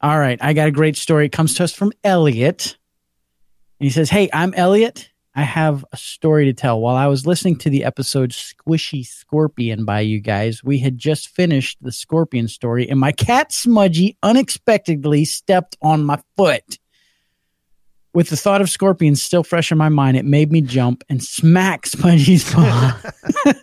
All 0.00 0.16
right, 0.16 0.38
I 0.40 0.52
got 0.52 0.68
a 0.68 0.70
great 0.70 0.96
story. 0.96 1.26
It 1.26 1.32
comes 1.32 1.54
to 1.54 1.64
us 1.64 1.72
from 1.72 1.90
Elliot. 2.04 2.78
And 3.80 3.84
he 3.84 3.90
says, 3.90 4.10
Hey, 4.10 4.30
I'm 4.32 4.54
Elliot. 4.54 5.10
I 5.34 5.42
have 5.42 5.84
a 5.92 5.96
story 5.96 6.46
to 6.46 6.52
tell. 6.52 6.80
While 6.80 6.96
I 6.96 7.06
was 7.06 7.26
listening 7.26 7.56
to 7.58 7.70
the 7.70 7.84
episode 7.84 8.30
Squishy 8.30 9.06
Scorpion 9.06 9.84
by 9.84 10.00
you 10.00 10.20
guys, 10.20 10.64
we 10.64 10.78
had 10.78 10.98
just 10.98 11.28
finished 11.28 11.78
the 11.80 11.92
scorpion 11.92 12.48
story, 12.48 12.88
and 12.88 12.98
my 12.98 13.12
cat 13.12 13.52
Smudgy 13.52 14.16
unexpectedly 14.22 15.24
stepped 15.24 15.76
on 15.82 16.04
my 16.04 16.20
foot. 16.36 16.78
With 18.12 18.28
the 18.28 18.36
thought 18.36 18.60
of 18.60 18.68
scorpions 18.68 19.22
still 19.22 19.44
fresh 19.44 19.70
in 19.70 19.78
my 19.78 19.88
mind, 19.88 20.16
it 20.16 20.24
made 20.24 20.50
me 20.50 20.62
jump 20.62 21.04
and 21.08 21.22
smack 21.22 21.86
Smudgy's 21.86 22.52
paw. 22.52 23.00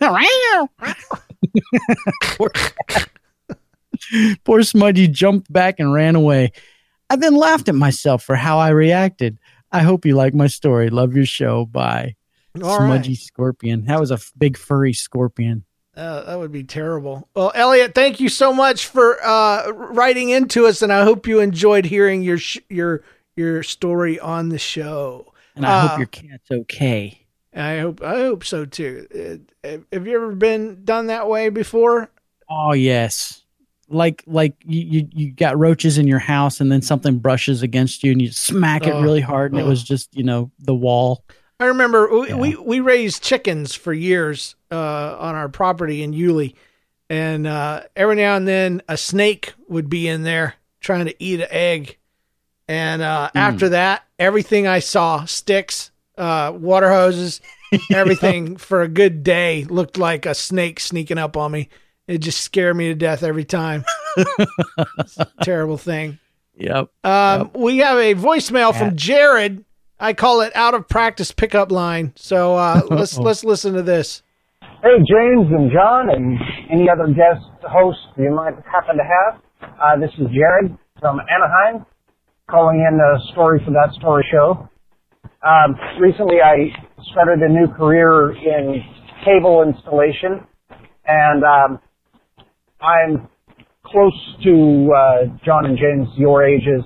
Poor 2.22 2.50
Poor 4.44 4.62
Smudgy 4.62 5.08
jumped 5.08 5.52
back 5.52 5.78
and 5.78 5.92
ran 5.92 6.16
away. 6.16 6.52
I 7.10 7.16
then 7.16 7.36
laughed 7.36 7.68
at 7.68 7.74
myself 7.74 8.22
for 8.22 8.36
how 8.36 8.58
I 8.58 8.70
reacted. 8.70 9.38
I 9.72 9.80
hope 9.80 10.04
you 10.06 10.14
like 10.14 10.34
my 10.34 10.46
story. 10.46 10.90
Love 10.90 11.14
your 11.14 11.26
show. 11.26 11.66
Bye. 11.66 12.16
All 12.62 12.76
Smudgy 12.78 13.10
right. 13.10 13.18
scorpion. 13.18 13.84
That 13.84 14.00
was 14.00 14.10
a 14.10 14.14
f- 14.14 14.32
big 14.36 14.56
furry 14.56 14.92
scorpion. 14.92 15.64
Uh, 15.96 16.22
that 16.24 16.38
would 16.38 16.52
be 16.52 16.64
terrible. 16.64 17.28
Well, 17.34 17.52
Elliot, 17.54 17.94
thank 17.94 18.20
you 18.20 18.28
so 18.28 18.52
much 18.52 18.86
for 18.86 19.18
uh, 19.24 19.68
writing 19.72 20.30
into 20.30 20.66
us, 20.66 20.80
and 20.82 20.92
I 20.92 21.04
hope 21.04 21.26
you 21.26 21.40
enjoyed 21.40 21.84
hearing 21.84 22.22
your 22.22 22.38
sh- 22.38 22.58
your 22.68 23.02
your 23.36 23.62
story 23.62 24.18
on 24.18 24.48
the 24.48 24.58
show. 24.58 25.32
And 25.56 25.66
I 25.66 25.70
Uh, 25.84 25.88
hope 25.88 25.98
your 25.98 26.06
cat's 26.06 26.50
okay. 26.50 27.26
I 27.54 27.78
hope 27.78 28.00
I 28.02 28.14
hope 28.20 28.44
so 28.44 28.64
too. 28.64 29.40
Uh, 29.64 29.78
have 29.92 30.06
you 30.06 30.14
ever 30.14 30.32
been 30.34 30.84
done 30.84 31.08
that 31.08 31.28
way 31.28 31.48
before? 31.48 32.10
Oh 32.48 32.72
yes. 32.74 33.42
Like 33.88 34.22
like 34.26 34.54
you, 34.64 34.80
you 34.80 35.08
you 35.12 35.30
got 35.32 35.58
roaches 35.58 35.96
in 35.98 36.06
your 36.06 36.18
house 36.18 36.60
and 36.60 36.70
then 36.70 36.82
something 36.82 37.18
brushes 37.18 37.62
against 37.62 38.04
you 38.04 38.12
and 38.12 38.20
you 38.20 38.30
smack 38.30 38.86
it 38.86 38.92
Oh, 38.92 39.02
really 39.02 39.20
hard 39.22 39.52
and 39.52 39.60
oh. 39.60 39.64
it 39.64 39.68
was 39.68 39.82
just, 39.82 40.14
you 40.14 40.22
know, 40.24 40.50
the 40.58 40.74
wall. 40.74 41.24
I 41.60 41.66
remember 41.66 42.08
we, 42.20 42.28
Yeah. 42.28 42.36
we, 42.36 42.54
we 42.56 42.80
raised 42.80 43.22
chickens 43.22 43.74
for 43.74 43.92
years 43.92 44.54
uh, 44.70 45.16
on 45.18 45.34
our 45.34 45.48
property 45.48 46.02
in 46.02 46.12
Yulee, 46.12 46.54
and 47.10 47.46
uh, 47.46 47.82
every 47.96 48.16
now 48.16 48.36
and 48.36 48.46
then 48.46 48.82
a 48.88 48.96
snake 48.96 49.54
would 49.68 49.88
be 49.88 50.06
in 50.06 50.22
there 50.22 50.54
trying 50.80 51.06
to 51.06 51.14
eat 51.18 51.40
an 51.40 51.48
egg. 51.50 51.96
And 52.68 53.00
uh, 53.02 53.30
after 53.34 53.70
that, 53.70 54.04
everything 54.18 54.66
I 54.66 54.80
saw 54.80 55.24
sticks, 55.24 55.90
uh, 56.18 56.52
water 56.54 56.90
hoses, 56.90 57.40
everything 57.90 58.56
for 58.58 58.82
a 58.82 58.88
good 58.88 59.22
day 59.24 59.64
looked 59.64 59.96
like 59.98 60.26
a 60.26 60.34
snake 60.34 60.78
sneaking 60.78 61.18
up 61.18 61.36
on 61.36 61.50
me. 61.52 61.70
It 62.08 62.18
just 62.18 62.40
scared 62.40 62.74
me 62.74 62.88
to 62.88 62.94
death 62.94 63.22
every 63.22 63.44
time. 63.44 63.84
It's 64.16 65.16
a 65.18 65.28
terrible 65.42 65.76
thing. 65.76 66.18
Yep. 66.56 66.90
Um, 67.04 67.50
We 67.54 67.78
have 67.78 67.98
a 67.98 68.14
voicemail 68.14 68.76
from 68.76 68.96
Jared. 68.96 69.64
I 70.00 70.14
call 70.14 70.40
it 70.40 70.54
out 70.56 70.74
of 70.74 70.88
practice 70.88 71.32
pickup 71.32 71.70
line. 71.70 72.12
So 72.16 72.56
uh, 72.56 72.80
let's 72.90 73.18
let's 73.18 73.44
listen 73.44 73.74
to 73.74 73.82
this. 73.82 74.22
Hey, 74.60 74.96
James 74.98 75.48
and 75.50 75.70
John 75.70 76.08
and 76.08 76.38
any 76.70 76.88
other 76.88 77.08
guest 77.08 77.44
hosts 77.62 78.02
you 78.16 78.30
might 78.34 78.54
happen 78.64 78.96
to 78.96 79.04
have. 79.04 79.40
Uh, 79.60 80.00
this 80.00 80.10
is 80.18 80.26
Jared 80.32 80.76
from 81.00 81.18
Anaheim 81.20 81.84
calling 82.50 82.78
in 82.80 82.98
a 82.98 83.32
story 83.32 83.60
for 83.64 83.72
that 83.72 83.92
story 83.98 84.24
show. 84.32 84.68
Um, 85.46 85.76
recently 86.00 86.36
I 86.42 86.70
started 87.12 87.40
a 87.42 87.48
new 87.48 87.66
career 87.74 88.32
in 88.32 88.82
cable 89.24 89.62
installation 89.62 90.46
and 91.06 91.42
um, 91.44 91.80
I'm 92.80 93.28
close 93.86 94.36
to 94.44 94.90
uh, 94.96 95.38
John 95.44 95.66
and 95.66 95.78
James, 95.78 96.08
your 96.16 96.44
ages. 96.46 96.84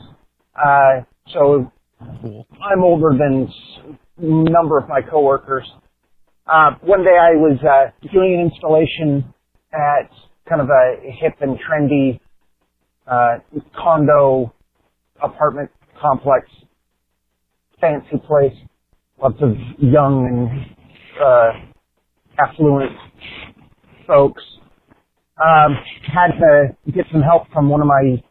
Uh, 0.57 1.03
so 1.32 1.72
I'm 2.03 2.82
older 2.84 3.16
than 3.18 3.49
s- 3.49 3.97
number 4.18 4.78
of 4.78 4.88
my 4.88 5.03
coworkers. 5.03 5.70
Uh, 6.47 6.72
one 6.82 7.05
day 7.05 7.16
I 7.18 7.32
was 7.36 7.59
uh, 7.62 8.09
doing 8.12 8.34
an 8.40 8.51
installation 8.53 9.34
at 9.72 10.11
kind 10.49 10.61
of 10.62 10.68
a 10.68 10.97
hip 11.20 11.34
and 11.40 11.59
trendy 11.59 12.20
uh, 13.07 13.38
condo 13.76 14.55
apartment 15.22 15.70
complex, 16.01 16.49
fancy 17.80 18.18
place, 18.26 18.55
lots 19.22 19.36
of 19.43 19.55
young 19.78 20.26
and 20.26 20.76
uh, 21.24 21.53
affluent 22.38 22.93
folks. 24.07 24.43
Um, 25.43 25.76
had 26.07 26.38
to 26.38 26.76
get 26.93 27.07
some 27.11 27.22
help 27.22 27.49
from 27.53 27.68
one 27.68 27.80
of 27.80 27.88
my 27.88 28.22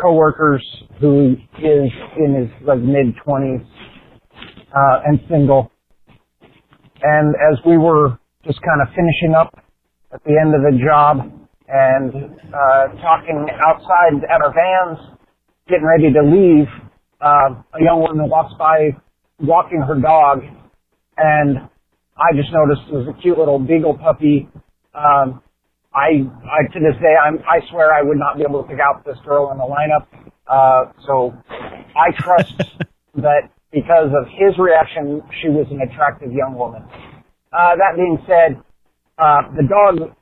coworkers 0.00 0.64
who 1.00 1.34
is 1.58 1.90
in 2.18 2.34
his 2.34 2.66
like 2.66 2.78
mid 2.78 3.16
twenties 3.24 3.62
uh, 4.74 5.00
and 5.04 5.20
single. 5.28 5.72
And 7.02 7.34
as 7.50 7.58
we 7.66 7.78
were 7.78 8.18
just 8.44 8.60
kind 8.62 8.80
of 8.80 8.88
finishing 8.94 9.34
up 9.36 9.52
at 10.12 10.22
the 10.24 10.38
end 10.40 10.54
of 10.54 10.62
the 10.62 10.78
job 10.84 11.32
and 11.68 12.14
uh, 12.54 12.88
talking 13.02 13.48
outside 13.66 14.22
at 14.30 14.40
our 14.40 14.54
vans, 14.54 14.98
getting 15.68 15.86
ready 15.86 16.12
to 16.12 16.22
leave, 16.22 16.68
uh, 17.20 17.62
a 17.74 17.82
young 17.82 18.00
woman 18.00 18.28
walks 18.28 18.54
by 18.58 18.90
walking 19.40 19.80
her 19.80 19.98
dog, 20.00 20.42
and 21.16 21.58
I 22.16 22.36
just 22.36 22.52
noticed 22.52 22.82
it 22.88 22.94
was 22.94 23.08
a 23.08 23.22
cute 23.22 23.38
little 23.38 23.58
beagle 23.58 23.98
puppy. 23.98 24.48
Um, 24.94 25.42
I, 25.94 26.24
I 26.48 26.72
to 26.72 26.80
this 26.80 26.96
day, 27.00 27.14
I'm, 27.14 27.38
I 27.40 27.60
swear 27.70 27.92
I 27.92 28.02
would 28.02 28.18
not 28.18 28.36
be 28.36 28.44
able 28.48 28.62
to 28.62 28.68
pick 28.68 28.80
out 28.80 29.04
this 29.04 29.18
girl 29.24 29.52
in 29.52 29.58
the 29.58 29.64
lineup. 29.64 30.06
Uh, 30.46 30.92
so 31.06 31.34
I 31.96 32.10
trust 32.16 32.54
that 33.16 33.50
because 33.72 34.10
of 34.16 34.26
his 34.28 34.58
reaction, 34.58 35.22
she 35.40 35.48
was 35.48 35.66
an 35.70 35.80
attractive 35.80 36.32
young 36.32 36.54
woman. 36.54 36.82
Uh, 37.52 37.76
that 37.76 37.96
being 37.96 38.18
said, 38.26 38.60
uh, 39.18 39.42
the 39.56 39.68
dog, 39.68 40.16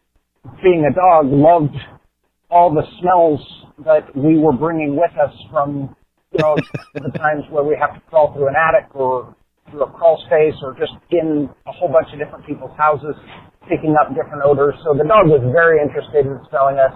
being 0.63 0.85
a 0.91 0.95
dog, 0.95 1.27
loved 1.27 1.77
all 2.51 2.75
the 2.75 2.83
smells 3.01 3.41
that 3.85 4.15
we 4.17 4.39
were 4.39 4.53
bringing 4.53 4.97
with 4.97 5.13
us 5.13 5.33
from, 5.51 5.95
you 6.33 6.39
know, 6.43 6.57
the 6.95 7.19
times 7.19 7.45
where 7.51 7.65
we 7.65 7.77
have 7.81 7.95
to 7.95 8.01
crawl 8.11 8.33
through 8.35 8.49
an 8.49 8.55
attic 8.59 8.95
or 8.95 9.35
through 9.71 9.83
a 9.83 9.91
crawl 9.91 10.23
space 10.27 10.55
or 10.63 10.75
just 10.75 10.93
in 11.11 11.49
a 11.67 11.73
whole 11.73 11.89
bunch 11.89 12.09
of 12.13 12.19
different 12.19 12.45
people's 12.45 12.77
houses, 12.77 13.15
picking 13.69 13.97
up 14.01 14.15
different 14.15 14.43
odors. 14.45 14.75
So 14.85 14.95
the 14.95 15.05
dog 15.05 15.29
was 15.29 15.43
very 15.53 15.81
interested 15.83 16.27
in 16.27 16.41
smelling 16.49 16.79
us. 16.79 16.95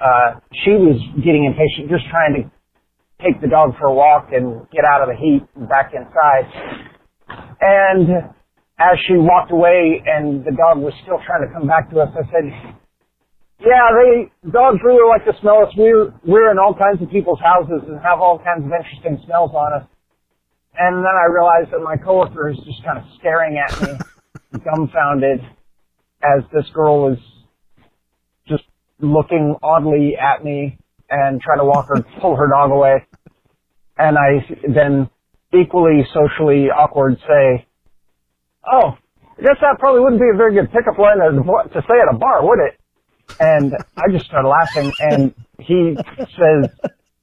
Uh, 0.00 0.40
she 0.64 0.72
was 0.74 0.98
getting 1.22 1.44
impatient, 1.44 1.88
just 1.88 2.08
trying 2.10 2.34
to 2.34 2.42
take 3.22 3.40
the 3.40 3.48
dog 3.48 3.76
for 3.78 3.86
a 3.86 3.94
walk 3.94 4.28
and 4.32 4.68
get 4.70 4.84
out 4.84 5.02
of 5.02 5.08
the 5.08 5.16
heat 5.16 5.46
and 5.54 5.68
back 5.68 5.92
inside. 5.94 6.44
And 7.60 8.34
as 8.78 8.98
she 9.06 9.14
walked 9.14 9.52
away 9.52 10.02
and 10.04 10.44
the 10.44 10.50
dog 10.50 10.82
was 10.82 10.92
still 11.02 11.22
trying 11.24 11.46
to 11.46 11.50
come 11.54 11.66
back 11.66 11.90
to 11.90 12.00
us, 12.00 12.10
I 12.12 12.26
said, 12.28 12.44
Yeah, 13.62 13.86
they 13.94 14.50
dogs 14.50 14.82
really 14.82 15.06
like 15.08 15.24
to 15.24 15.34
smell 15.40 15.62
us. 15.62 15.70
We're 15.78 16.12
we're 16.26 16.50
in 16.50 16.58
all 16.58 16.74
kinds 16.74 17.00
of 17.00 17.08
people's 17.10 17.40
houses 17.40 17.86
and 17.86 18.00
have 18.02 18.18
all 18.20 18.42
kinds 18.42 18.66
of 18.66 18.72
interesting 18.74 19.22
smells 19.24 19.54
on 19.54 19.80
us. 19.80 19.86
And 20.76 20.98
then 20.98 21.14
I 21.14 21.30
realized 21.30 21.70
that 21.70 21.80
my 21.86 21.96
coworker 21.96 22.50
is 22.50 22.58
just 22.66 22.82
kind 22.82 22.98
of 22.98 23.04
staring 23.20 23.62
at 23.62 23.70
me, 23.80 23.94
dumbfounded, 24.66 25.38
as 26.24 26.44
this 26.52 26.68
girl 26.74 27.12
is 27.12 27.18
just 28.48 28.64
looking 29.00 29.56
oddly 29.62 30.16
at 30.16 30.44
me 30.44 30.78
and 31.10 31.40
trying 31.40 31.58
to 31.58 31.64
walk 31.64 31.86
her, 31.88 32.02
pull 32.20 32.36
her 32.36 32.48
dog 32.48 32.70
away. 32.70 33.06
And 33.98 34.16
I 34.18 34.46
then 34.66 35.08
equally 35.52 36.04
socially 36.12 36.70
awkward 36.70 37.18
say, 37.20 37.66
"Oh, 38.70 38.96
I 39.38 39.42
guess 39.42 39.56
that 39.60 39.78
probably 39.78 40.00
wouldn't 40.00 40.20
be 40.20 40.28
a 40.32 40.36
very 40.36 40.54
good 40.54 40.72
pickup 40.72 40.98
line 40.98 41.18
to 41.18 41.82
say 41.82 42.00
at 42.00 42.14
a 42.14 42.18
bar, 42.18 42.44
would 42.44 42.58
it?" 42.58 42.80
And 43.38 43.72
I 43.96 44.10
just 44.10 44.26
started 44.26 44.48
laughing, 44.48 44.92
and 44.98 45.34
he 45.58 45.96
says, 46.18 46.70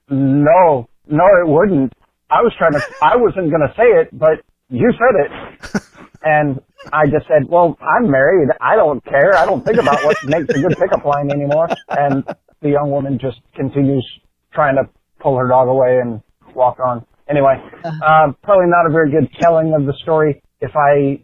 "No, 0.09 0.87
no, 1.07 1.25
it 1.43 1.47
wouldn't." 1.47 1.93
I 2.29 2.41
was 2.41 2.53
trying 2.57 2.73
to, 2.73 2.81
I 3.01 3.17
wasn't 3.17 3.49
going 3.49 3.67
to 3.67 3.73
say 3.75 3.83
it, 3.83 4.09
but 4.17 4.39
you 4.69 4.93
said 4.93 5.25
it. 5.25 5.83
And 6.23 6.61
I 6.93 7.05
just 7.07 7.27
said, 7.27 7.47
well, 7.47 7.77
I'm 7.81 8.09
married. 8.09 8.49
I 8.59 8.75
don't 8.75 9.03
care. 9.05 9.35
I 9.35 9.45
don't 9.45 9.65
think 9.65 9.77
about 9.77 10.03
what 10.03 10.17
makes 10.25 10.53
a 10.53 10.61
good 10.61 10.77
pickup 10.77 11.03
line 11.05 11.31
anymore. 11.31 11.67
And 11.89 12.23
the 12.61 12.69
young 12.69 12.91
woman 12.91 13.17
just 13.19 13.39
continues 13.55 14.05
trying 14.53 14.75
to 14.75 14.87
pull 15.19 15.37
her 15.37 15.47
dog 15.47 15.67
away 15.67 15.99
and 15.99 16.21
walk 16.53 16.79
on. 16.79 17.05
Anyway, 17.29 17.55
uh, 17.83 18.31
probably 18.43 18.65
not 18.67 18.85
a 18.85 18.91
very 18.91 19.09
good 19.09 19.31
telling 19.39 19.73
of 19.73 19.85
the 19.85 19.93
story. 20.01 20.41
If 20.59 20.71
I, 20.75 21.21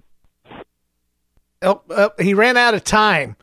Oh, 1.61 1.81
uh, 1.89 2.09
he 2.19 2.33
ran 2.33 2.55
out 2.55 2.75
of 2.75 2.83
time. 2.83 3.35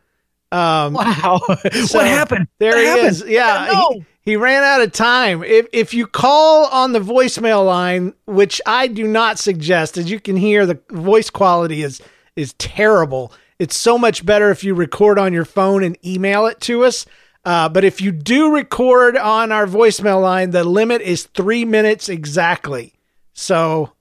Um, 0.55 0.95
Wow. 0.95 1.41
so 1.85 1.99
what 1.99 2.07
happened? 2.07 2.49
There 2.59 2.73
What 2.73 2.79
he 2.81 2.87
happened? 2.87 3.07
is. 3.09 3.25
Yeah, 3.27 3.89
he, 3.93 4.05
he 4.23 4.37
ran 4.37 4.63
out 4.63 4.81
of 4.81 4.93
time. 4.93 5.43
If 5.43 5.67
if 5.73 5.93
you 5.95 6.07
call 6.07 6.67
on 6.67 6.93
the 6.93 7.01
voicemail 7.01 7.67
line, 7.67 8.15
which 8.27 8.61
I 8.67 8.87
do 8.87 9.07
not 9.07 9.39
suggest, 9.39 9.99
as 9.99 10.11
you 10.11 10.21
can 10.21 10.37
hear, 10.37 10.65
the 10.67 10.79
voice 10.91 11.31
quality 11.31 11.83
is 11.83 12.01
is 12.37 12.53
terrible. 12.55 13.33
It's 13.59 13.77
so 13.77 13.97
much 13.99 14.25
better 14.27 14.51
if 14.51 14.65
you 14.65 14.75
record 14.75 15.19
on 15.19 15.33
your 15.33 15.45
phone 15.45 15.83
and 15.85 15.97
email 16.05 16.47
it 16.47 16.61
to 16.63 16.85
us. 16.85 17.07
Uh, 17.45 17.69
but 17.69 17.85
if 17.85 18.01
you 18.01 18.11
do 18.11 18.55
record 18.55 19.17
on 19.17 19.53
our 19.53 19.67
voicemail 19.67 20.21
line, 20.23 20.51
the 20.51 20.65
limit 20.65 21.03
is 21.03 21.25
three 21.25 21.65
minutes 21.65 22.09
exactly. 22.09 22.95
So 23.35 23.93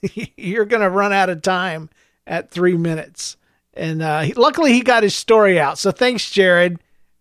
you're 0.36 0.64
going 0.66 0.82
to 0.82 0.88
run 0.90 1.12
out 1.12 1.28
of 1.28 1.42
time 1.42 1.90
at 2.26 2.50
three 2.50 2.76
minutes. 2.76 3.36
And 3.74 4.02
uh, 4.02 4.20
he, 4.20 4.34
luckily, 4.34 4.72
he 4.72 4.82
got 4.82 5.02
his 5.02 5.14
story 5.14 5.58
out. 5.58 5.78
So 5.78 5.90
thanks, 5.90 6.30
Jared, 6.30 6.78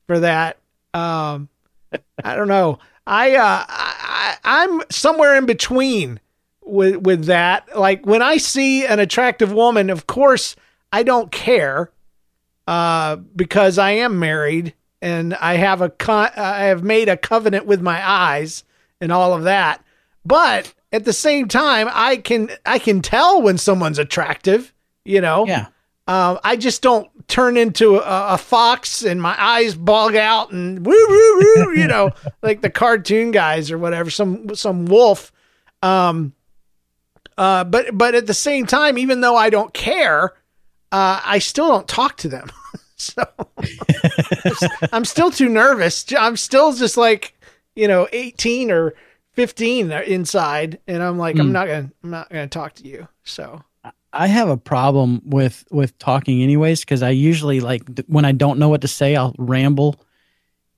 for 0.07 0.19
that. 0.19 0.57
Um, 0.93 1.49
I 2.23 2.35
don't 2.35 2.47
know. 2.47 2.79
I, 3.07 3.35
uh, 3.35 3.65
I 3.67 4.37
I'm 4.43 4.81
somewhere 4.89 5.35
in 5.35 5.45
between 5.45 6.19
with 6.61 6.97
with 6.97 7.25
that. 7.25 7.77
Like 7.77 8.05
when 8.05 8.21
I 8.21 8.37
see 8.37 8.85
an 8.85 8.99
attractive 8.99 9.51
woman, 9.51 9.89
of 9.89 10.07
course 10.07 10.55
I 10.91 11.03
don't 11.03 11.31
care 11.31 11.91
uh, 12.67 13.15
because 13.15 13.77
I 13.77 13.91
am 13.91 14.19
married 14.19 14.73
and 15.01 15.33
I 15.35 15.55
have 15.55 15.81
a 15.81 15.89
con- 15.89 16.31
I 16.35 16.65
have 16.65 16.83
made 16.83 17.09
a 17.09 17.17
covenant 17.17 17.65
with 17.65 17.81
my 17.81 18.07
eyes 18.07 18.63
and 18.99 19.11
all 19.11 19.33
of 19.33 19.43
that. 19.43 19.83
But 20.23 20.73
at 20.91 21.05
the 21.05 21.13
same 21.13 21.47
time, 21.47 21.89
I 21.91 22.17
can 22.17 22.49
I 22.65 22.79
can 22.79 23.01
tell 23.01 23.41
when 23.41 23.57
someone's 23.57 23.99
attractive. 23.99 24.73
You 25.03 25.21
know. 25.21 25.47
Yeah. 25.47 25.67
Um, 26.07 26.39
I 26.43 26.55
just 26.55 26.81
don't 26.81 27.09
turn 27.27 27.55
into 27.57 27.97
a, 27.97 28.33
a 28.33 28.37
fox 28.37 29.03
and 29.03 29.21
my 29.21 29.35
eyes 29.41 29.75
bog 29.75 30.15
out 30.15 30.51
and 30.51 30.85
woo 30.85 30.91
woo 30.91 31.37
woo, 31.37 31.73
you 31.73 31.87
know, 31.87 32.11
like 32.41 32.61
the 32.61 32.69
cartoon 32.69 33.31
guys 33.31 33.71
or 33.71 33.77
whatever, 33.77 34.09
some 34.09 34.53
some 34.55 34.85
wolf. 34.85 35.31
Um, 35.83 36.33
uh, 37.37 37.63
but 37.63 37.97
but 37.97 38.15
at 38.15 38.27
the 38.27 38.33
same 38.33 38.65
time, 38.65 38.97
even 38.97 39.21
though 39.21 39.35
I 39.35 39.49
don't 39.49 39.73
care, 39.73 40.33
uh, 40.91 41.21
I 41.23 41.39
still 41.39 41.69
don't 41.69 41.87
talk 41.87 42.17
to 42.17 42.27
them. 42.27 42.51
so 42.97 43.23
I'm 44.91 45.05
still 45.05 45.31
too 45.31 45.49
nervous. 45.49 46.05
I'm 46.17 46.35
still 46.37 46.73
just 46.73 46.97
like 46.97 47.35
you 47.75 47.87
know, 47.87 48.05
18 48.11 48.69
or 48.69 48.93
15 49.33 49.91
inside, 49.93 50.79
and 50.87 51.01
I'm 51.01 51.17
like, 51.17 51.39
I'm 51.39 51.47
Hmm. 51.47 51.53
not 51.53 51.67
gonna 51.67 51.91
I'm 52.03 52.09
not 52.09 52.29
gonna 52.29 52.47
talk 52.47 52.73
to 52.75 52.87
you. 52.87 53.07
So 53.23 53.63
I 54.13 54.27
have 54.27 54.49
a 54.49 54.57
problem 54.57 55.21
with 55.23 55.63
with 55.71 55.97
talking 55.97 56.41
anyways 56.43 56.81
because 56.81 57.01
I 57.01 57.11
usually 57.11 57.59
like 57.59 57.83
when 58.07 58.25
I 58.25 58.31
don't 58.31 58.59
know 58.59 58.69
what 58.69 58.81
to 58.81 58.87
say, 58.87 59.15
I'll 59.15 59.35
ramble 59.37 60.03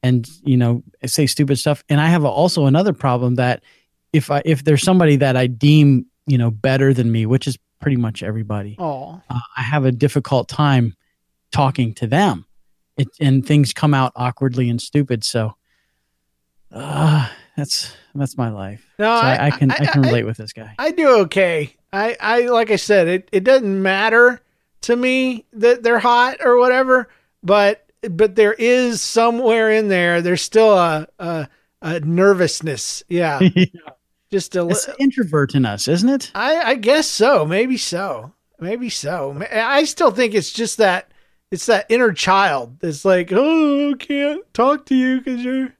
and 0.03 0.29
you 0.43 0.57
know 0.57 0.83
say 1.05 1.25
stupid 1.25 1.57
stuff. 1.57 1.83
And 1.89 1.99
I 1.99 2.07
have 2.07 2.25
also 2.25 2.65
another 2.65 2.93
problem 2.93 3.35
that 3.35 3.63
if 4.11 4.29
I 4.29 4.41
if 4.45 4.63
there's 4.63 4.83
somebody 4.83 5.15
that 5.17 5.35
I 5.35 5.47
deem 5.47 6.05
you 6.27 6.37
know 6.37 6.51
better 6.51 6.93
than 6.93 7.11
me, 7.11 7.25
which 7.25 7.47
is 7.47 7.57
pretty 7.79 7.97
much 7.97 8.21
everybody, 8.21 8.75
oh. 8.79 9.21
uh, 9.29 9.39
I 9.57 9.61
have 9.61 9.85
a 9.85 9.91
difficult 9.91 10.47
time 10.47 10.95
talking 11.51 11.93
to 11.95 12.07
them, 12.07 12.45
it, 12.97 13.07
and 13.19 13.45
things 13.45 13.73
come 13.73 13.93
out 13.93 14.11
awkwardly 14.15 14.69
and 14.69 14.79
stupid. 14.79 15.23
So, 15.23 15.55
uh, 16.71 17.29
that's 17.57 17.93
that's 18.15 18.37
my 18.37 18.49
life. 18.49 18.85
No, 18.99 19.05
so 19.05 19.25
I, 19.27 19.47
I- 19.47 19.51
can 19.51 19.71
I, 19.71 19.75
I- 19.79 19.85
can 19.85 20.01
relate 20.01 20.25
with 20.25 20.37
this 20.37 20.53
guy. 20.53 20.73
I 20.79 20.91
do 20.91 21.19
okay. 21.21 21.75
I, 21.91 22.17
I 22.19 22.41
like 22.47 22.71
I 22.71 22.75
said, 22.77 23.07
it, 23.07 23.29
it 23.31 23.43
doesn't 23.43 23.81
matter 23.81 24.41
to 24.81 24.95
me 24.95 25.45
that 25.53 25.83
they're 25.83 25.99
hot 25.99 26.37
or 26.43 26.57
whatever, 26.57 27.07
but 27.43 27.85
but 28.09 28.35
there 28.35 28.53
is 28.53 29.01
somewhere 29.01 29.71
in 29.71 29.87
there 29.87 30.21
there's 30.21 30.41
still 30.41 30.73
a 30.77 31.07
a, 31.19 31.47
a 31.81 31.99
nervousness. 32.01 33.03
Yeah. 33.09 33.39
Just 34.31 34.55
a 34.55 34.67
It's 34.67 34.89
introvert 34.99 35.53
in 35.53 35.63
us, 35.65 35.87
isn't 35.87 36.09
it? 36.09 36.31
I 36.33 36.71
I 36.71 36.75
guess 36.75 37.07
so. 37.07 37.45
Maybe 37.45 37.77
so. 37.77 38.33
Maybe 38.59 38.89
so. 38.89 39.39
I 39.51 39.83
still 39.83 40.09
think 40.09 40.33
it's 40.33 40.51
just 40.51 40.77
that 40.77 41.11
it's 41.51 41.65
that 41.67 41.85
inner 41.89 42.13
child 42.13 42.79
that's 42.79 43.03
like, 43.05 43.29
oh, 43.31 43.91
I 43.91 43.93
can't 43.93 44.41
talk 44.53 44.85
to 44.87 44.95
you 44.95 45.19
because 45.19 45.43
you're 45.43 45.75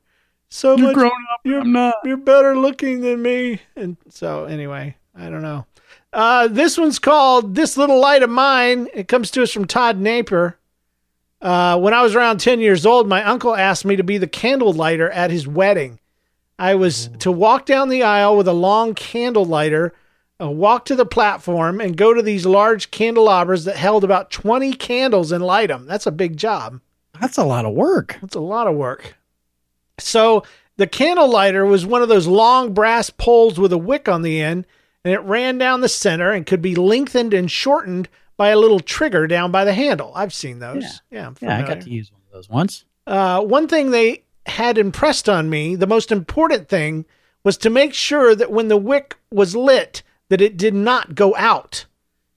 so 0.53 0.77
You're 0.77 0.87
much 0.87 0.93
grown 0.93 1.11
up. 1.33 1.39
You're, 1.43 1.61
I'm 1.61 1.71
not. 1.71 1.95
You're 2.03 2.15
better 2.15 2.55
looking 2.55 3.01
than 3.01 3.21
me. 3.21 3.59
And 3.75 3.97
so 4.09 4.45
anyway, 4.45 4.95
I 5.15 5.29
don't 5.29 5.41
know. 5.41 5.65
Uh, 6.13 6.47
this 6.47 6.77
one's 6.77 6.99
called 6.99 7.55
"This 7.55 7.75
Little 7.75 7.99
Light 7.99 8.21
of 8.21 8.29
Mine." 8.29 8.87
It 8.93 9.07
comes 9.07 9.31
to 9.31 9.41
us 9.41 9.51
from 9.51 9.65
Todd 9.65 9.97
Napier. 9.97 10.59
Uh, 11.41 11.79
when 11.79 11.93
I 11.93 12.03
was 12.03 12.15
around 12.15 12.39
10 12.39 12.59
years 12.61 12.85
old, 12.85 13.09
my 13.09 13.23
uncle 13.23 13.55
asked 13.55 13.83
me 13.83 13.95
to 13.95 14.03
be 14.03 14.17
the 14.17 14.27
candle 14.27 14.71
lighter 14.71 15.09
at 15.09 15.31
his 15.31 15.47
wedding. 15.47 15.99
I 16.59 16.75
was 16.75 17.09
to 17.19 17.31
walk 17.31 17.65
down 17.65 17.89
the 17.89 18.03
aisle 18.03 18.37
with 18.37 18.47
a 18.47 18.53
long 18.53 18.93
candle 18.93 19.43
lighter, 19.43 19.93
uh, 20.39 20.49
walk 20.51 20.85
to 20.85 20.95
the 20.95 21.05
platform, 21.05 21.81
and 21.81 21.97
go 21.97 22.13
to 22.13 22.21
these 22.21 22.45
large 22.45 22.91
candelabras 22.91 23.65
that 23.65 23.75
held 23.75 24.03
about 24.03 24.29
20 24.29 24.71
candles 24.73 25.31
and 25.31 25.43
light 25.43 25.69
them. 25.69 25.87
That's 25.87 26.05
a 26.05 26.11
big 26.11 26.37
job. 26.37 26.79
That's 27.19 27.37
a 27.37 27.43
lot 27.43 27.65
of 27.65 27.73
work. 27.73 28.19
That's 28.21 28.35
a 28.35 28.39
lot 28.39 28.67
of 28.67 28.75
work. 28.75 29.15
So 29.99 30.43
the 30.77 30.87
candle 30.87 31.29
lighter 31.29 31.65
was 31.65 31.85
one 31.85 32.01
of 32.01 32.09
those 32.09 32.27
long 32.27 32.73
brass 32.73 33.09
poles 33.09 33.59
with 33.59 33.71
a 33.73 33.77
wick 33.77 34.07
on 34.07 34.21
the 34.21 34.41
end, 34.41 34.65
and 35.03 35.13
it 35.13 35.19
ran 35.19 35.57
down 35.57 35.81
the 35.81 35.89
center 35.89 36.31
and 36.31 36.45
could 36.45 36.61
be 36.61 36.75
lengthened 36.75 37.33
and 37.33 37.49
shortened 37.49 38.09
by 38.37 38.49
a 38.49 38.57
little 38.57 38.79
trigger 38.79 39.27
down 39.27 39.51
by 39.51 39.63
the 39.63 39.73
handle. 39.73 40.11
I've 40.15 40.33
seen 40.33 40.59
those. 40.59 41.01
Yeah, 41.11 41.27
I'm 41.27 41.35
Yeah, 41.39 41.59
I 41.59 41.67
got 41.67 41.81
to 41.81 41.89
use 41.89 42.11
one 42.11 42.21
of 42.25 42.33
those 42.33 42.49
once. 42.49 42.85
Uh, 43.05 43.41
one 43.41 43.67
thing 43.67 43.91
they 43.91 44.23
had 44.45 44.77
impressed 44.77 45.29
on 45.29 45.49
me, 45.49 45.75
the 45.75 45.87
most 45.87 46.11
important 46.11 46.67
thing, 46.67 47.05
was 47.43 47.57
to 47.57 47.69
make 47.69 47.93
sure 47.93 48.35
that 48.35 48.51
when 48.51 48.69
the 48.69 48.77
wick 48.77 49.17
was 49.31 49.55
lit, 49.55 50.01
that 50.29 50.41
it 50.41 50.57
did 50.57 50.73
not 50.73 51.15
go 51.15 51.35
out. 51.35 51.85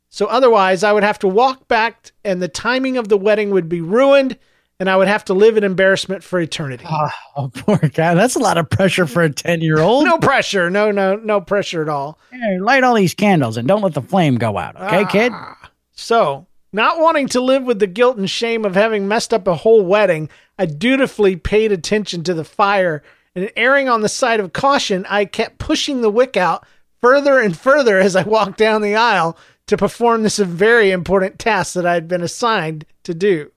So 0.08 0.26
otherwise, 0.26 0.82
I 0.82 0.92
would 0.92 1.04
have 1.04 1.18
to 1.20 1.28
walk 1.28 1.68
back, 1.68 2.12
and 2.24 2.42
the 2.42 2.48
timing 2.48 2.96
of 2.96 3.08
the 3.08 3.18
wedding 3.18 3.50
would 3.50 3.68
be 3.68 3.80
ruined, 3.80 4.38
and 4.78 4.90
I 4.90 4.96
would 4.96 5.08
have 5.08 5.24
to 5.26 5.34
live 5.34 5.56
in 5.56 5.64
embarrassment 5.64 6.22
for 6.22 6.38
eternity. 6.40 6.84
Oh, 7.36 7.50
poor 7.54 7.78
guy. 7.78 8.14
That's 8.14 8.34
a 8.34 8.40
lot 8.40 8.58
of 8.58 8.68
pressure 8.70 9.06
for 9.06 9.22
a 9.22 9.30
10 9.30 9.60
year 9.60 9.78
old. 9.78 10.04
No 10.04 10.18
pressure. 10.18 10.70
No, 10.70 10.90
no, 10.90 11.16
no 11.16 11.40
pressure 11.40 11.82
at 11.82 11.88
all. 11.88 12.18
light 12.60 12.84
all 12.84 12.94
these 12.94 13.14
candles 13.14 13.56
and 13.56 13.66
don't 13.66 13.82
let 13.82 13.94
the 13.94 14.02
flame 14.02 14.36
go 14.36 14.58
out. 14.58 14.76
Okay, 14.76 15.04
kid? 15.06 15.32
Ah. 15.34 15.70
So, 15.92 16.46
not 16.72 17.00
wanting 17.00 17.28
to 17.28 17.40
live 17.40 17.64
with 17.64 17.78
the 17.78 17.86
guilt 17.86 18.18
and 18.18 18.28
shame 18.28 18.64
of 18.64 18.74
having 18.74 19.08
messed 19.08 19.32
up 19.32 19.46
a 19.46 19.54
whole 19.54 19.84
wedding, 19.84 20.28
I 20.58 20.66
dutifully 20.66 21.36
paid 21.36 21.72
attention 21.72 22.22
to 22.24 22.34
the 22.34 22.44
fire 22.44 23.02
and 23.36 23.52
erring 23.54 23.88
on 23.88 24.00
the 24.00 24.08
side 24.08 24.40
of 24.40 24.54
caution, 24.54 25.06
I 25.08 25.26
kept 25.26 25.58
pushing 25.58 26.00
the 26.00 26.10
wick 26.10 26.36
out 26.36 26.66
further 27.02 27.38
and 27.38 27.56
further 27.56 28.00
as 28.00 28.16
I 28.16 28.22
walked 28.22 28.56
down 28.56 28.80
the 28.80 28.96
aisle 28.96 29.36
to 29.66 29.76
perform 29.76 30.22
this 30.22 30.38
very 30.38 30.90
important 30.90 31.38
task 31.38 31.74
that 31.74 31.84
I 31.84 31.94
had 31.94 32.08
been 32.08 32.22
assigned 32.22 32.86
to 33.04 33.12
do. 33.14 33.52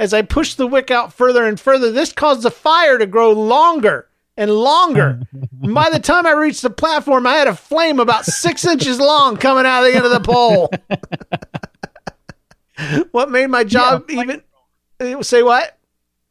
As 0.00 0.14
I 0.14 0.22
pushed 0.22 0.56
the 0.56 0.66
wick 0.66 0.90
out 0.90 1.12
further 1.12 1.44
and 1.46 1.60
further, 1.60 1.92
this 1.92 2.10
caused 2.10 2.42
the 2.42 2.50
fire 2.50 2.96
to 2.96 3.04
grow 3.04 3.32
longer 3.32 4.08
and 4.34 4.50
longer. 4.50 5.20
and 5.62 5.74
by 5.74 5.90
the 5.90 5.98
time 5.98 6.26
I 6.26 6.32
reached 6.32 6.62
the 6.62 6.70
platform, 6.70 7.26
I 7.26 7.34
had 7.34 7.48
a 7.48 7.54
flame 7.54 8.00
about 8.00 8.24
six 8.24 8.64
inches 8.66 8.98
long 8.98 9.36
coming 9.36 9.66
out 9.66 9.84
of 9.84 9.92
the 9.92 9.96
end 9.98 10.06
of 10.06 10.12
the 10.12 10.20
pole. 10.20 10.70
what 13.10 13.30
made 13.30 13.48
my 13.48 13.62
job 13.62 14.10
even 14.10 14.42
uh, 15.00 15.22
say 15.22 15.42
what? 15.42 15.76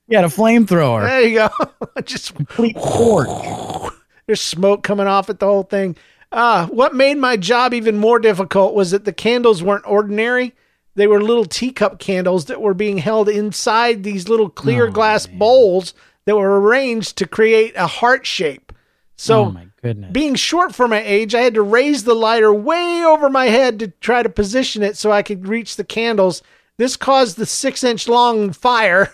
You 0.07 0.17
had 0.17 0.26
a 0.26 0.30
flamethrower. 0.30 1.05
There 1.05 1.22
you 1.22 1.36
go. 1.36 1.49
Just 2.01 2.34
complete 2.34 2.76
torch. 2.76 3.93
There's 4.26 4.41
smoke 4.41 4.82
coming 4.82 5.05
off 5.05 5.30
at 5.30 5.39
the 5.39 5.45
whole 5.45 5.61
thing. 5.61 5.95
Uh, 6.32 6.65
what 6.70 6.95
made 6.95 7.20
my 7.20 7.38
job 7.38 7.76
even 7.76 7.99
more 7.99 8.17
difficult 8.17 8.74
was 8.74 8.89
that 8.89 9.05
the 9.05 9.13
candles 9.13 9.61
weren't 9.61 9.86
ordinary. 9.86 10.55
They 10.99 11.07
were 11.07 11.21
little 11.21 11.45
teacup 11.45 11.97
candles 11.97 12.45
that 12.45 12.61
were 12.61 12.73
being 12.73 12.97
held 12.97 13.29
inside 13.29 14.03
these 14.03 14.27
little 14.27 14.49
clear 14.49 14.87
Oh, 14.87 14.91
glass 14.91 15.27
bowls 15.27 15.93
that 16.25 16.35
were 16.35 16.59
arranged 16.59 17.17
to 17.17 17.25
create 17.27 17.73
a 17.77 17.87
heart 17.87 18.27
shape. 18.27 18.73
So, 19.15 19.45
oh 19.45 19.51
my 19.51 19.67
goodness. 19.81 20.11
being 20.11 20.35
short 20.35 20.75
for 20.75 20.89
my 20.89 21.01
age, 21.01 21.33
I 21.33 21.39
had 21.39 21.53
to 21.53 21.61
raise 21.61 22.03
the 22.03 22.13
lighter 22.13 22.53
way 22.53 23.01
over 23.05 23.29
my 23.29 23.45
head 23.45 23.79
to 23.79 23.87
try 24.01 24.23
to 24.23 24.29
position 24.29 24.83
it 24.83 24.97
so 24.97 25.09
I 25.09 25.23
could 25.23 25.47
reach 25.47 25.77
the 25.77 25.85
candles. 25.85 26.43
This 26.77 26.97
caused 26.97 27.37
the 27.37 27.45
six 27.45 27.81
inch 27.81 28.09
long 28.09 28.51
fire 28.51 29.09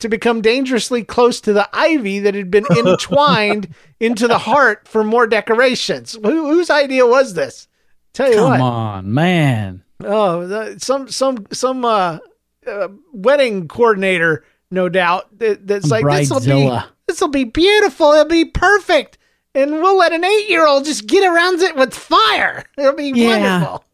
to 0.00 0.10
become 0.10 0.42
dangerously 0.42 1.04
close 1.04 1.40
to 1.40 1.54
the 1.54 1.70
ivy 1.72 2.18
that 2.18 2.34
had 2.34 2.50
been 2.50 2.66
entwined 2.76 3.74
into 3.98 4.28
the 4.28 4.38
heart 4.38 4.86
for 4.86 5.02
more 5.02 5.26
decorations. 5.26 6.18
Who, 6.22 6.50
whose 6.50 6.68
idea 6.68 7.06
was 7.06 7.32
this? 7.32 7.66
Tell 8.12 8.28
you 8.28 8.36
Come 8.36 8.50
what. 8.50 8.56
Come 8.58 8.66
on, 8.66 9.14
man. 9.14 9.84
Oh, 10.04 10.76
some 10.78 11.08
some 11.08 11.46
some 11.52 11.84
uh, 11.84 12.18
uh, 12.66 12.88
wedding 13.12 13.68
coordinator, 13.68 14.44
no 14.70 14.88
doubt. 14.88 15.38
That, 15.38 15.66
that's 15.66 15.90
like 15.90 16.04
this 16.06 16.30
will 16.30 16.40
be 16.40 16.70
this 17.06 17.20
will 17.20 17.28
be 17.28 17.44
beautiful. 17.44 18.12
It'll 18.12 18.24
be 18.26 18.44
perfect, 18.44 19.18
and 19.54 19.72
we'll 19.72 19.98
let 19.98 20.12
an 20.12 20.24
eight 20.24 20.48
year 20.48 20.66
old 20.66 20.84
just 20.84 21.06
get 21.06 21.24
around 21.26 21.60
it 21.60 21.76
with 21.76 21.94
fire. 21.94 22.64
It'll 22.78 22.92
be 22.94 23.12
Yeah. 23.14 23.60
wonderful. 23.60 23.84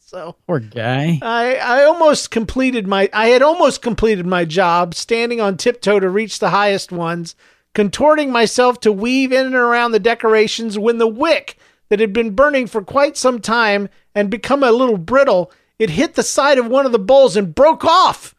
So 0.00 0.36
Poor 0.46 0.60
guy. 0.60 1.18
I 1.22 1.56
I 1.56 1.84
almost 1.84 2.30
completed 2.30 2.86
my 2.86 3.10
I 3.12 3.28
had 3.28 3.42
almost 3.42 3.82
completed 3.82 4.24
my 4.26 4.44
job, 4.46 4.94
standing 4.94 5.40
on 5.40 5.56
tiptoe 5.58 6.00
to 6.00 6.08
reach 6.08 6.38
the 6.38 6.48
highest 6.50 6.90
ones, 6.90 7.36
contorting 7.74 8.32
myself 8.32 8.80
to 8.80 8.92
weave 8.92 9.32
in 9.32 9.44
and 9.46 9.54
around 9.54 9.92
the 9.92 9.98
decorations 10.00 10.78
when 10.78 10.96
the 10.96 11.06
wick 11.06 11.58
that 11.88 12.00
had 12.00 12.12
been 12.12 12.34
burning 12.34 12.66
for 12.66 12.82
quite 12.82 13.16
some 13.16 13.40
time 13.40 13.88
and 14.14 14.30
become 14.30 14.62
a 14.62 14.72
little 14.72 14.98
brittle, 14.98 15.52
it 15.78 15.90
hit 15.90 16.14
the 16.14 16.22
side 16.22 16.58
of 16.58 16.66
one 16.66 16.86
of 16.86 16.92
the 16.92 16.98
bowls 16.98 17.36
and 17.36 17.54
broke 17.54 17.84
off. 17.84 18.34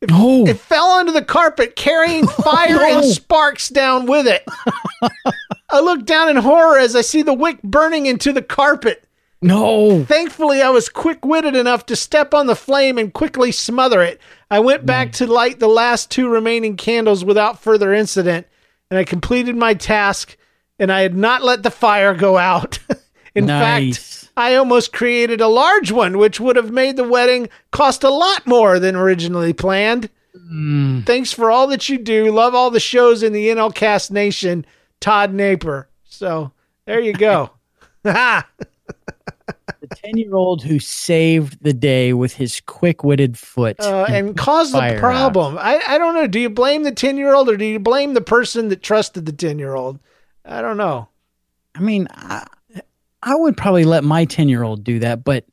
It, 0.00 0.10
Oh. 0.12 0.46
it 0.46 0.58
fell 0.58 0.86
onto 0.86 1.12
the 1.12 1.24
carpet, 1.24 1.76
carrying 1.76 2.26
fire 2.42 2.82
and 2.82 3.00
no. 3.00 3.02
sparks 3.02 3.68
down 3.68 4.06
with 4.06 4.26
it. 4.26 4.44
I 5.70 5.80
look 5.80 6.04
down 6.04 6.28
in 6.28 6.36
horror 6.36 6.78
as 6.78 6.94
I 6.94 7.00
see 7.00 7.22
the 7.22 7.34
wick 7.34 7.62
burning 7.62 8.06
into 8.06 8.32
the 8.32 8.42
carpet. 8.42 9.04
No. 9.44 10.04
Thankfully, 10.04 10.62
I 10.62 10.70
was 10.70 10.88
quick 10.88 11.24
witted 11.24 11.54
enough 11.54 11.84
to 11.86 11.96
step 11.96 12.32
on 12.32 12.46
the 12.46 12.56
flame 12.56 12.96
and 12.96 13.12
quickly 13.12 13.52
smother 13.52 14.00
it. 14.00 14.18
I 14.50 14.60
went 14.60 14.84
mm. 14.84 14.86
back 14.86 15.12
to 15.12 15.26
light 15.26 15.58
the 15.58 15.68
last 15.68 16.10
two 16.10 16.28
remaining 16.28 16.76
candles 16.76 17.24
without 17.24 17.60
further 17.60 17.92
incident, 17.92 18.46
and 18.90 18.98
I 18.98 19.04
completed 19.04 19.54
my 19.56 19.74
task, 19.74 20.36
and 20.78 20.92
I 20.92 21.00
had 21.02 21.14
not 21.16 21.42
let 21.42 21.62
the 21.62 21.70
fire 21.70 22.14
go 22.14 22.36
out. 22.38 22.78
In 23.34 23.46
Nice. 23.46 23.96
fact, 24.24 24.32
I 24.36 24.54
almost 24.54 24.92
created 24.92 25.40
a 25.40 25.48
large 25.48 25.90
one, 25.90 26.18
which 26.18 26.38
would 26.38 26.54
have 26.56 26.70
made 26.70 26.96
the 26.96 27.02
wedding 27.08 27.48
cost 27.72 28.04
a 28.04 28.10
lot 28.10 28.46
more 28.46 28.78
than 28.78 28.94
originally 28.94 29.52
planned. 29.52 30.08
Thanks 31.04 31.32
for 31.32 31.50
all 31.50 31.66
that 31.68 31.88
you 31.88 31.98
do. 31.98 32.30
Love 32.30 32.54
all 32.54 32.70
the 32.70 32.78
shows 32.80 33.22
in 33.24 33.32
the 33.32 33.48
NLCast 33.48 34.10
Nation, 34.12 34.64
Todd 35.00 35.32
Napier. 35.32 35.88
So 36.04 36.52
there 36.86 37.00
you 37.00 37.12
go. 37.12 37.50
The 39.80 39.88
10 39.96 40.16
year 40.16 40.34
old 40.34 40.62
who 40.62 40.78
saved 40.78 41.62
the 41.62 41.74
day 41.74 42.14
with 42.14 42.34
his 42.34 42.60
quick 42.62 43.04
witted 43.04 43.36
foot. 43.36 43.78
uh, 43.80 44.06
and 44.08 44.34
caused 44.36 44.72
the 44.72 44.96
problem. 44.98 45.58
I, 45.58 45.82
I 45.86 45.98
don't 45.98 46.14
know. 46.14 46.26
Do 46.26 46.40
you 46.40 46.48
blame 46.48 46.84
the 46.84 46.92
10 46.92 47.18
year 47.18 47.34
old 47.34 47.50
or 47.50 47.56
do 47.58 47.64
you 47.66 47.78
blame 47.78 48.14
the 48.14 48.22
person 48.22 48.68
that 48.68 48.82
trusted 48.82 49.26
the 49.26 49.32
10 49.32 49.58
year 49.58 49.74
old? 49.74 49.98
I 50.44 50.62
don't 50.62 50.76
know. 50.76 51.08
I 51.74 51.80
mean, 51.80 52.08
I, 52.10 52.46
I 53.22 53.34
would 53.34 53.56
probably 53.56 53.84
let 53.84 54.04
my 54.04 54.24
10 54.24 54.48
year 54.48 54.62
old 54.62 54.84
do 54.84 54.98
that, 55.00 55.24
but 55.24 55.44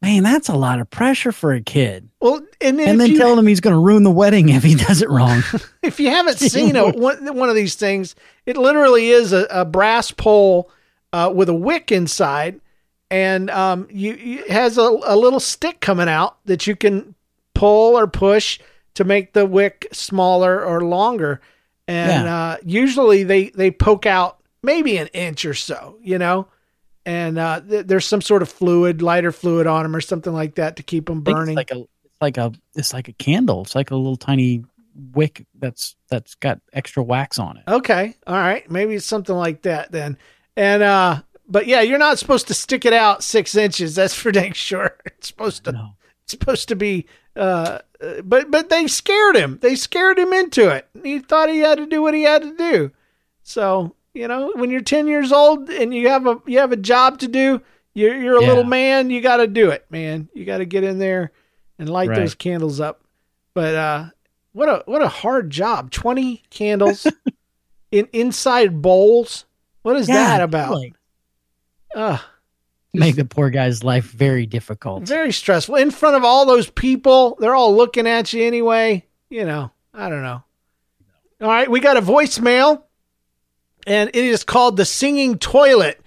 man, 0.00 0.22
that's 0.22 0.48
a 0.48 0.54
lot 0.56 0.80
of 0.80 0.88
pressure 0.90 1.32
for 1.32 1.52
a 1.52 1.60
kid. 1.60 2.08
Well, 2.20 2.40
and 2.60 2.78
then, 2.78 2.88
And 2.88 3.00
then 3.00 3.10
you, 3.10 3.18
telling 3.18 3.38
him 3.38 3.46
he's 3.46 3.60
going 3.60 3.74
to 3.74 3.80
ruin 3.80 4.04
the 4.04 4.10
wedding 4.10 4.48
if 4.48 4.62
he 4.62 4.74
does 4.74 5.02
it 5.02 5.10
wrong. 5.10 5.42
if 5.82 6.00
you 6.00 6.10
haven't 6.10 6.38
seen 6.38 6.76
a, 6.76 6.90
one, 6.90 7.36
one 7.36 7.48
of 7.48 7.54
these 7.54 7.74
things, 7.74 8.14
it 8.46 8.56
literally 8.56 9.08
is 9.08 9.32
a, 9.32 9.46
a 9.50 9.64
brass 9.64 10.10
pole 10.10 10.70
uh, 11.12 11.32
with 11.34 11.48
a 11.48 11.54
wick 11.54 11.90
inside, 11.90 12.60
and 13.10 13.50
um, 13.50 13.88
you, 13.90 14.14
you 14.14 14.44
has 14.48 14.76
a, 14.78 14.82
a 14.82 15.16
little 15.16 15.40
stick 15.40 15.80
coming 15.80 16.08
out 16.08 16.36
that 16.44 16.66
you 16.66 16.76
can 16.76 17.14
pull 17.54 17.98
or 17.98 18.06
push 18.06 18.60
to 18.94 19.04
make 19.04 19.32
the 19.32 19.46
wick 19.46 19.86
smaller 19.92 20.64
or 20.64 20.82
longer. 20.82 21.40
And 21.88 22.24
Yeah. 22.26 22.36
uh, 22.36 22.56
usually 22.64 23.24
they 23.24 23.48
they 23.50 23.70
poke 23.72 24.06
out 24.06 24.38
maybe 24.62 24.96
an 24.98 25.08
inch 25.08 25.44
or 25.44 25.54
so, 25.54 25.96
you 26.02 26.18
know. 26.18 26.46
And 27.06 27.38
uh, 27.38 27.60
th- 27.62 27.86
there's 27.86 28.04
some 28.06 28.20
sort 28.20 28.42
of 28.42 28.50
fluid, 28.50 29.00
lighter 29.00 29.32
fluid 29.32 29.66
on 29.66 29.82
them 29.84 29.96
or 29.96 30.00
something 30.02 30.32
like 30.34 30.56
that 30.56 30.76
to 30.76 30.82
keep 30.82 31.06
them 31.06 31.22
burning. 31.22 31.56
It's 31.58 31.70
like 31.70 31.70
a, 31.70 31.78
it's 31.80 32.20
like 32.20 32.36
a, 32.36 32.52
it's 32.74 32.92
like 32.92 33.08
a 33.08 33.12
candle. 33.14 33.62
It's 33.62 33.74
like 33.74 33.90
a 33.90 33.96
little 33.96 34.16
tiny 34.18 34.64
wick 35.14 35.46
that's 35.58 35.96
that's 36.10 36.34
got 36.34 36.60
extra 36.72 37.02
wax 37.02 37.38
on 37.38 37.56
it. 37.56 37.62
Okay. 37.66 38.14
All 38.26 38.34
right. 38.36 38.68
Maybe 38.70 38.94
it's 38.94 39.06
something 39.06 39.34
like 39.36 39.62
that 39.62 39.90
then. 39.92 40.18
And 40.56 40.82
uh 40.82 41.22
but 41.50 41.66
yeah, 41.66 41.80
you're 41.80 41.98
not 41.98 42.18
supposed 42.18 42.48
to 42.48 42.54
stick 42.54 42.84
it 42.84 42.92
out 42.92 43.22
six 43.24 43.54
inches. 43.54 43.94
That's 43.94 44.12
for 44.12 44.30
dang 44.32 44.52
sure. 44.52 44.96
It's 45.06 45.28
supposed 45.28 45.64
to 45.64 45.70
it's 46.24 46.32
supposed 46.32 46.68
to 46.68 46.76
be 46.76 47.06
uh 47.38 47.78
uh, 48.00 48.22
but 48.22 48.50
but 48.50 48.68
they 48.68 48.86
scared 48.86 49.36
him. 49.36 49.58
They 49.62 49.74
scared 49.74 50.18
him 50.18 50.32
into 50.32 50.68
it. 50.68 50.88
He 51.02 51.18
thought 51.18 51.48
he 51.48 51.58
had 51.60 51.78
to 51.78 51.86
do 51.86 52.02
what 52.02 52.14
he 52.14 52.22
had 52.22 52.42
to 52.42 52.54
do. 52.56 52.90
So, 53.42 53.94
you 54.14 54.28
know, 54.28 54.52
when 54.54 54.70
you're 54.70 54.80
10 54.82 55.06
years 55.08 55.32
old 55.32 55.68
and 55.70 55.92
you 55.94 56.08
have 56.08 56.26
a 56.26 56.40
you 56.46 56.58
have 56.58 56.72
a 56.72 56.76
job 56.76 57.18
to 57.20 57.28
do, 57.28 57.60
you're 57.94 58.16
you're 58.20 58.36
a 58.36 58.42
Yeah. 58.42 58.48
little 58.48 58.64
man, 58.64 59.10
you 59.10 59.20
got 59.20 59.38
to 59.38 59.46
do 59.46 59.70
it, 59.70 59.84
man. 59.90 60.28
You 60.34 60.44
got 60.44 60.58
to 60.58 60.64
get 60.66 60.84
in 60.84 60.98
there 60.98 61.32
and 61.78 61.88
light 61.88 62.10
Right. 62.10 62.16
those 62.16 62.34
candles 62.34 62.78
up. 62.80 63.02
But 63.54 63.74
uh 63.74 64.04
what 64.52 64.68
a 64.68 64.82
what 64.86 65.02
a 65.02 65.08
hard 65.08 65.50
job. 65.50 65.90
20 65.90 66.42
candles 66.50 67.06
in 67.90 68.08
inside 68.12 68.80
bowls. 68.82 69.44
What 69.82 69.96
is 69.96 70.06
that 70.06 70.40
about? 70.40 70.72
Like, 70.74 70.94
Ugh, 71.94 72.20
make 72.94 73.16
the 73.16 73.24
poor 73.24 73.50
guy's 73.50 73.84
life 73.84 74.04
very 74.10 74.46
difficult. 74.46 75.04
very 75.04 75.32
stressful. 75.32 75.76
In 75.76 75.90
front 75.90 76.16
of 76.16 76.24
all 76.24 76.46
those 76.46 76.70
people, 76.70 77.36
they're 77.40 77.54
all 77.54 77.74
looking 77.76 78.06
at 78.06 78.32
you 78.32 78.42
anyway. 78.44 79.04
You 79.30 79.44
know, 79.44 79.70
I 79.92 80.08
don't 80.08 80.22
know. 80.22 80.42
All 81.40 81.48
right, 81.48 81.70
we 81.70 81.80
got 81.80 81.96
a 81.96 82.02
voicemail, 82.02 82.82
and 83.86 84.08
it 84.10 84.16
is 84.24 84.42
called 84.42 84.76
The 84.76 84.84
Singing 84.84 85.38
Toilet 85.38 86.00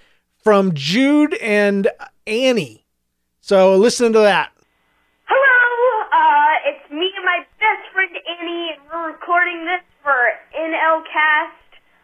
from 0.44 0.74
Jude 0.74 1.36
and 1.36 1.88
Annie. 2.28 2.86
So 3.40 3.76
listen 3.78 4.12
to 4.14 4.20
that. 4.20 4.52
Hello, 5.26 6.08
uh, 6.12 6.70
it's 6.70 6.92
me 6.92 7.08
and 7.16 7.26
my 7.26 7.40
best 7.60 7.94
friend 7.94 8.12
Annie, 8.40 8.72
and 8.76 8.82
we're 8.92 9.12
recording 9.12 9.64
this 9.66 9.86
for 10.04 10.18
NLCast. 10.58 11.62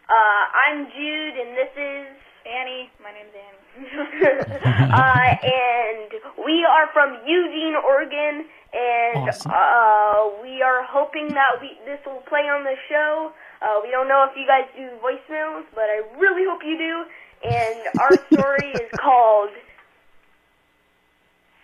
Uh, 0.08 0.42
I'm 0.70 0.86
Jude, 0.86 1.34
and 1.36 1.52
this 1.56 1.72
is 1.76 2.06
Annie. 2.48 2.88
My 3.02 3.12
name's 3.12 3.34
Annie. 3.34 3.67
uh, 4.92 5.36
and 5.42 6.10
we 6.44 6.64
are 6.68 6.88
from 6.92 7.18
Eugene, 7.26 7.74
Oregon, 7.84 8.44
and 8.72 9.28
Awesome. 9.28 9.50
uh, 9.52 10.42
we 10.42 10.62
are 10.62 10.82
hoping 10.84 11.28
that 11.28 11.60
we 11.60 11.78
this 11.84 12.00
will 12.06 12.22
play 12.28 12.42
on 12.50 12.64
the 12.64 12.74
show. 12.88 13.32
Uh, 13.62 13.80
we 13.82 13.90
don't 13.90 14.08
know 14.08 14.26
if 14.30 14.36
you 14.36 14.46
guys 14.46 14.66
do 14.76 14.88
voicemails, 15.02 15.64
but 15.74 15.84
I 15.84 16.02
really 16.18 16.44
hope 16.48 16.60
you 16.64 16.76
do. 16.78 17.04
And 17.48 17.78
our 18.00 18.10
story 18.32 18.70
is 18.72 18.90
called 18.98 19.50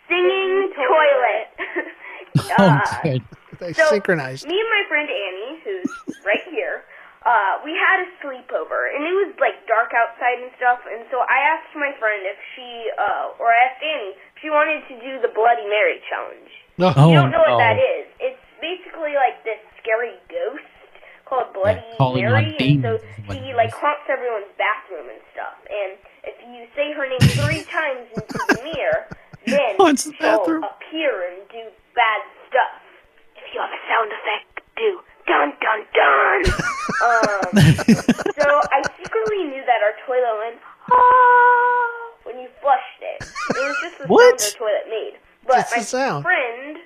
Singing 0.08 0.72
Toilet. 0.76 1.90
Oh, 2.36 2.64
Uh, 2.64 2.80
good. 3.04 3.22
They 3.60 3.72
so, 3.74 3.86
synchronized. 3.90 4.44
Me 4.48 4.58
and 4.58 4.68
my 4.68 4.82
friend 4.88 5.08
Annie, 5.08 5.60
who's 5.62 6.16
right 6.26 6.42
here, 6.50 6.82
uh, 7.24 7.60
we 7.64 7.72
had 7.72 8.04
a 8.04 8.08
sleepover, 8.20 8.92
and 8.92 9.00
it 9.04 9.14
was 9.16 9.32
like 9.40 9.64
dark 9.64 9.92
outside 9.96 10.44
and 10.44 10.52
stuff. 10.60 10.84
And 10.84 11.08
so 11.08 11.24
I 11.24 11.40
asked 11.56 11.72
my 11.72 11.92
friend 11.96 12.20
if 12.28 12.36
she, 12.52 12.68
uh, 13.00 13.40
or 13.40 13.48
I 13.48 13.58
asked 13.68 13.80
Annie 13.82 14.12
if 14.16 14.36
she 14.44 14.48
wanted 14.52 14.84
to 14.92 14.94
do 15.00 15.12
the 15.24 15.32
Bloody 15.32 15.64
Mary 15.68 16.04
challenge. 16.08 16.52
Oh, 16.80 17.08
you 17.08 17.16
don't 17.16 17.32
know 17.32 17.40
no. 17.44 17.56
what 17.56 17.62
that 17.64 17.80
is? 17.80 18.04
It's 18.20 18.44
basically 18.60 19.16
like 19.16 19.40
this 19.46 19.56
scary 19.80 20.16
ghost 20.28 20.68
called 21.24 21.48
Bloody 21.56 21.80
calling 21.96 22.24
Mary, 22.28 22.52
and 22.60 22.82
so 22.84 23.00
demons 23.00 23.00
is 23.00 23.24
what 23.24 23.36
she 23.40 23.50
it 23.52 23.56
like 23.56 23.72
is. 23.72 23.80
haunts 23.80 24.04
everyone's 24.12 24.52
bathroom 24.60 25.08
and 25.08 25.22
stuff. 25.32 25.56
And 25.70 25.90
if 26.28 26.36
you 26.44 26.68
say 26.76 26.92
her 26.92 27.08
name 27.08 27.24
three 27.40 27.64
times 27.72 28.04
into 28.12 28.36
the 28.52 28.60
mirror, 28.68 29.08
then 29.48 29.72
Haunts 29.80 30.04
the 30.04 30.12
she'll 30.20 30.44
bathroom. 30.44 30.64
appear 30.68 31.12
and 31.32 31.40
do 31.48 31.62
bad 31.96 32.20
stuff. 32.52 32.84
If 33.40 33.48
you 33.56 33.60
have 33.64 33.72
a 33.72 33.80
sound 33.88 34.12
effect, 34.12 34.60
do 34.76 35.00
dun 35.26 35.52
dun 35.60 35.80
dun. 35.94 36.40
um, 37.08 37.50
so 38.36 38.46
I 38.72 38.78
secretly 38.98 39.44
knew 39.50 39.62
that 39.66 39.80
our 39.82 39.94
toilet 40.06 40.36
went 40.44 40.58
ah 40.92 42.12
when 42.24 42.40
you 42.40 42.48
flushed 42.60 43.00
it. 43.02 43.18
It 43.56 43.62
was 43.64 43.76
just 43.82 43.98
the 43.98 44.06
What? 44.06 44.40
sound 44.40 44.54
our 44.54 44.58
toilet 44.58 44.86
made. 44.88 45.14
But 45.46 45.68
the 45.70 45.76
my 45.76 45.82
sound. 45.82 46.22
friend 46.24 46.76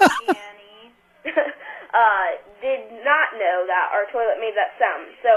Annie 0.28 0.92
uh, 1.32 2.28
did 2.60 2.82
not 3.04 3.26
know 3.40 3.56
that 3.68 3.86
our 3.92 4.04
toilet 4.12 4.36
made 4.40 4.54
that 4.56 4.76
sound. 4.76 5.08
So, 5.24 5.32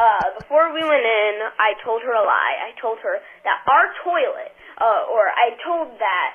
uh, 0.00 0.38
before 0.38 0.72
we 0.72 0.80
went 0.80 1.02
in, 1.04 1.34
I 1.58 1.74
told 1.84 2.02
her 2.02 2.12
a 2.14 2.22
lie. 2.22 2.56
I 2.62 2.72
told 2.80 2.98
her 3.02 3.18
that 3.44 3.58
our 3.66 3.86
toilet, 4.04 4.54
uh, 4.78 5.10
or 5.12 5.28
I 5.34 5.50
told 5.66 5.98
that 5.98 6.30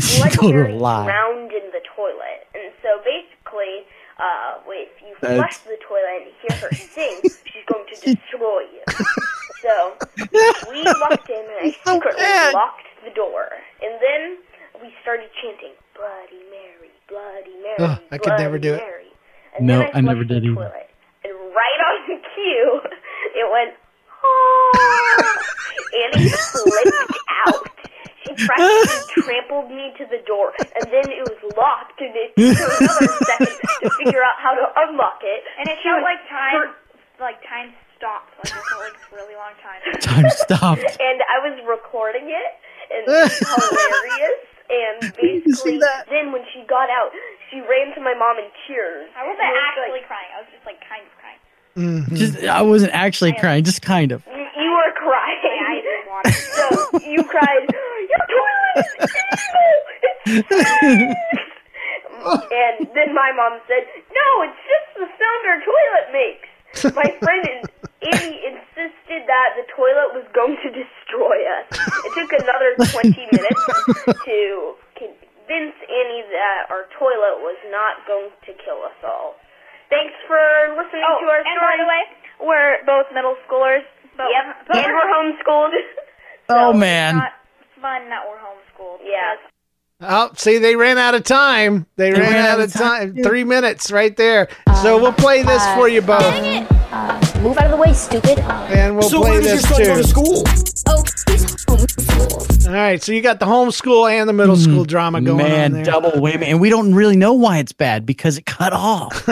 You 0.00 0.24
told 0.32 0.54
a 0.56 0.72
Legendary 0.72 0.78
drowned 0.78 1.52
in 1.52 1.68
the 1.72 1.84
toilet. 1.94 2.48
And 2.56 2.72
so 2.82 2.98
basically, 3.04 3.84
uh, 4.18 4.58
if 4.68 5.00
you 5.02 5.14
That's- 5.20 5.38
flush 5.38 5.58
the 5.64 5.78
toilet 5.86 6.26
and 6.26 6.32
hear 6.42 6.56
her 6.68 6.74
sing, 6.94 7.20
she's 7.22 7.64
going 7.70 7.86
to 7.92 8.14
destroy 8.14 8.60
you. 8.72 8.82
so 9.62 9.96
we 10.70 10.82
walked 11.08 11.28
in 11.30 11.44
and 11.44 11.60
I 11.62 11.70
secretly 11.84 12.24
locked 12.54 12.86
the 13.04 13.10
door. 13.14 13.48
And 13.82 13.94
then 14.00 14.38
we 14.82 14.92
started 15.02 15.28
chanting, 15.42 15.72
Bloody 15.94 16.42
Mary, 16.50 16.90
Bloody 17.08 17.56
Mary, 17.62 17.76
Ugh, 17.92 17.98
I 18.10 18.18
could 18.18 18.38
never 18.38 18.58
Bloody 18.58 18.68
do 18.68 18.74
it. 18.74 18.82
And 19.58 19.66
No, 19.66 19.78
then 19.80 19.90
I, 19.94 19.98
I 19.98 20.00
never 20.00 20.24
did 20.24 20.42
the 20.42 20.46
either. 20.48 20.54
toilet. 20.54 20.90
And 21.24 21.32
right 21.34 21.80
on 21.88 22.08
the 22.08 22.18
cue, 22.34 22.80
it 23.34 23.52
went, 23.52 23.74
oh, 24.24 25.36
Annie 26.14 26.28
flipped 26.28 27.18
out. 27.46 27.68
She 28.36 28.46
practically 28.46 29.02
trampled 29.24 29.68
me 29.72 29.92
to 29.98 30.04
the 30.06 30.20
door, 30.28 30.52
and 30.60 30.84
then 30.92 31.06
it 31.10 31.24
was 31.24 31.38
locked, 31.56 31.98
and 32.00 32.12
it 32.14 32.32
took 32.36 32.80
another 32.80 33.08
second 33.32 33.56
to 33.82 33.88
figure 34.04 34.22
out 34.22 34.36
how 34.38 34.52
to 34.54 34.64
unlock 34.88 35.20
it. 35.24 35.40
And 35.58 35.68
it 35.68 35.76
She 35.82 35.88
felt 35.88 36.02
like 36.04 36.20
time, 36.28 36.52
hurt- 36.54 36.76
like 37.20 37.38
time 37.48 37.72
stopped. 37.96 38.32
Like 38.44 38.52
it 38.52 38.64
felt 38.68 38.82
like 38.84 38.96
a 39.00 39.14
really 39.16 39.36
long 39.40 39.56
time. 39.64 39.80
Time 40.04 40.28
stopped. 40.36 40.84
and 41.00 41.18
I 41.32 41.40
was 41.48 41.56
recording 41.66 42.28
it, 42.28 42.50
and 42.92 43.02
it 43.04 43.10
was 43.10 43.34
hilarious. 43.40 44.40
And 44.66 44.98
basically, 45.14 45.78
then 46.10 46.32
when 46.34 46.42
she 46.52 46.66
got 46.68 46.90
out, 46.90 47.10
she 47.50 47.60
ran 47.62 47.94
to 47.94 48.00
my 48.02 48.14
mom 48.18 48.36
in 48.42 48.50
tears. 48.66 49.08
I 49.16 49.22
wasn't 49.22 49.46
was 49.46 49.62
actually 49.62 49.92
like, 50.02 50.06
crying. 50.10 50.30
I 50.34 50.38
was 50.42 50.50
just 50.52 50.66
like 50.66 50.80
kind 50.82 51.02
of 51.06 51.12
crying. 51.22 51.40
Mm-hmm. 51.76 52.14
Just 52.16 52.42
I 52.44 52.62
wasn't 52.62 52.92
actually 52.92 53.32
crying, 53.38 53.62
just 53.62 53.80
kind 53.82 54.10
of. 54.10 54.26
You, 54.26 54.42
you 54.42 54.70
were 54.74 54.92
crying. 54.98 55.84
so 56.56 56.98
you 57.04 57.22
cried, 57.24 57.62
Your 57.62 57.68
toilet 57.68 57.70
is 57.70 57.70
evil! 57.70 58.16
It's 58.16 58.25
and 61.16 62.86
then 62.94 63.14
my 63.14 63.30
mom 63.36 63.60
said, 63.68 63.86
No, 64.10 64.28
it's 64.44 64.60
just 64.66 64.88
the 64.98 65.06
sound 65.06 65.42
our 65.46 65.60
toilet 65.62 66.06
makes. 66.12 66.48
My 66.92 67.08
friend 67.22 67.42
and 67.46 67.62
Annie 68.04 68.40
insisted 68.44 69.24
that 69.24 69.48
the 69.56 69.64
toilet 69.72 70.12
was 70.12 70.26
going 70.36 70.56
to 70.60 70.68
destroy 70.68 71.36
us. 71.56 71.66
It 72.04 72.12
took 72.12 72.32
another 72.36 72.76
20 72.76 73.16
minutes 73.32 73.64
to 74.04 74.38
convince 74.98 75.76
Annie 75.88 76.24
that 76.28 76.68
our 76.68 76.84
toilet 77.00 77.40
was 77.40 77.56
not 77.72 78.04
going 78.06 78.28
to 78.44 78.52
kill 78.60 78.82
us 78.84 78.98
all. 79.04 79.36
Thanks 79.88 80.14
for 80.26 80.42
listening 80.76 81.06
Oh, 81.06 81.22
to 81.22 81.26
our 81.30 81.40
and 81.40 81.46
story. 81.46 81.56
And 81.56 81.60
by 81.62 81.74
the 81.80 81.88
way, 81.88 82.02
we're 82.44 82.74
both 82.84 83.06
middle 83.14 83.36
schoolers. 83.48 83.86
But 84.18 84.28
Yep, 84.32 84.66
but 84.68 84.76
and 84.76 84.92
we're 84.92 85.10
homeschooled. 85.12 85.72
Oh 86.48 86.72
man. 86.72 87.16
not 87.18 87.32
fun 87.82 88.06
that 88.08 88.22
we're 88.22 88.38
homeschooled. 88.38 88.65
Yeah. 89.04 89.34
Oh, 90.00 90.30
see, 90.36 90.58
they 90.58 90.76
ran 90.76 90.98
out 90.98 91.14
of 91.14 91.24
time. 91.24 91.86
They, 91.96 92.12
ran, 92.12 92.34
out, 92.34 92.60
of 92.60 92.72
time. 92.72 93.16
Three 93.22 93.44
minutes 93.44 93.90
right 93.90 94.14
there. 94.14 94.48
so 94.82 95.00
we'll 95.00 95.12
play 95.12 95.42
this 95.42 95.62
uh, 95.62 95.74
for 95.74 95.88
you 95.88 96.02
both. 96.02 96.22
Uh, 96.92 97.25
Move 97.86 97.96
out 97.96 98.02
of 98.02 98.10
the 98.10 98.18
way, 98.18 98.20
stupid. 98.32 98.38
And 98.76 98.96
we'll 98.96 99.08
So 99.08 99.20
play 99.20 99.30
when 99.32 99.42
does 99.42 99.62
this 99.62 99.78
your 99.78 99.78
son 99.78 99.78
too. 99.78 99.84
go 99.86 99.96
to 99.96 100.08
school? 100.08 100.42
Oh, 100.88 101.02
he's 101.32 101.44
homeschooled. 101.66 102.66
All 102.68 102.72
right, 102.72 103.00
so 103.02 103.12
you 103.12 103.20
got 103.22 103.38
the 103.38 103.46
homeschool 103.46 104.10
and 104.10 104.28
the 104.28 104.32
middle 104.32 104.56
school 104.56 104.84
drama 104.84 105.20
going. 105.20 105.38
Man, 105.38 105.64
on 105.66 105.72
there. 105.72 105.84
double 105.84 106.10
whammy. 106.12 106.46
And 106.46 106.60
we 106.60 106.68
don't 106.68 106.94
really 106.94 107.16
know 107.16 107.32
why 107.34 107.58
it's 107.58 107.72
bad 107.72 108.04
because 108.04 108.38
it 108.38 108.46
cut 108.46 108.72
off. 108.72 109.28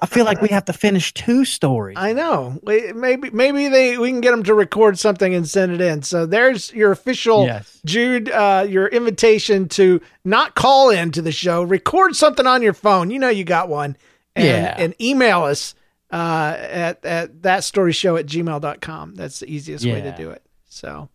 I 0.00 0.06
feel 0.06 0.24
like 0.24 0.40
we 0.40 0.48
have 0.48 0.64
to 0.66 0.72
finish 0.72 1.12
two 1.12 1.44
stories. 1.44 1.96
I 1.98 2.12
know. 2.14 2.58
Maybe 2.64 3.30
maybe 3.30 3.68
they 3.68 3.98
we 3.98 4.10
can 4.10 4.22
get 4.22 4.30
them 4.30 4.42
to 4.44 4.54
record 4.54 4.98
something 4.98 5.34
and 5.34 5.46
send 5.48 5.72
it 5.72 5.80
in. 5.82 6.02
So 6.02 6.24
there's 6.24 6.72
your 6.72 6.92
official 6.92 7.44
Yes. 7.44 7.78
Jude, 7.84 8.30
uh, 8.30 8.66
your 8.68 8.86
invitation 8.86 9.68
to 9.70 10.00
not 10.24 10.54
call 10.54 10.88
in 10.90 11.10
to 11.12 11.20
the 11.22 11.32
show. 11.32 11.62
Record 11.62 12.16
something 12.16 12.46
on 12.46 12.62
your 12.62 12.72
phone. 12.74 13.10
You 13.10 13.18
know 13.18 13.28
you 13.28 13.44
got 13.44 13.68
one. 13.68 13.96
And, 14.34 14.46
Yeah. 14.46 14.74
and 14.78 14.94
email 15.00 15.42
us 15.42 15.74
uh, 16.12 16.56
at 16.58 17.04
at 17.04 17.42
that 17.42 17.64
story 17.64 17.92
show 17.92 18.16
at 18.16 18.26
gmail.com. 18.26 19.14
That's 19.14 19.40
the 19.40 19.52
easiest 19.52 19.84
way 19.84 20.00
to 20.02 20.14
do 20.16 20.30
it. 20.30 20.44
So 20.68 21.08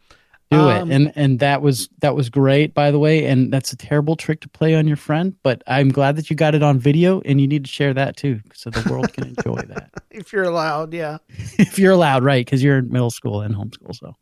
Do 0.51 0.57
um, 0.57 0.91
it. 0.91 0.95
And 0.95 1.13
and 1.15 1.39
that 1.39 1.61
was 1.61 1.89
that 1.99 2.15
was 2.15 2.29
great, 2.29 2.73
by 2.73 2.89
the 2.89 2.99
way. 2.99 3.25
And 3.25 3.53
that's 3.53 3.71
a 3.71 3.77
terrible 3.77 4.15
trick 4.15 4.41
to 4.41 4.49
play 4.49 4.75
on 4.75 4.87
your 4.87 4.97
friend, 4.97 5.35
but 5.43 5.61
I'm 5.67 5.89
glad 5.89 6.15
that 6.15 6.29
you 6.29 6.35
got 6.35 6.55
it 6.55 6.63
on 6.63 6.79
video 6.79 7.21
and 7.21 7.39
you 7.39 7.47
need 7.47 7.65
to 7.65 7.71
share 7.71 7.93
that 7.93 8.17
too, 8.17 8.41
so 8.53 8.69
the 8.69 8.89
world 8.89 9.13
can 9.13 9.27
enjoy 9.27 9.61
that. 9.67 9.91
if 10.11 10.33
you're 10.33 10.45
allowed, 10.45 10.93
yeah. 10.93 11.19
If 11.59 11.77
you're 11.77 11.93
allowed, 11.93 12.23
right? 12.23 12.45
Because 12.45 12.63
you're 12.63 12.79
in 12.79 12.89
middle 12.89 13.11
school 13.11 13.41
and 13.41 13.53
homeschool. 13.55 13.95
So 13.95 14.15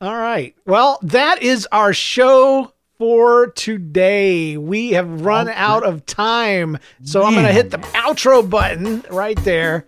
All 0.00 0.16
right. 0.16 0.54
Well, 0.66 0.98
that 1.02 1.42
is 1.42 1.68
our 1.70 1.92
show 1.92 2.72
for 2.98 3.48
today. 3.52 4.56
We 4.56 4.90
have 4.92 5.22
run 5.22 5.48
out 5.48 5.84
of 5.84 6.04
time. 6.04 6.78
So 7.04 7.22
I'm 7.22 7.32
going 7.34 7.46
to 7.46 7.52
hit 7.52 7.70
the 7.70 7.78
outro 7.78 8.48
button 8.48 9.04
right 9.10 9.38
there. 9.44 9.84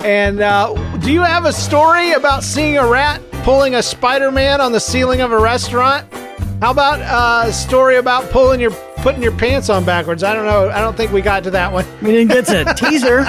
And 0.00 0.40
uh, 0.40 0.74
do 0.98 1.12
you 1.12 1.22
have 1.22 1.44
a 1.44 1.52
story 1.52 2.12
about 2.12 2.42
seeing 2.42 2.76
a 2.76 2.86
rat 2.86 3.22
pulling 3.44 3.74
a 3.76 3.82
Spider 3.82 4.30
Man 4.32 4.60
on 4.60 4.72
the 4.72 4.80
ceiling 4.80 5.20
of 5.20 5.30
a 5.32 5.38
restaurant? 5.38 6.12
How 6.60 6.72
about 6.72 7.00
uh, 7.00 7.48
a 7.48 7.52
story 7.52 7.96
about 7.96 8.28
pulling 8.30 8.60
your 8.60 8.72
putting 8.98 9.22
your 9.22 9.36
pants 9.36 9.70
on 9.70 9.84
backwards? 9.84 10.24
I 10.24 10.34
don't 10.34 10.44
know. 10.46 10.70
I 10.70 10.80
don't 10.80 10.96
think 10.96 11.12
we 11.12 11.20
got 11.20 11.44
to 11.44 11.50
that 11.52 11.72
one. 11.72 11.86
we 12.02 12.10
didn't 12.10 12.32
get 12.32 12.46
to 12.46 12.74
teaser. 12.76 13.24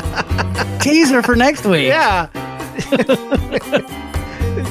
teaser 0.80 1.22
for 1.22 1.36
next 1.36 1.66
week. 1.66 1.88
Yeah. 1.88 2.30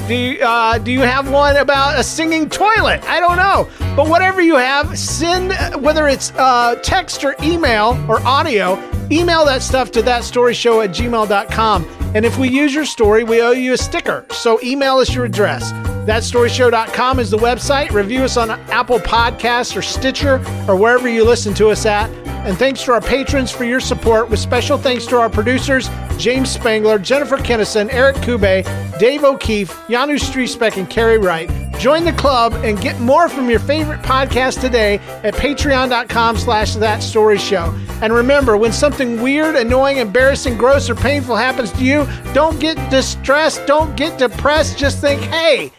do 0.09 0.15
you, 0.15 0.39
uh, 0.41 0.79
do 0.79 0.91
you 0.91 1.01
have 1.01 1.29
one 1.29 1.55
about 1.57 1.99
a 1.99 2.03
singing 2.03 2.49
toilet? 2.49 3.03
I 3.03 3.19
don't 3.19 3.37
know, 3.37 3.69
but 3.95 4.09
whatever 4.09 4.41
you 4.41 4.55
have, 4.55 4.97
send 4.97 5.53
whether 5.83 6.07
it's 6.07 6.31
uh, 6.31 6.79
text 6.81 7.23
or 7.23 7.35
email 7.43 8.03
or 8.09 8.19
audio. 8.25 8.73
Email 9.11 9.45
that 9.45 9.61
stuff 9.61 9.91
to 9.91 10.01
thatstoryshow 10.01 10.83
at 10.83 10.95
gmail.com. 10.95 11.87
And 12.15 12.25
if 12.25 12.39
we 12.39 12.49
use 12.49 12.73
your 12.73 12.85
story, 12.85 13.23
we 13.23 13.43
owe 13.43 13.51
you 13.51 13.73
a 13.73 13.77
sticker. 13.77 14.25
So 14.31 14.59
email 14.63 14.97
us 14.97 15.13
your 15.13 15.25
address. 15.25 15.71
Thatstoryshow.com 16.07 17.19
is 17.19 17.29
the 17.29 17.37
website. 17.37 17.91
Review 17.91 18.23
us 18.23 18.35
on 18.35 18.49
Apple 18.49 18.97
Podcasts 18.97 19.77
or 19.77 19.83
Stitcher 19.83 20.37
or 20.67 20.75
wherever 20.75 21.07
you 21.07 21.23
listen 21.23 21.53
to 21.53 21.69
us 21.69 21.85
at. 21.85 22.09
And 22.45 22.57
thanks 22.57 22.83
to 22.83 22.93
our 22.93 23.01
patrons 23.01 23.51
for 23.51 23.63
your 23.63 23.79
support, 23.79 24.29
with 24.29 24.39
special 24.39 24.77
thanks 24.77 25.05
to 25.07 25.17
our 25.17 25.29
producers, 25.29 25.89
James 26.17 26.49
Spangler, 26.49 26.97
Jennifer 26.97 27.37
Kennison, 27.37 27.91
Eric 27.91 28.15
Kube, 28.17 28.99
Dave 28.99 29.23
O'Keefe, 29.23 29.71
Janu 29.87 30.17
Striesbeck, 30.17 30.77
and 30.77 30.89
Carrie 30.89 31.17
Wright. 31.17 31.49
Join 31.77 32.03
the 32.03 32.13
club 32.13 32.53
and 32.63 32.79
get 32.81 32.99
more 32.99 33.29
from 33.29 33.49
your 33.49 33.59
favorite 33.59 34.01
podcast 34.01 34.61
today 34.61 34.95
at 35.23 35.33
patreon.com 35.33 36.37
slash 36.37 36.75
that 36.75 37.03
story 37.03 37.37
show. 37.37 37.73
And 38.01 38.13
remember, 38.13 38.57
when 38.57 38.73
something 38.73 39.21
weird, 39.21 39.55
annoying, 39.55 39.97
embarrassing, 39.97 40.57
gross, 40.57 40.89
or 40.89 40.95
painful 40.95 41.35
happens 41.35 41.71
to 41.73 41.83
you, 41.83 42.07
don't 42.33 42.59
get 42.59 42.77
distressed, 42.89 43.65
don't 43.65 43.95
get 43.95 44.17
depressed. 44.17 44.77
Just 44.77 44.99
think, 44.99 45.21
hey, 45.21 45.71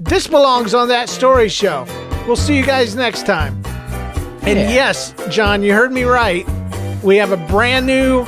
this 0.00 0.26
belongs 0.26 0.74
on 0.74 0.88
that 0.88 1.08
story 1.08 1.48
show. 1.48 1.86
We'll 2.26 2.36
see 2.36 2.56
you 2.56 2.64
guys 2.64 2.94
next 2.96 3.24
time. 3.24 3.62
And 4.46 4.58
yes, 4.58 5.14
John, 5.30 5.62
you 5.62 5.72
heard 5.72 5.90
me 5.90 6.02
right. 6.02 6.46
We 7.02 7.16
have 7.16 7.32
a 7.32 7.36
brand 7.36 7.86
new 7.86 8.20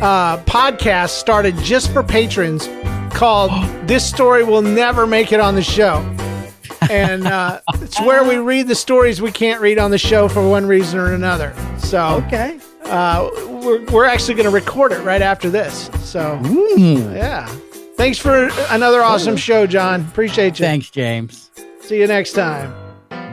uh, 0.00 0.42
podcast 0.44 1.10
started 1.10 1.56
just 1.58 1.92
for 1.92 2.02
patrons 2.02 2.68
called 3.14 3.50
This 3.86 4.08
Story 4.08 4.42
Will 4.42 4.62
Never 4.62 5.06
Make 5.06 5.30
It 5.30 5.38
on 5.38 5.54
the 5.54 5.62
Show. 5.62 5.98
And 6.90 7.26
uh, 7.26 7.60
it's 7.74 8.00
where 8.00 8.24
we 8.24 8.38
read 8.38 8.66
the 8.66 8.74
stories 8.74 9.22
we 9.22 9.30
can't 9.30 9.60
read 9.60 9.78
on 9.78 9.92
the 9.92 9.98
show 9.98 10.26
for 10.28 10.48
one 10.48 10.66
reason 10.66 10.98
or 10.98 11.12
another. 11.12 11.54
So, 11.78 12.20
okay. 12.26 12.58
Uh, 12.84 13.30
we're, 13.62 13.84
we're 13.86 14.06
actually 14.06 14.34
going 14.34 14.48
to 14.48 14.54
record 14.54 14.90
it 14.90 15.00
right 15.02 15.22
after 15.22 15.50
this. 15.50 15.88
So, 16.00 16.40
yeah. 16.76 17.46
Thanks 17.94 18.18
for 18.18 18.50
another 18.70 19.02
awesome 19.02 19.36
show, 19.36 19.68
John. 19.68 20.00
Appreciate 20.00 20.58
you. 20.58 20.64
Thanks, 20.64 20.90
James. 20.90 21.50
See 21.82 22.00
you 22.00 22.08
next 22.08 22.32
time. 22.32 22.74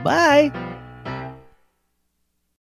Bye. 0.04 0.52